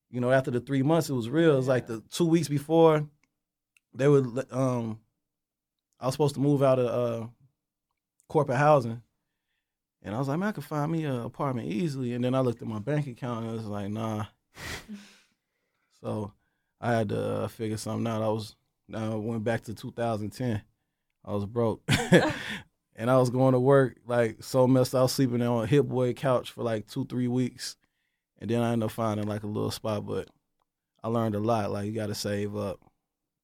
you 0.10 0.22
know, 0.22 0.32
after 0.32 0.52
the 0.52 0.60
three 0.60 0.84
months, 0.84 1.10
it 1.10 1.14
was 1.14 1.30
real. 1.30 1.54
It 1.54 1.58
was 1.58 1.68
like 1.68 1.88
the 1.88 2.02
two 2.12 2.26
weeks 2.26 2.48
before 2.48 3.08
they 3.94 4.08
would 4.08 4.46
um 4.52 5.00
I 6.00 6.06
was 6.06 6.14
supposed 6.14 6.36
to 6.36 6.42
move 6.42 6.64
out 6.64 6.80
of 6.80 6.88
uh 6.88 7.28
corporate 8.28 8.58
housing. 8.58 9.02
And 10.02 10.16
I 10.16 10.20
was 10.20 10.30
like, 10.30 10.40
man, 10.40 10.50
I 10.50 10.52
could 10.54 10.64
find 10.64 10.92
me 10.92 11.04
an 11.04 11.20
apartment 11.20 11.68
easily. 11.68 12.14
And 12.14 12.24
then 12.24 12.34
I 12.34 12.40
looked 12.40 12.62
at 12.62 12.68
my 12.68 12.80
bank 12.80 13.08
account 13.08 13.44
and 13.44 13.54
it 13.54 13.58
was 13.58 13.66
like, 13.66 13.90
nah. 13.90 14.26
so 16.02 16.32
I 16.80 16.94
had 16.94 17.10
to 17.10 17.44
uh, 17.44 17.48
figure 17.50 17.76
something 17.76 18.08
out. 18.08 18.22
I 18.22 18.30
was 18.30 18.56
I 18.94 19.10
went 19.10 19.44
back 19.44 19.64
to 19.64 19.74
2010. 19.74 20.62
I 21.26 21.32
was 21.34 21.46
broke. 21.46 21.82
and 23.00 23.10
I 23.10 23.18
was 23.18 23.30
going 23.30 23.54
to 23.54 23.60
work 23.60 23.96
like 24.06 24.44
so 24.44 24.68
messed. 24.68 24.94
I 24.94 25.02
was 25.02 25.14
sleeping 25.14 25.42
on 25.42 25.64
a 25.64 25.68
Hit-Boy 25.68 26.14
couch 26.14 26.52
for 26.52 26.64
like 26.64 26.86
two, 26.86 27.06
three 27.06 27.30
weeks, 27.30 27.78
and 28.40 28.50
then 28.50 28.62
I 28.62 28.74
ended 28.74 28.88
up 28.88 28.92
finding 28.92 29.26
like 29.26 29.44
a 29.44 29.48
little 29.48 29.72
spot. 29.72 30.06
But 30.06 30.28
I 31.02 31.08
learned 31.08 31.34
a 31.34 31.40
lot. 31.40 31.72
Like 31.72 31.86
you 31.86 31.94
got 31.94 32.08
to 32.08 32.16
save 32.16 32.58
up. 32.58 32.82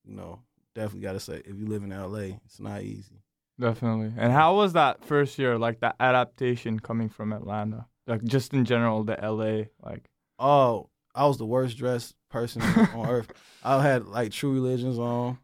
You 0.03 0.17
know, 0.17 0.41
definitely 0.75 0.99
got 0.99 1.13
to 1.13 1.21
say 1.21 1.41
if 1.45 1.57
you 1.57 1.67
live 1.67 1.83
in 1.83 1.89
LA, 1.89 2.37
it's 2.45 2.59
not 2.59 2.81
easy. 2.81 3.23
Definitely. 3.57 4.11
And 4.17 4.33
how 4.33 4.57
was 4.57 4.73
that 4.73 5.05
first 5.05 5.39
year, 5.39 5.57
like 5.57 5.79
the 5.79 5.95
adaptation 6.01 6.79
coming 6.81 7.07
from 7.07 7.31
Atlanta? 7.31 7.87
Like 8.07 8.25
just 8.25 8.53
in 8.53 8.65
general, 8.65 9.05
the 9.05 9.17
LA, 9.21 9.67
like 9.89 10.09
Oh, 10.37 10.89
I 11.15 11.25
was 11.25 11.37
the 11.37 11.45
worst 11.45 11.77
dressed 11.77 12.13
person 12.29 12.61
on 12.61 13.05
earth. 13.07 13.31
I 13.63 13.81
had 13.81 14.05
like 14.05 14.33
true 14.33 14.53
religions 14.53 14.99
on 14.99 15.37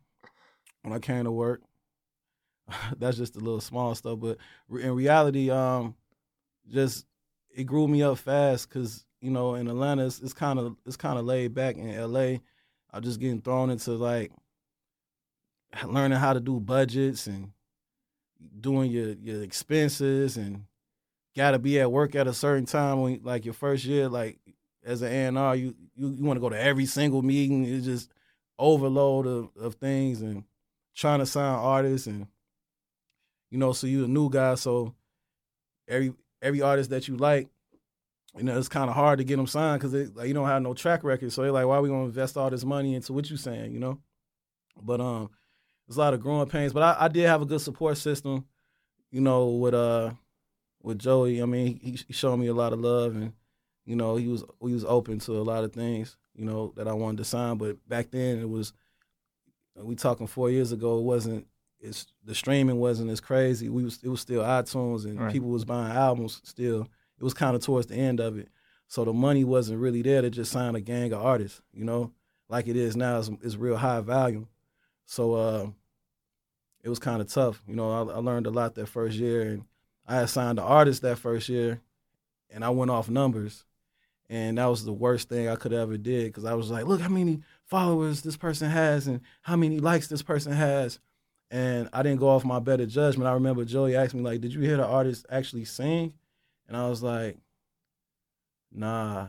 when 0.81 0.93
I 0.93 0.99
came 0.99 1.23
to 1.23 1.31
work. 1.31 1.61
That's 2.97 3.17
just 3.17 3.35
a 3.35 3.39
little 3.39 3.61
small 3.61 3.95
stuff, 3.95 4.19
but 4.19 4.37
in 4.69 4.91
reality, 4.91 5.49
um, 5.49 5.95
just 6.69 7.05
it 7.55 7.65
grew 7.65 7.87
me 7.87 8.03
up 8.03 8.17
fast 8.17 8.69
because 8.69 9.05
you 9.19 9.31
know 9.31 9.55
in 9.55 9.67
Atlanta 9.67 10.05
it's, 10.05 10.33
kind 10.33 10.59
of 10.59 10.75
it's 10.85 10.97
kind 10.97 11.19
of 11.19 11.25
laid 11.25 11.53
back. 11.53 11.77
In 11.77 11.95
LA, 11.99 12.37
I'm 12.93 13.01
just 13.01 13.19
getting 13.19 13.41
thrown 13.41 13.69
into 13.69 13.91
like 13.91 14.31
learning 15.85 16.17
how 16.17 16.33
to 16.33 16.39
do 16.39 16.59
budgets 16.59 17.27
and 17.27 17.51
doing 18.59 18.91
your 18.91 19.11
your 19.21 19.43
expenses 19.43 20.37
and 20.37 20.65
got 21.35 21.51
to 21.51 21.59
be 21.59 21.79
at 21.79 21.91
work 21.91 22.15
at 22.15 22.27
a 22.27 22.33
certain 22.33 22.65
time 22.65 23.01
when 23.01 23.19
like 23.23 23.45
your 23.45 23.53
first 23.53 23.85
year 23.85 24.09
like 24.09 24.39
as 24.83 25.01
an 25.01 25.37
A&R 25.37 25.55
you 25.55 25.75
you, 25.95 26.09
you 26.09 26.23
want 26.23 26.37
to 26.37 26.41
go 26.41 26.49
to 26.49 26.59
every 26.59 26.85
single 26.85 27.21
meeting 27.21 27.63
it's 27.63 27.85
just 27.85 28.11
overload 28.57 29.27
of, 29.27 29.49
of 29.59 29.75
things 29.75 30.21
and 30.21 30.43
trying 30.95 31.19
to 31.19 31.25
sign 31.25 31.53
artists 31.53 32.07
and 32.07 32.27
you 33.51 33.57
know 33.57 33.73
so 33.73 33.85
you 33.85 34.05
a 34.05 34.07
new 34.07 34.29
guy 34.29 34.55
so 34.55 34.95
every 35.87 36.13
every 36.41 36.61
artist 36.61 36.89
that 36.89 37.07
you 37.07 37.15
like 37.15 37.47
you 38.35 38.43
know 38.43 38.57
it's 38.57 38.67
kind 38.67 38.89
of 38.89 38.95
hard 38.95 39.19
to 39.19 39.23
get 39.23 39.35
them 39.35 39.45
signed 39.45 39.79
because 39.79 39.93
like, 40.15 40.27
you 40.27 40.33
don't 40.33 40.47
have 40.47 40.63
no 40.63 40.73
track 40.73 41.03
record 41.03 41.31
so 41.31 41.43
they're 41.43 41.51
like 41.51 41.67
why 41.67 41.75
are 41.75 41.81
we 41.81 41.89
to 41.89 41.95
invest 41.95 42.37
all 42.37 42.49
this 42.49 42.65
money 42.65 42.95
into 42.95 43.13
what 43.13 43.29
you 43.29 43.37
saying 43.37 43.71
you 43.71 43.79
know 43.79 43.99
but 44.81 44.99
um 44.99 45.29
there's 45.87 45.97
a 45.97 45.99
lot 45.99 46.15
of 46.15 46.19
growing 46.21 46.49
pains 46.49 46.73
but 46.73 46.81
I, 46.81 47.05
I 47.05 47.07
did 47.07 47.27
have 47.27 47.43
a 47.43 47.45
good 47.45 47.61
support 47.61 47.97
system 47.97 48.45
you 49.11 49.21
know 49.21 49.49
with 49.49 49.75
uh 49.75 50.11
with 50.83 50.99
Joey, 50.99 51.41
I 51.41 51.45
mean, 51.45 51.79
he, 51.81 51.99
he 52.07 52.13
showed 52.13 52.37
me 52.37 52.47
a 52.47 52.53
lot 52.53 52.73
of 52.73 52.79
love, 52.79 53.15
and 53.15 53.33
you 53.85 53.95
know, 53.95 54.15
he 54.15 54.27
was 54.27 54.43
he 54.61 54.73
was 54.73 54.85
open 54.85 55.19
to 55.19 55.33
a 55.33 55.43
lot 55.43 55.63
of 55.63 55.73
things, 55.73 56.17
you 56.35 56.45
know, 56.45 56.73
that 56.75 56.87
I 56.87 56.93
wanted 56.93 57.17
to 57.17 57.25
sign. 57.25 57.57
But 57.57 57.87
back 57.87 58.11
then, 58.11 58.39
it 58.39 58.49
was 58.49 58.73
we 59.75 59.95
talking 59.95 60.27
four 60.27 60.49
years 60.49 60.71
ago. 60.71 60.99
It 60.99 61.03
wasn't 61.03 61.47
it's 61.81 62.05
the 62.23 62.35
streaming 62.35 62.77
wasn't 62.77 63.09
as 63.09 63.19
crazy. 63.19 63.67
We 63.69 63.83
was 63.83 63.99
it 64.03 64.09
was 64.09 64.21
still 64.21 64.43
iTunes, 64.43 65.05
and 65.05 65.19
Right. 65.19 65.31
people 65.31 65.49
was 65.49 65.65
buying 65.65 65.91
albums 65.95 66.39
still. 66.43 66.87
It 67.19 67.23
was 67.23 67.33
kind 67.33 67.55
of 67.55 67.63
towards 67.63 67.87
the 67.87 67.95
end 67.95 68.19
of 68.19 68.37
it, 68.37 68.49
so 68.87 69.03
the 69.05 69.13
money 69.13 69.43
wasn't 69.43 69.79
really 69.79 70.01
there 70.01 70.21
to 70.21 70.29
just 70.29 70.51
sign 70.51 70.75
a 70.75 70.81
gang 70.81 71.11
of 71.13 71.21
artists, 71.21 71.61
you 71.73 71.83
know, 71.83 72.11
like 72.49 72.67
it 72.67 72.75
is 72.75 72.95
now. 72.95 73.19
It's, 73.19 73.29
it's 73.41 73.55
real 73.55 73.77
high 73.77 74.01
volume, 74.01 74.47
so 75.05 75.33
uh, 75.33 75.67
it 76.83 76.89
was 76.89 76.99
kind 76.99 77.21
of 77.21 77.27
tough. 77.27 77.61
You 77.67 77.75
know, 77.75 77.91
I, 77.91 78.13
I 78.13 78.17
learned 78.17 78.47
a 78.47 78.51
lot 78.51 78.75
that 78.75 78.87
first 78.87 79.17
year, 79.17 79.41
and 79.41 79.63
I 80.07 80.15
had 80.15 80.29
signed 80.29 80.59
an 80.59 80.65
artist 80.65 81.01
that 81.03 81.17
first 81.19 81.47
year, 81.49 81.81
and 82.49 82.63
I 82.65 82.69
went 82.69 82.91
off 82.91 83.09
numbers, 83.09 83.65
and 84.29 84.57
that 84.57 84.65
was 84.65 84.83
the 84.85 84.93
worst 84.93 85.29
thing 85.29 85.47
I 85.47 85.55
could 85.55 85.73
ever 85.73 85.97
did 85.97 86.25
because 86.27 86.45
I 86.45 86.53
was 86.53 86.71
like, 86.71 86.85
look 86.85 87.01
how 87.01 87.09
many 87.09 87.41
followers 87.65 88.21
this 88.21 88.37
person 88.37 88.69
has 88.69 89.07
and 89.07 89.21
how 89.41 89.55
many 89.55 89.79
likes 89.79 90.07
this 90.07 90.23
person 90.23 90.51
has, 90.53 90.99
and 91.51 91.89
I 91.91 92.01
didn't 92.01 92.21
go 92.21 92.29
off 92.29 92.45
my 92.45 92.59
better 92.59 92.85
judgment. 92.85 93.27
I 93.27 93.33
remember 93.33 93.65
Joey 93.65 93.95
asked 93.95 94.13
me 94.13 94.21
like, 94.21 94.39
did 94.39 94.53
you 94.53 94.61
hear 94.61 94.77
the 94.77 94.85
artist 94.87 95.25
actually 95.29 95.65
sing? 95.65 96.13
And 96.67 96.77
I 96.77 96.87
was 96.87 97.03
like, 97.03 97.37
nah, 98.71 99.27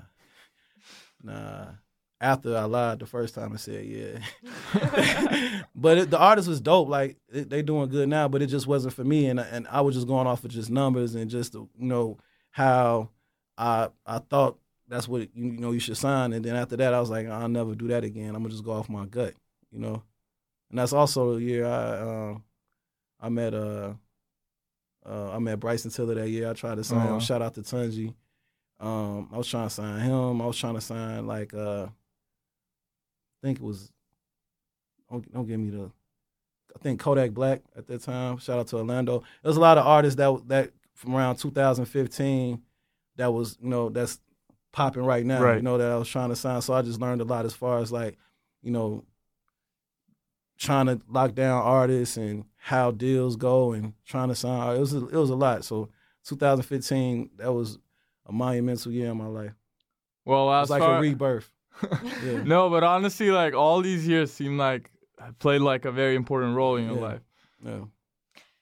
nah. 1.23 1.67
After 2.21 2.57
I 2.57 2.63
lied 2.63 3.01
the 3.01 3.07
first 3.07 3.35
time, 3.35 3.53
I 3.53 3.57
said 3.57 3.85
yeah. 3.85 5.63
but 5.75 5.99
it, 5.99 6.11
the 6.11 6.19
artist 6.19 6.47
was 6.47 6.61
dope. 6.61 6.89
Like 6.89 7.17
it, 7.33 7.51
they 7.51 7.63
doing 7.63 7.89
good 7.89 8.09
now, 8.09 8.29
but 8.29 8.43
it 8.43 8.47
just 8.47 8.69
wasn't 8.69 8.95
for 8.95 9.03
me. 9.03 9.27
And 9.27 9.41
and 9.41 9.67
I 9.69 9.81
was 9.81 9.97
just 9.97 10.07
going 10.07 10.29
off 10.29 10.45
of 10.45 10.53
just 10.53 10.71
numbers 10.71 11.17
and 11.17 11.29
just 11.29 11.55
you 11.55 11.69
know 11.77 12.19
how 12.53 13.09
I 13.59 13.89
I 14.07 14.19
thought 14.21 14.57
that's 14.87 15.09
what 15.09 15.23
you, 15.23 15.29
you 15.35 15.53
know 15.59 15.73
you 15.73 15.81
should 15.81 15.97
sign. 15.97 16.33
And 16.33 16.45
then 16.45 16.55
after 16.55 16.77
that, 16.77 16.95
I 16.95 17.01
was 17.01 17.11
like, 17.11 17.27
I'll 17.27 17.49
never 17.49 17.75
do 17.75 17.89
that 17.89 18.05
again. 18.05 18.37
I'm 18.37 18.43
gonna 18.43 18.51
just 18.51 18.65
go 18.65 18.71
off 18.71 18.89
my 18.89 19.05
gut. 19.07 19.35
you 19.73 19.81
know. 19.81 20.05
And 20.73 20.79
that's 20.79 20.93
also 20.93 21.35
the 21.37 21.43
year 21.43 21.67
I 21.67 21.99
um 22.01 22.43
I 23.21 23.29
met 23.29 23.55
uh 23.55 23.93
uh 25.07 25.33
I 25.33 25.39
met 25.39 25.61
Bryson 25.61 25.91
Tiller 25.93 26.15
that 26.17 26.29
year. 26.29 26.49
I 26.51 26.55
tried 26.55 26.77
to 26.77 26.85
sign 26.85 26.99
Uh-huh. 26.99 27.15
him. 27.15 27.21
Shout 27.21 27.43
out 27.43 27.55
to 27.55 27.61
Tunji. 27.63 28.15
Um 28.81 29.29
I 29.33 29.37
was 29.39 29.47
trying 29.49 29.69
to 29.69 29.75
sign 29.75 30.01
him. 30.01 30.41
I 30.43 30.47
was 30.47 30.57
trying 30.59 30.75
to 30.75 30.81
sign 30.81 31.27
like 31.27 31.53
uh 31.55 31.85
I 31.85 33.47
think 33.47 33.59
it 33.59 33.65
was 33.65 33.93
don't, 35.11 35.31
don't 35.33 35.47
give 35.47 35.61
me 35.61 35.71
the 35.71 35.91
I 36.75 36.79
think 36.79 37.01
Kodak 37.01 37.33
Black 37.33 37.61
at 37.77 37.87
that 37.87 38.03
time. 38.03 38.39
Shout 38.39 38.59
out 38.59 38.67
to 38.69 38.79
Orlando. 38.79 39.23
There's 39.43 39.59
a 39.59 39.61
lot 39.61 39.77
of 39.79 39.87
artists 39.87 40.17
that 40.17 40.49
that 40.49 40.71
from 40.95 41.15
around 41.15 41.37
2015 41.37 42.63
that 43.17 43.31
was 43.33 43.59
you 43.61 43.69
know 43.69 43.91
that's 43.91 44.19
popping 44.73 45.05
right 45.05 45.27
now. 45.27 45.43
Right. 45.43 45.57
You 45.57 45.63
know 45.63 45.77
that 45.77 45.91
I 45.93 45.97
was 45.97 46.09
trying 46.09 46.31
to 46.31 46.37
sign. 46.37 46.63
So 46.63 46.73
I 46.73 46.81
just 46.81 46.99
learned 47.01 47.21
a 47.21 47.25
lot 47.25 47.45
as 47.45 47.53
far 47.53 47.79
as 47.81 47.93
like 47.93 48.17
you 48.63 48.71
know 48.71 49.05
trying 50.59 50.87
to 50.87 51.01
lock 51.09 51.35
down 51.35 51.63
artists 51.63 52.17
and 52.17 52.45
how 52.57 52.91
deals 52.93 53.37
go 53.37 53.73
and 53.73 53.95
trying 54.07 54.29
to 54.29 54.35
sign. 54.35 54.77
It 54.77 54.81
was 54.81 54.95
a, 54.95 55.07
it 55.09 55.17
was 55.17 55.31
a 55.31 55.35
lot. 55.35 55.65
So 55.65 55.89
2015 56.25 57.31
that 57.39 57.53
was 57.53 57.79
a 58.27 58.33
monumental 58.33 58.93
year 58.93 59.11
in 59.11 59.17
my 59.17 59.27
life. 59.27 59.53
Well, 60.25 60.49
It 60.49 60.61
was 60.61 60.71
like 60.71 60.81
far- 60.81 60.99
a 60.99 61.01
rebirth. 61.01 61.51
Yeah. 62.25 62.43
no, 62.45 62.71
but 62.71 62.85
honestly, 62.85 63.31
like 63.31 63.55
all 63.55 63.81
these 63.83 64.07
years 64.07 64.33
seem 64.33 64.57
like 64.59 64.91
played 65.41 65.61
like 65.63 65.85
a 65.85 65.91
very 65.93 66.15
important 66.15 66.55
role 66.55 66.77
in 66.77 66.85
your 66.87 66.97
Yeah. 66.97 67.01
life. 67.03 67.21
Yeah. 67.65 67.85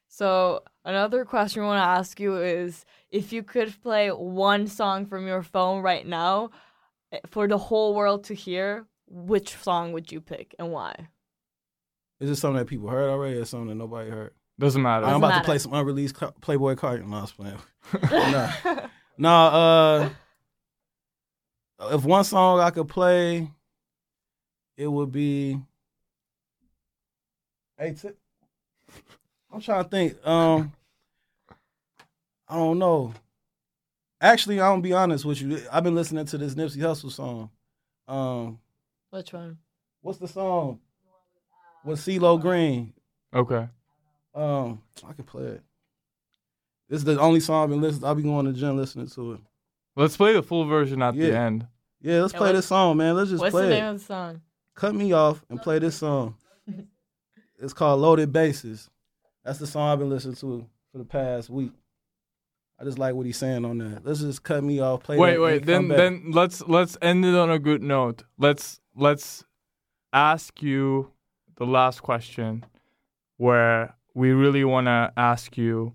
So 0.09 0.63
another 0.85 1.25
question 1.25 1.63
I 1.63 1.67
want 1.67 1.79
to 1.83 1.99
ask 2.01 2.19
you 2.21 2.37
is 2.39 2.85
if 3.11 3.33
you 3.33 3.43
could 3.43 3.75
play 3.83 4.09
one 4.11 4.67
song 4.67 5.07
from 5.07 5.27
your 5.27 5.43
phone 5.43 5.83
right 5.83 6.07
now 6.07 6.51
eh, 7.13 7.19
for 7.29 7.47
the 7.49 7.59
whole 7.59 7.95
world 7.95 8.25
to 8.25 8.35
hear, 8.35 8.87
which 9.07 9.57
song 9.57 9.93
would 9.93 10.11
you 10.13 10.21
pick 10.21 10.55
and 10.59 10.71
why? 10.73 11.09
Is 12.21 12.29
this 12.29 12.41
something 12.41 12.59
that 12.59 12.67
people 12.67 12.89
heard 12.89 13.09
already 13.09 13.37
or 13.39 13.45
something 13.47 13.69
that 13.69 13.75
nobody 13.77 14.11
heard? 14.11 14.33
Doesn't 14.59 14.83
matter. 14.83 15.07
I'm 15.07 15.13
Doesn't 15.13 15.25
about 15.25 15.39
to 15.39 15.45
play 15.45 15.59
some 15.59 15.73
unreleased 15.73 16.17
Playboi 16.17 16.77
Carti. 16.77 17.07
No, 17.07 17.17
I 17.17 17.21
was 17.23 17.33
playing. 17.33 17.57
nah. 18.33 18.87
nah, 19.17 19.47
uh, 19.47 20.11
if 21.93 22.05
one 22.05 22.25
song 22.25 22.61
I 22.61 22.69
could 22.71 22.89
play, 22.89 23.51
it 24.77 24.87
would 24.87 25.11
be. 25.11 25.59
Hey, 27.79 27.95
t- 27.95 28.11
I'm 29.51 29.63
trying 29.63 29.85
to 29.85 29.89
think. 29.89 30.27
Um, 30.27 30.73
I 32.47 32.57
don't 32.57 32.79
know. 32.79 33.15
Actually, 34.21 34.61
I'm 34.61 34.73
gonna 34.73 34.83
be 34.83 34.93
honest 34.93 35.25
with 35.25 35.41
you. 35.41 35.63
I've 35.73 35.85
been 35.85 35.95
listening 35.95 36.27
to 36.27 36.37
this 36.37 36.55
Nipsey 36.55 36.79
Hussle 36.79 37.11
song. 37.11 37.49
Um, 38.07 38.59
Which 39.09 39.33
one? 39.33 39.57
what's 40.03 40.19
the 40.19 40.29
song? 40.29 40.81
With 41.85 41.99
CeeLo 41.99 42.41
Green. 42.41 42.93
Okay. 43.35 43.69
Um, 44.35 44.83
I 45.09 45.13
can 45.13 45.25
play 45.25 45.45
it. 45.45 45.63
This 46.89 46.99
is 46.99 47.05
the 47.05 47.19
only 47.21 47.41
song 47.41 47.65
I've 47.65 47.71
been 47.71 47.81
listening. 47.81 48.05
I'll 48.05 48.15
be 48.15 48.23
going 48.23 48.47
to 48.47 48.53
the 48.53 48.59
gym 48.59 48.77
listening 48.77 49.07
to 49.09 49.35
it. 49.35 49.41
Let's 49.97 50.17
play 50.17 50.33
the 50.33 50.43
full 50.43 50.65
version 50.65 51.03
at 51.03 51.15
the 51.15 51.33
end. 51.33 51.67
Yeah, 52.01 52.23
let's 52.23 52.33
Yeah, 52.33 52.39
play 52.39 52.53
this 52.53 52.67
song, 52.67 52.97
man. 52.97 53.15
Let's 53.15 53.31
just 53.31 53.41
What's 53.41 53.53
play 53.53 53.63
What's 53.63 53.71
the 53.71 53.77
it. 53.77 53.81
name 53.81 53.95
of 53.95 53.99
the 53.99 54.05
song? 54.05 54.41
Cut 54.75 54.95
me 54.95 55.13
off 55.13 55.45
and 55.51 55.61
play 55.61 55.79
this 55.79 55.97
song. 55.97 56.37
it's 57.59 57.73
called 57.73 58.01
Loaded 58.01 58.33
Bases. 58.33 58.89
That's 59.45 59.59
the 59.59 59.67
song 59.67 59.89
I've 59.91 59.99
been 59.99 60.11
listening 60.11 60.37
to 60.37 60.67
for 60.93 60.99
the 60.99 61.05
past 61.05 61.51
week. 61.51 61.73
I 62.81 62.85
just 62.85 62.99
like 62.99 63.15
what 63.15 63.27
he's 63.27 63.37
saying 63.37 63.65
on 63.65 63.79
that. 63.79 64.07
Let's 64.07 64.21
just 64.21 64.43
cut 64.43 64.65
me 64.65 64.81
off. 64.81 65.03
Play 65.03 65.17
it. 65.17 65.21
Wait, 65.21 65.39
wait. 65.39 65.67
Then 65.67 65.89
back. 65.89 65.99
then 65.99 66.31
let's 66.33 66.63
let's 66.63 66.97
end 67.03 67.25
it 67.27 67.35
on 67.35 67.51
a 67.51 67.59
good 67.59 67.83
note. 67.83 68.23
Let's 68.39 68.81
let's 68.97 69.45
ask 70.15 70.63
you 70.63 71.13
the 71.61 71.67
last 71.67 72.03
question 72.03 72.65
where 73.37 73.95
we 74.15 74.33
really 74.33 74.65
want 74.65 74.87
to 74.87 75.13
ask 75.17 75.57
you 75.57 75.95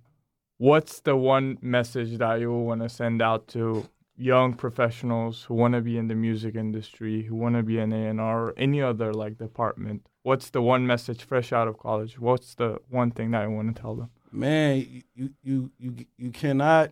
what's 0.58 1.02
the 1.02 1.18
one 1.18 1.58
message 1.62 2.18
that 2.20 2.40
you 2.40 2.54
want 2.54 2.82
to 2.82 2.88
send 2.88 3.22
out 3.22 3.50
to 3.50 3.90
young 4.16 4.54
professionals 4.54 5.44
who 5.44 5.56
want 5.56 5.74
to 5.74 5.82
be 5.82 5.98
in 5.98 6.08
the 6.08 6.16
music 6.16 6.56
industry, 6.56 7.24
who 7.24 7.36
want 7.36 7.56
to 7.56 7.64
be 7.64 7.80
an 7.80 7.92
A&R 7.92 8.46
or 8.46 8.54
any 8.56 8.82
other 8.82 9.14
like 9.14 9.38
department. 9.38 10.08
What's 10.24 10.52
the 10.52 10.62
one 10.62 10.88
message 10.88 11.24
fresh 11.24 11.52
out 11.52 11.68
of 11.68 11.78
college? 11.78 12.18
What's 12.20 12.56
the 12.56 12.78
one 12.90 13.12
thing 13.12 13.32
that 13.32 13.44
you 13.44 13.52
want 13.52 13.76
to 13.76 13.82
tell 13.82 13.96
them? 13.96 14.12
man, 14.36 15.04
you 15.16 15.30
you 15.42 15.72
you 15.80 16.06
you, 16.18 16.32
cannot. 16.32 16.92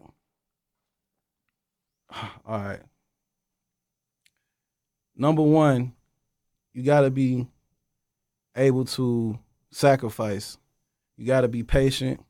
All 2.46 2.60
right. 2.60 2.82
Number 5.16 5.44
one, 5.44 5.94
you 6.74 6.84
got 6.84 7.02
to 7.02 7.12
be 7.12 7.48
able 8.56 8.86
to 8.86 9.40
sacrifice. 9.72 10.58
You 11.18 11.26
got 11.26 11.42
to 11.42 11.48
be 11.48 11.64
patient. 11.64 12.24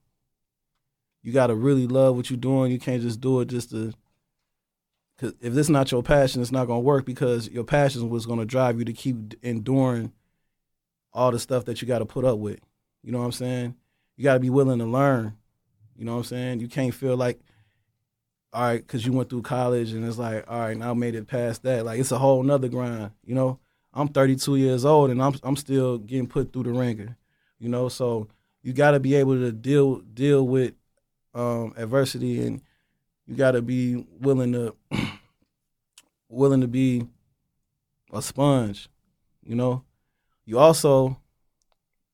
You 1.21 1.31
got 1.31 1.47
to 1.47 1.55
really 1.55 1.87
love 1.87 2.15
what 2.15 2.29
you're 2.29 2.37
doing. 2.37 2.71
You 2.71 2.79
can't 2.79 3.01
just 3.01 3.21
do 3.21 3.39
it 3.41 3.47
just 3.47 3.71
to. 3.71 3.93
Cause 5.19 5.33
if 5.41 5.53
this 5.53 5.69
not 5.69 5.91
your 5.91 6.01
passion, 6.01 6.41
it's 6.41 6.51
not 6.51 6.65
gonna 6.65 6.79
work 6.79 7.05
because 7.05 7.47
your 7.47 7.63
passion 7.63 8.09
what's 8.09 8.25
gonna 8.25 8.45
drive 8.45 8.79
you 8.79 8.85
to 8.85 8.93
keep 8.93 9.35
enduring 9.43 10.11
all 11.13 11.31
the 11.31 11.39
stuff 11.39 11.65
that 11.65 11.81
you 11.81 11.87
got 11.87 11.99
to 11.99 12.05
put 12.05 12.25
up 12.25 12.39
with. 12.39 12.59
You 13.03 13.11
know 13.11 13.19
what 13.19 13.25
I'm 13.25 13.31
saying? 13.31 13.75
You 14.17 14.23
got 14.23 14.33
to 14.33 14.39
be 14.39 14.49
willing 14.49 14.79
to 14.79 14.85
learn. 14.85 15.37
You 15.95 16.05
know 16.05 16.13
what 16.13 16.19
I'm 16.19 16.23
saying? 16.25 16.59
You 16.59 16.67
can't 16.67 16.93
feel 16.93 17.15
like, 17.15 17.39
all 18.51 18.63
right, 18.63 18.85
because 18.85 19.05
you 19.05 19.13
went 19.13 19.29
through 19.29 19.43
college 19.43 19.91
and 19.91 20.05
it's 20.05 20.17
like, 20.17 20.45
all 20.47 20.59
right, 20.59 20.77
now 20.77 20.91
I 20.91 20.93
made 20.93 21.15
it 21.15 21.27
past 21.27 21.63
that. 21.63 21.85
Like 21.85 21.99
it's 21.99 22.11
a 22.11 22.17
whole 22.17 22.41
nother 22.43 22.67
grind. 22.67 23.11
You 23.23 23.35
know, 23.35 23.59
I'm 23.93 24.07
32 24.07 24.55
years 24.55 24.85
old 24.85 25.11
and 25.11 25.21
I'm 25.21 25.35
I'm 25.43 25.55
still 25.55 25.97
getting 25.97 26.27
put 26.27 26.51
through 26.51 26.63
the 26.63 26.71
ringer. 26.71 27.17
You 27.59 27.69
know, 27.69 27.89
so 27.89 28.27
you 28.61 28.73
got 28.73 28.91
to 28.91 28.99
be 28.99 29.15
able 29.15 29.35
to 29.35 29.51
deal 29.51 29.99
deal 29.99 30.45
with 30.47 30.73
um, 31.33 31.73
adversity 31.77 32.45
and 32.45 32.61
you 33.27 33.35
got 33.35 33.51
to 33.51 33.61
be 33.61 34.05
willing 34.19 34.53
to 34.53 34.75
willing 36.29 36.61
to 36.61 36.67
be 36.67 37.07
a 38.11 38.21
sponge. 38.21 38.89
You 39.43 39.55
know, 39.55 39.83
you 40.45 40.59
also 40.59 41.17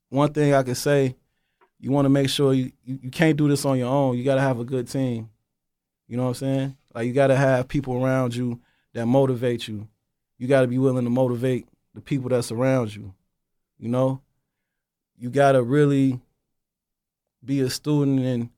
one 0.10 0.34
thing 0.34 0.54
I 0.54 0.64
can 0.64 0.76
say 0.76 1.16
you 1.80 1.92
want 1.92 2.06
to 2.06 2.10
make 2.10 2.30
sure 2.30 2.54
you, 2.54 2.72
you, 2.84 3.00
you 3.04 3.10
can't 3.10 3.38
do 3.38 3.48
this 3.48 3.66
on 3.66 3.78
your 3.78 3.88
own. 3.90 4.18
You 4.18 4.24
got 4.24 4.36
to 4.36 4.42
have 4.42 4.60
a 4.60 4.66
good 4.66 4.88
team. 4.88 5.30
You 6.08 6.18
know 6.18 6.24
what 6.24 6.30
I'm 6.30 6.36
saying? 6.36 6.78
Like 6.94 7.08
you 7.08 7.14
got 7.14 7.28
to 7.28 7.36
have 7.36 7.68
people 7.68 8.04
around 8.04 8.36
you 8.36 8.60
that 8.94 9.06
motivate 9.06 9.68
you. 9.68 9.88
You 10.40 10.48
got 10.48 10.62
to 10.62 10.68
be 10.68 10.80
willing 10.80 11.04
to 11.04 11.12
motivate 11.12 11.68
the 11.94 12.02
people 12.02 12.30
that 12.30 12.44
surround 12.44 12.96
you. 12.96 13.14
You 13.78 13.90
know, 13.90 14.22
you 15.18 15.30
got 15.30 15.52
to 15.52 15.62
really 15.62 16.20
be 17.44 17.60
a 17.62 17.70
student 17.70 18.20
and 18.22 18.50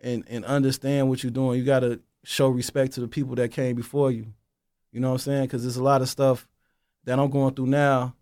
and 0.00 0.24
and 0.28 0.44
understand 0.44 1.08
what 1.08 1.22
you're 1.22 1.30
doing. 1.32 1.58
You 1.58 1.64
got 1.64 1.80
to 1.80 2.00
show 2.24 2.48
respect 2.48 2.92
to 2.92 3.00
the 3.00 3.08
people 3.08 3.34
that 3.34 3.52
came 3.52 3.76
before 3.76 4.10
you. 4.10 4.26
You 4.92 5.00
know 5.00 5.08
what 5.08 5.14
I'm 5.14 5.18
saying? 5.18 5.42
Because 5.44 5.62
there's 5.62 5.76
a 5.76 5.82
lot 5.82 6.02
of 6.02 6.08
stuff 6.08 6.46
that 7.04 7.18
I'm 7.18 7.30
going 7.30 7.54
through 7.54 7.66
now 7.66 8.14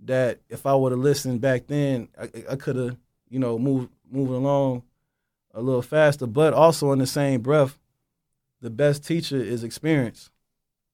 that 0.00 0.40
if 0.48 0.66
I 0.66 0.74
would 0.74 0.92
have 0.92 1.00
listened 1.00 1.40
back 1.40 1.66
then, 1.68 2.08
I, 2.20 2.30
I 2.50 2.56
could 2.56 2.76
have, 2.76 2.96
you 3.28 3.38
know, 3.38 3.58
moved 3.58 3.90
moved 4.10 4.32
along 4.32 4.82
a 5.54 5.60
little 5.60 5.82
faster. 5.82 6.26
But 6.26 6.54
also 6.54 6.92
in 6.92 6.98
the 6.98 7.06
same 7.06 7.40
breath, 7.40 7.78
the 8.60 8.70
best 8.70 9.04
teacher 9.04 9.36
is 9.36 9.62
experience. 9.64 10.30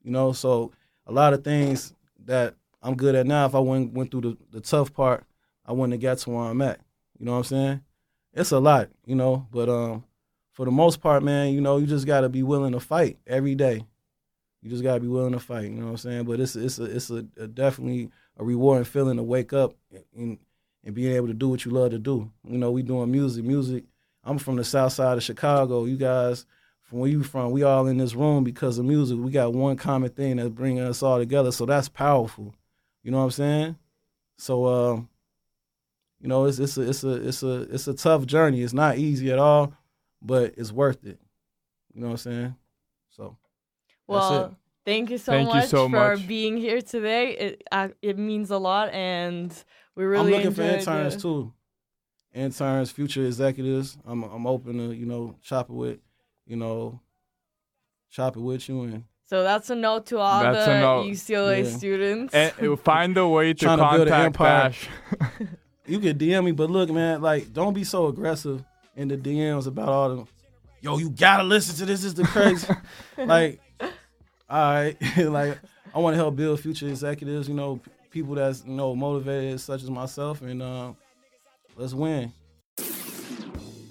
You 0.03 0.11
know, 0.11 0.33
so 0.33 0.73
a 1.13 1.15
lot 1.15 1.35
of 1.35 1.45
things 1.45 1.93
that 2.25 2.55
I'm 2.83 2.97
good 2.97 3.15
at 3.15 3.27
now, 3.27 3.45
if 3.45 3.55
I 3.55 3.59
went 3.59 3.93
went 3.93 4.11
through 4.11 4.23
the, 4.23 4.39
the 4.51 4.61
tough 4.61 4.95
part, 4.95 5.25
I 5.67 5.73
wouldn't 5.73 5.93
have 5.93 6.01
got 6.01 6.19
to 6.19 6.31
where 6.31 6.45
I'm 6.47 6.63
at. 6.63 6.81
You 7.19 7.27
know 7.27 7.33
what 7.33 7.39
I'm 7.39 7.45
saying? 7.45 7.81
It's 8.33 8.51
a 8.51 8.59
lot, 8.59 8.89
you 9.05 9.15
know, 9.15 9.47
but 9.51 9.69
um 9.69 10.05
for 10.53 10.65
the 10.65 10.73
most 10.73 11.01
part, 11.01 11.23
man, 11.23 11.53
you 11.53 11.61
know, 11.61 11.77
you 11.77 11.87
just 11.87 12.07
gotta 12.07 12.31
be 12.31 12.43
willing 12.43 12.73
to 12.73 12.81
fight 12.81 13.19
every 13.27 13.55
day. 13.55 13.85
You 14.63 14.71
just 14.71 14.83
gotta 14.83 15.01
be 15.01 15.07
willing 15.07 15.33
to 15.33 15.39
fight, 15.39 15.65
you 15.65 15.71
know 15.81 15.85
what 15.85 15.91
I'm 15.93 15.97
saying? 15.99 16.25
But 16.25 16.41
it's 16.41 16.57
it's 16.57 16.79
a 16.79 16.85
it's 16.85 17.11
a, 17.11 17.27
a 17.37 17.47
definitely 17.47 18.11
a 18.39 18.45
rewarding 18.45 18.85
feeling 18.85 19.19
to 19.19 19.23
wake 19.23 19.53
up 19.53 19.75
and 20.17 20.39
and 20.83 20.95
being 20.95 21.15
able 21.15 21.27
to 21.27 21.35
do 21.35 21.51
what 21.51 21.67
you 21.67 21.73
love 21.73 21.91
to 21.91 21.99
do. 21.99 22.31
You 22.49 22.57
know, 22.57 22.71
we 22.71 22.83
doing 22.83 23.13
music. 23.13 23.45
Music. 23.45 23.85
I'm 24.25 24.39
from 24.39 24.57
the 24.57 24.65
south 24.65 24.95
side 24.95 25.19
of 25.19 25.23
Chicago. 25.23 25.85
You 25.85 25.97
guys 25.97 26.47
from 26.93 26.99
where 27.01 27.09
you 27.11 27.23
from, 27.23 27.53
we 27.53 27.63
all 27.63 27.87
in 27.87 27.97
this 27.97 28.15
room 28.15 28.45
because 28.45 28.77
of 28.77 28.85
music. 28.85 29.17
We 29.19 29.31
got 29.31 29.55
one 29.55 29.77
common 29.77 30.11
thing 30.11 30.37
that's 30.37 30.51
bringing 30.51 30.83
us 30.83 31.03
all 31.03 31.17
together. 31.17 31.51
So 31.51 31.65
that's 31.65 31.89
powerful. 31.89 32.55
You 33.03 33.11
know 33.11 33.17
what 33.17 33.25
I'm 33.25 33.31
saying? 33.31 33.77
So 34.37 34.67
um, 34.67 35.09
you 36.21 36.29
know, 36.29 36.45
it's 36.45 36.59
it's 36.59 36.77
a 36.77 36.83
it's 36.83 37.03
a 37.03 37.13
it's 37.29 37.43
a 37.43 37.63
it's 37.63 37.89
a 37.89 37.95
tough 37.95 38.27
journey. 38.27 38.61
It's 38.61 38.75
not 38.75 38.99
easy 38.99 39.33
at 39.33 39.39
all, 39.39 39.73
but 40.21 40.53
it's 40.59 40.71
worth 40.71 41.03
it. 41.07 41.19
You 41.95 42.03
know 42.03 42.09
what 42.09 42.13
I'm 42.13 42.17
saying? 42.19 42.57
So 43.09 43.39
That's 44.07 44.31
it. 44.31 44.35
Well, 44.35 44.57
thank 44.85 45.09
you 45.09 45.17
so 45.17 45.33
Thank 45.33 45.49
you 45.49 45.61
much 45.61 45.69
so 45.71 45.87
for 45.87 46.17
much. 46.17 46.29
being 46.29 46.59
here 46.59 46.83
today. 46.83 47.31
It 47.39 47.63
uh, 47.73 47.89
it 48.03 48.19
means 48.19 48.51
a 48.51 48.59
lot, 48.59 48.91
and 48.93 49.51
we 49.97 50.05
really 50.05 50.27
I'm 50.27 50.31
looking 50.31 50.51
for 50.55 50.61
enjoyed 50.61 50.79
interns 50.81 51.15
the- 51.15 51.23
too. 51.23 51.53
Interns, 52.35 52.91
future 52.91 53.25
executives. 53.25 53.97
I'm 54.07 54.25
I'm 54.25 54.47
open 54.47 54.77
to 54.77 54.95
you 54.95 55.07
know 55.07 55.37
shop 55.41 55.71
it 55.71 55.73
with, 55.75 55.99
you 56.47 56.57
know, 56.57 57.01
shop 58.09 58.37
it 58.37 58.41
with 58.41 58.69
you 58.69 58.83
and 58.83 59.05
So 59.27 59.43
that's 59.43 59.71
a 59.71 59.75
note 59.75 60.07
to 60.07 60.19
all 60.19 60.43
That's 60.43 60.67
the 60.67 60.73
a 60.73 60.81
note. 60.81 61.07
UCLA 61.07 61.65
Yeah. 61.65 61.77
students. 61.77 62.35
And 62.35 62.81
find 62.81 63.17
a 63.17 63.27
way 63.27 63.55
to 63.55 63.65
Trying 63.65 63.79
to 63.79 63.85
build 63.85 64.09
contact 64.09 64.27
empire. 64.27 64.69
Dash. 64.69 64.89
You 65.85 65.99
can 65.99 66.17
DM 66.17 66.45
me, 66.45 66.53
but 66.53 66.71
look, 66.71 66.91
man, 66.91 67.21
like 67.23 67.53
don't 67.53 67.75
be 67.75 67.83
so 67.83 68.07
aggressive 68.07 68.65
in 68.95 69.09
the 69.09 69.17
DMs 69.17 69.67
about 69.67 69.89
all 69.89 70.09
the 70.17 70.27
yo, 70.81 70.99
you 70.99 71.11
gotta 71.11 71.43
listen 71.43 71.75
to 71.77 71.87
this. 71.87 72.03
This 72.03 72.13
is 72.13 72.15
the 72.15 72.25
crazy. 72.25 72.69
like, 73.19 73.61
all 73.81 74.75
right, 74.75 74.97
like 75.19 75.59
I 75.93 75.99
want 75.99 76.15
to 76.15 76.19
help 76.19 76.37
build 76.37 76.61
future 76.61 76.87
executives. 76.89 77.49
You 77.49 77.55
know, 77.55 77.81
people 78.11 78.37
that's 78.37 78.65
you 78.65 78.73
know 78.75 78.95
motivated, 78.95 79.61
such 79.61 79.83
as 79.83 79.91
myself, 79.91 80.41
and 80.41 80.63
uh, 80.63 80.93
let's 81.77 81.95
win. 81.95 82.33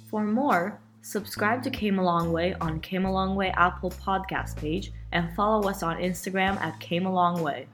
For 0.10 0.24
more, 0.24 0.80
subscribe 1.12 1.62
to 1.64 1.70
Came 1.70 2.00
a 2.00 2.04
Long 2.04 2.32
Way 2.32 2.54
on 2.62 2.80
Came 2.80 3.04
a 3.04 3.12
Long 3.12 3.36
Way 3.36 3.52
Apple 3.58 3.92
podcast 3.92 4.56
page 4.56 4.94
and 5.12 5.34
follow 5.36 5.70
us 5.70 5.84
on 5.84 5.98
Instagram 5.98 6.58
at 6.62 6.80
Came 6.80 7.06
a 7.06 7.12
Long 7.12 7.42
Way. 7.42 7.68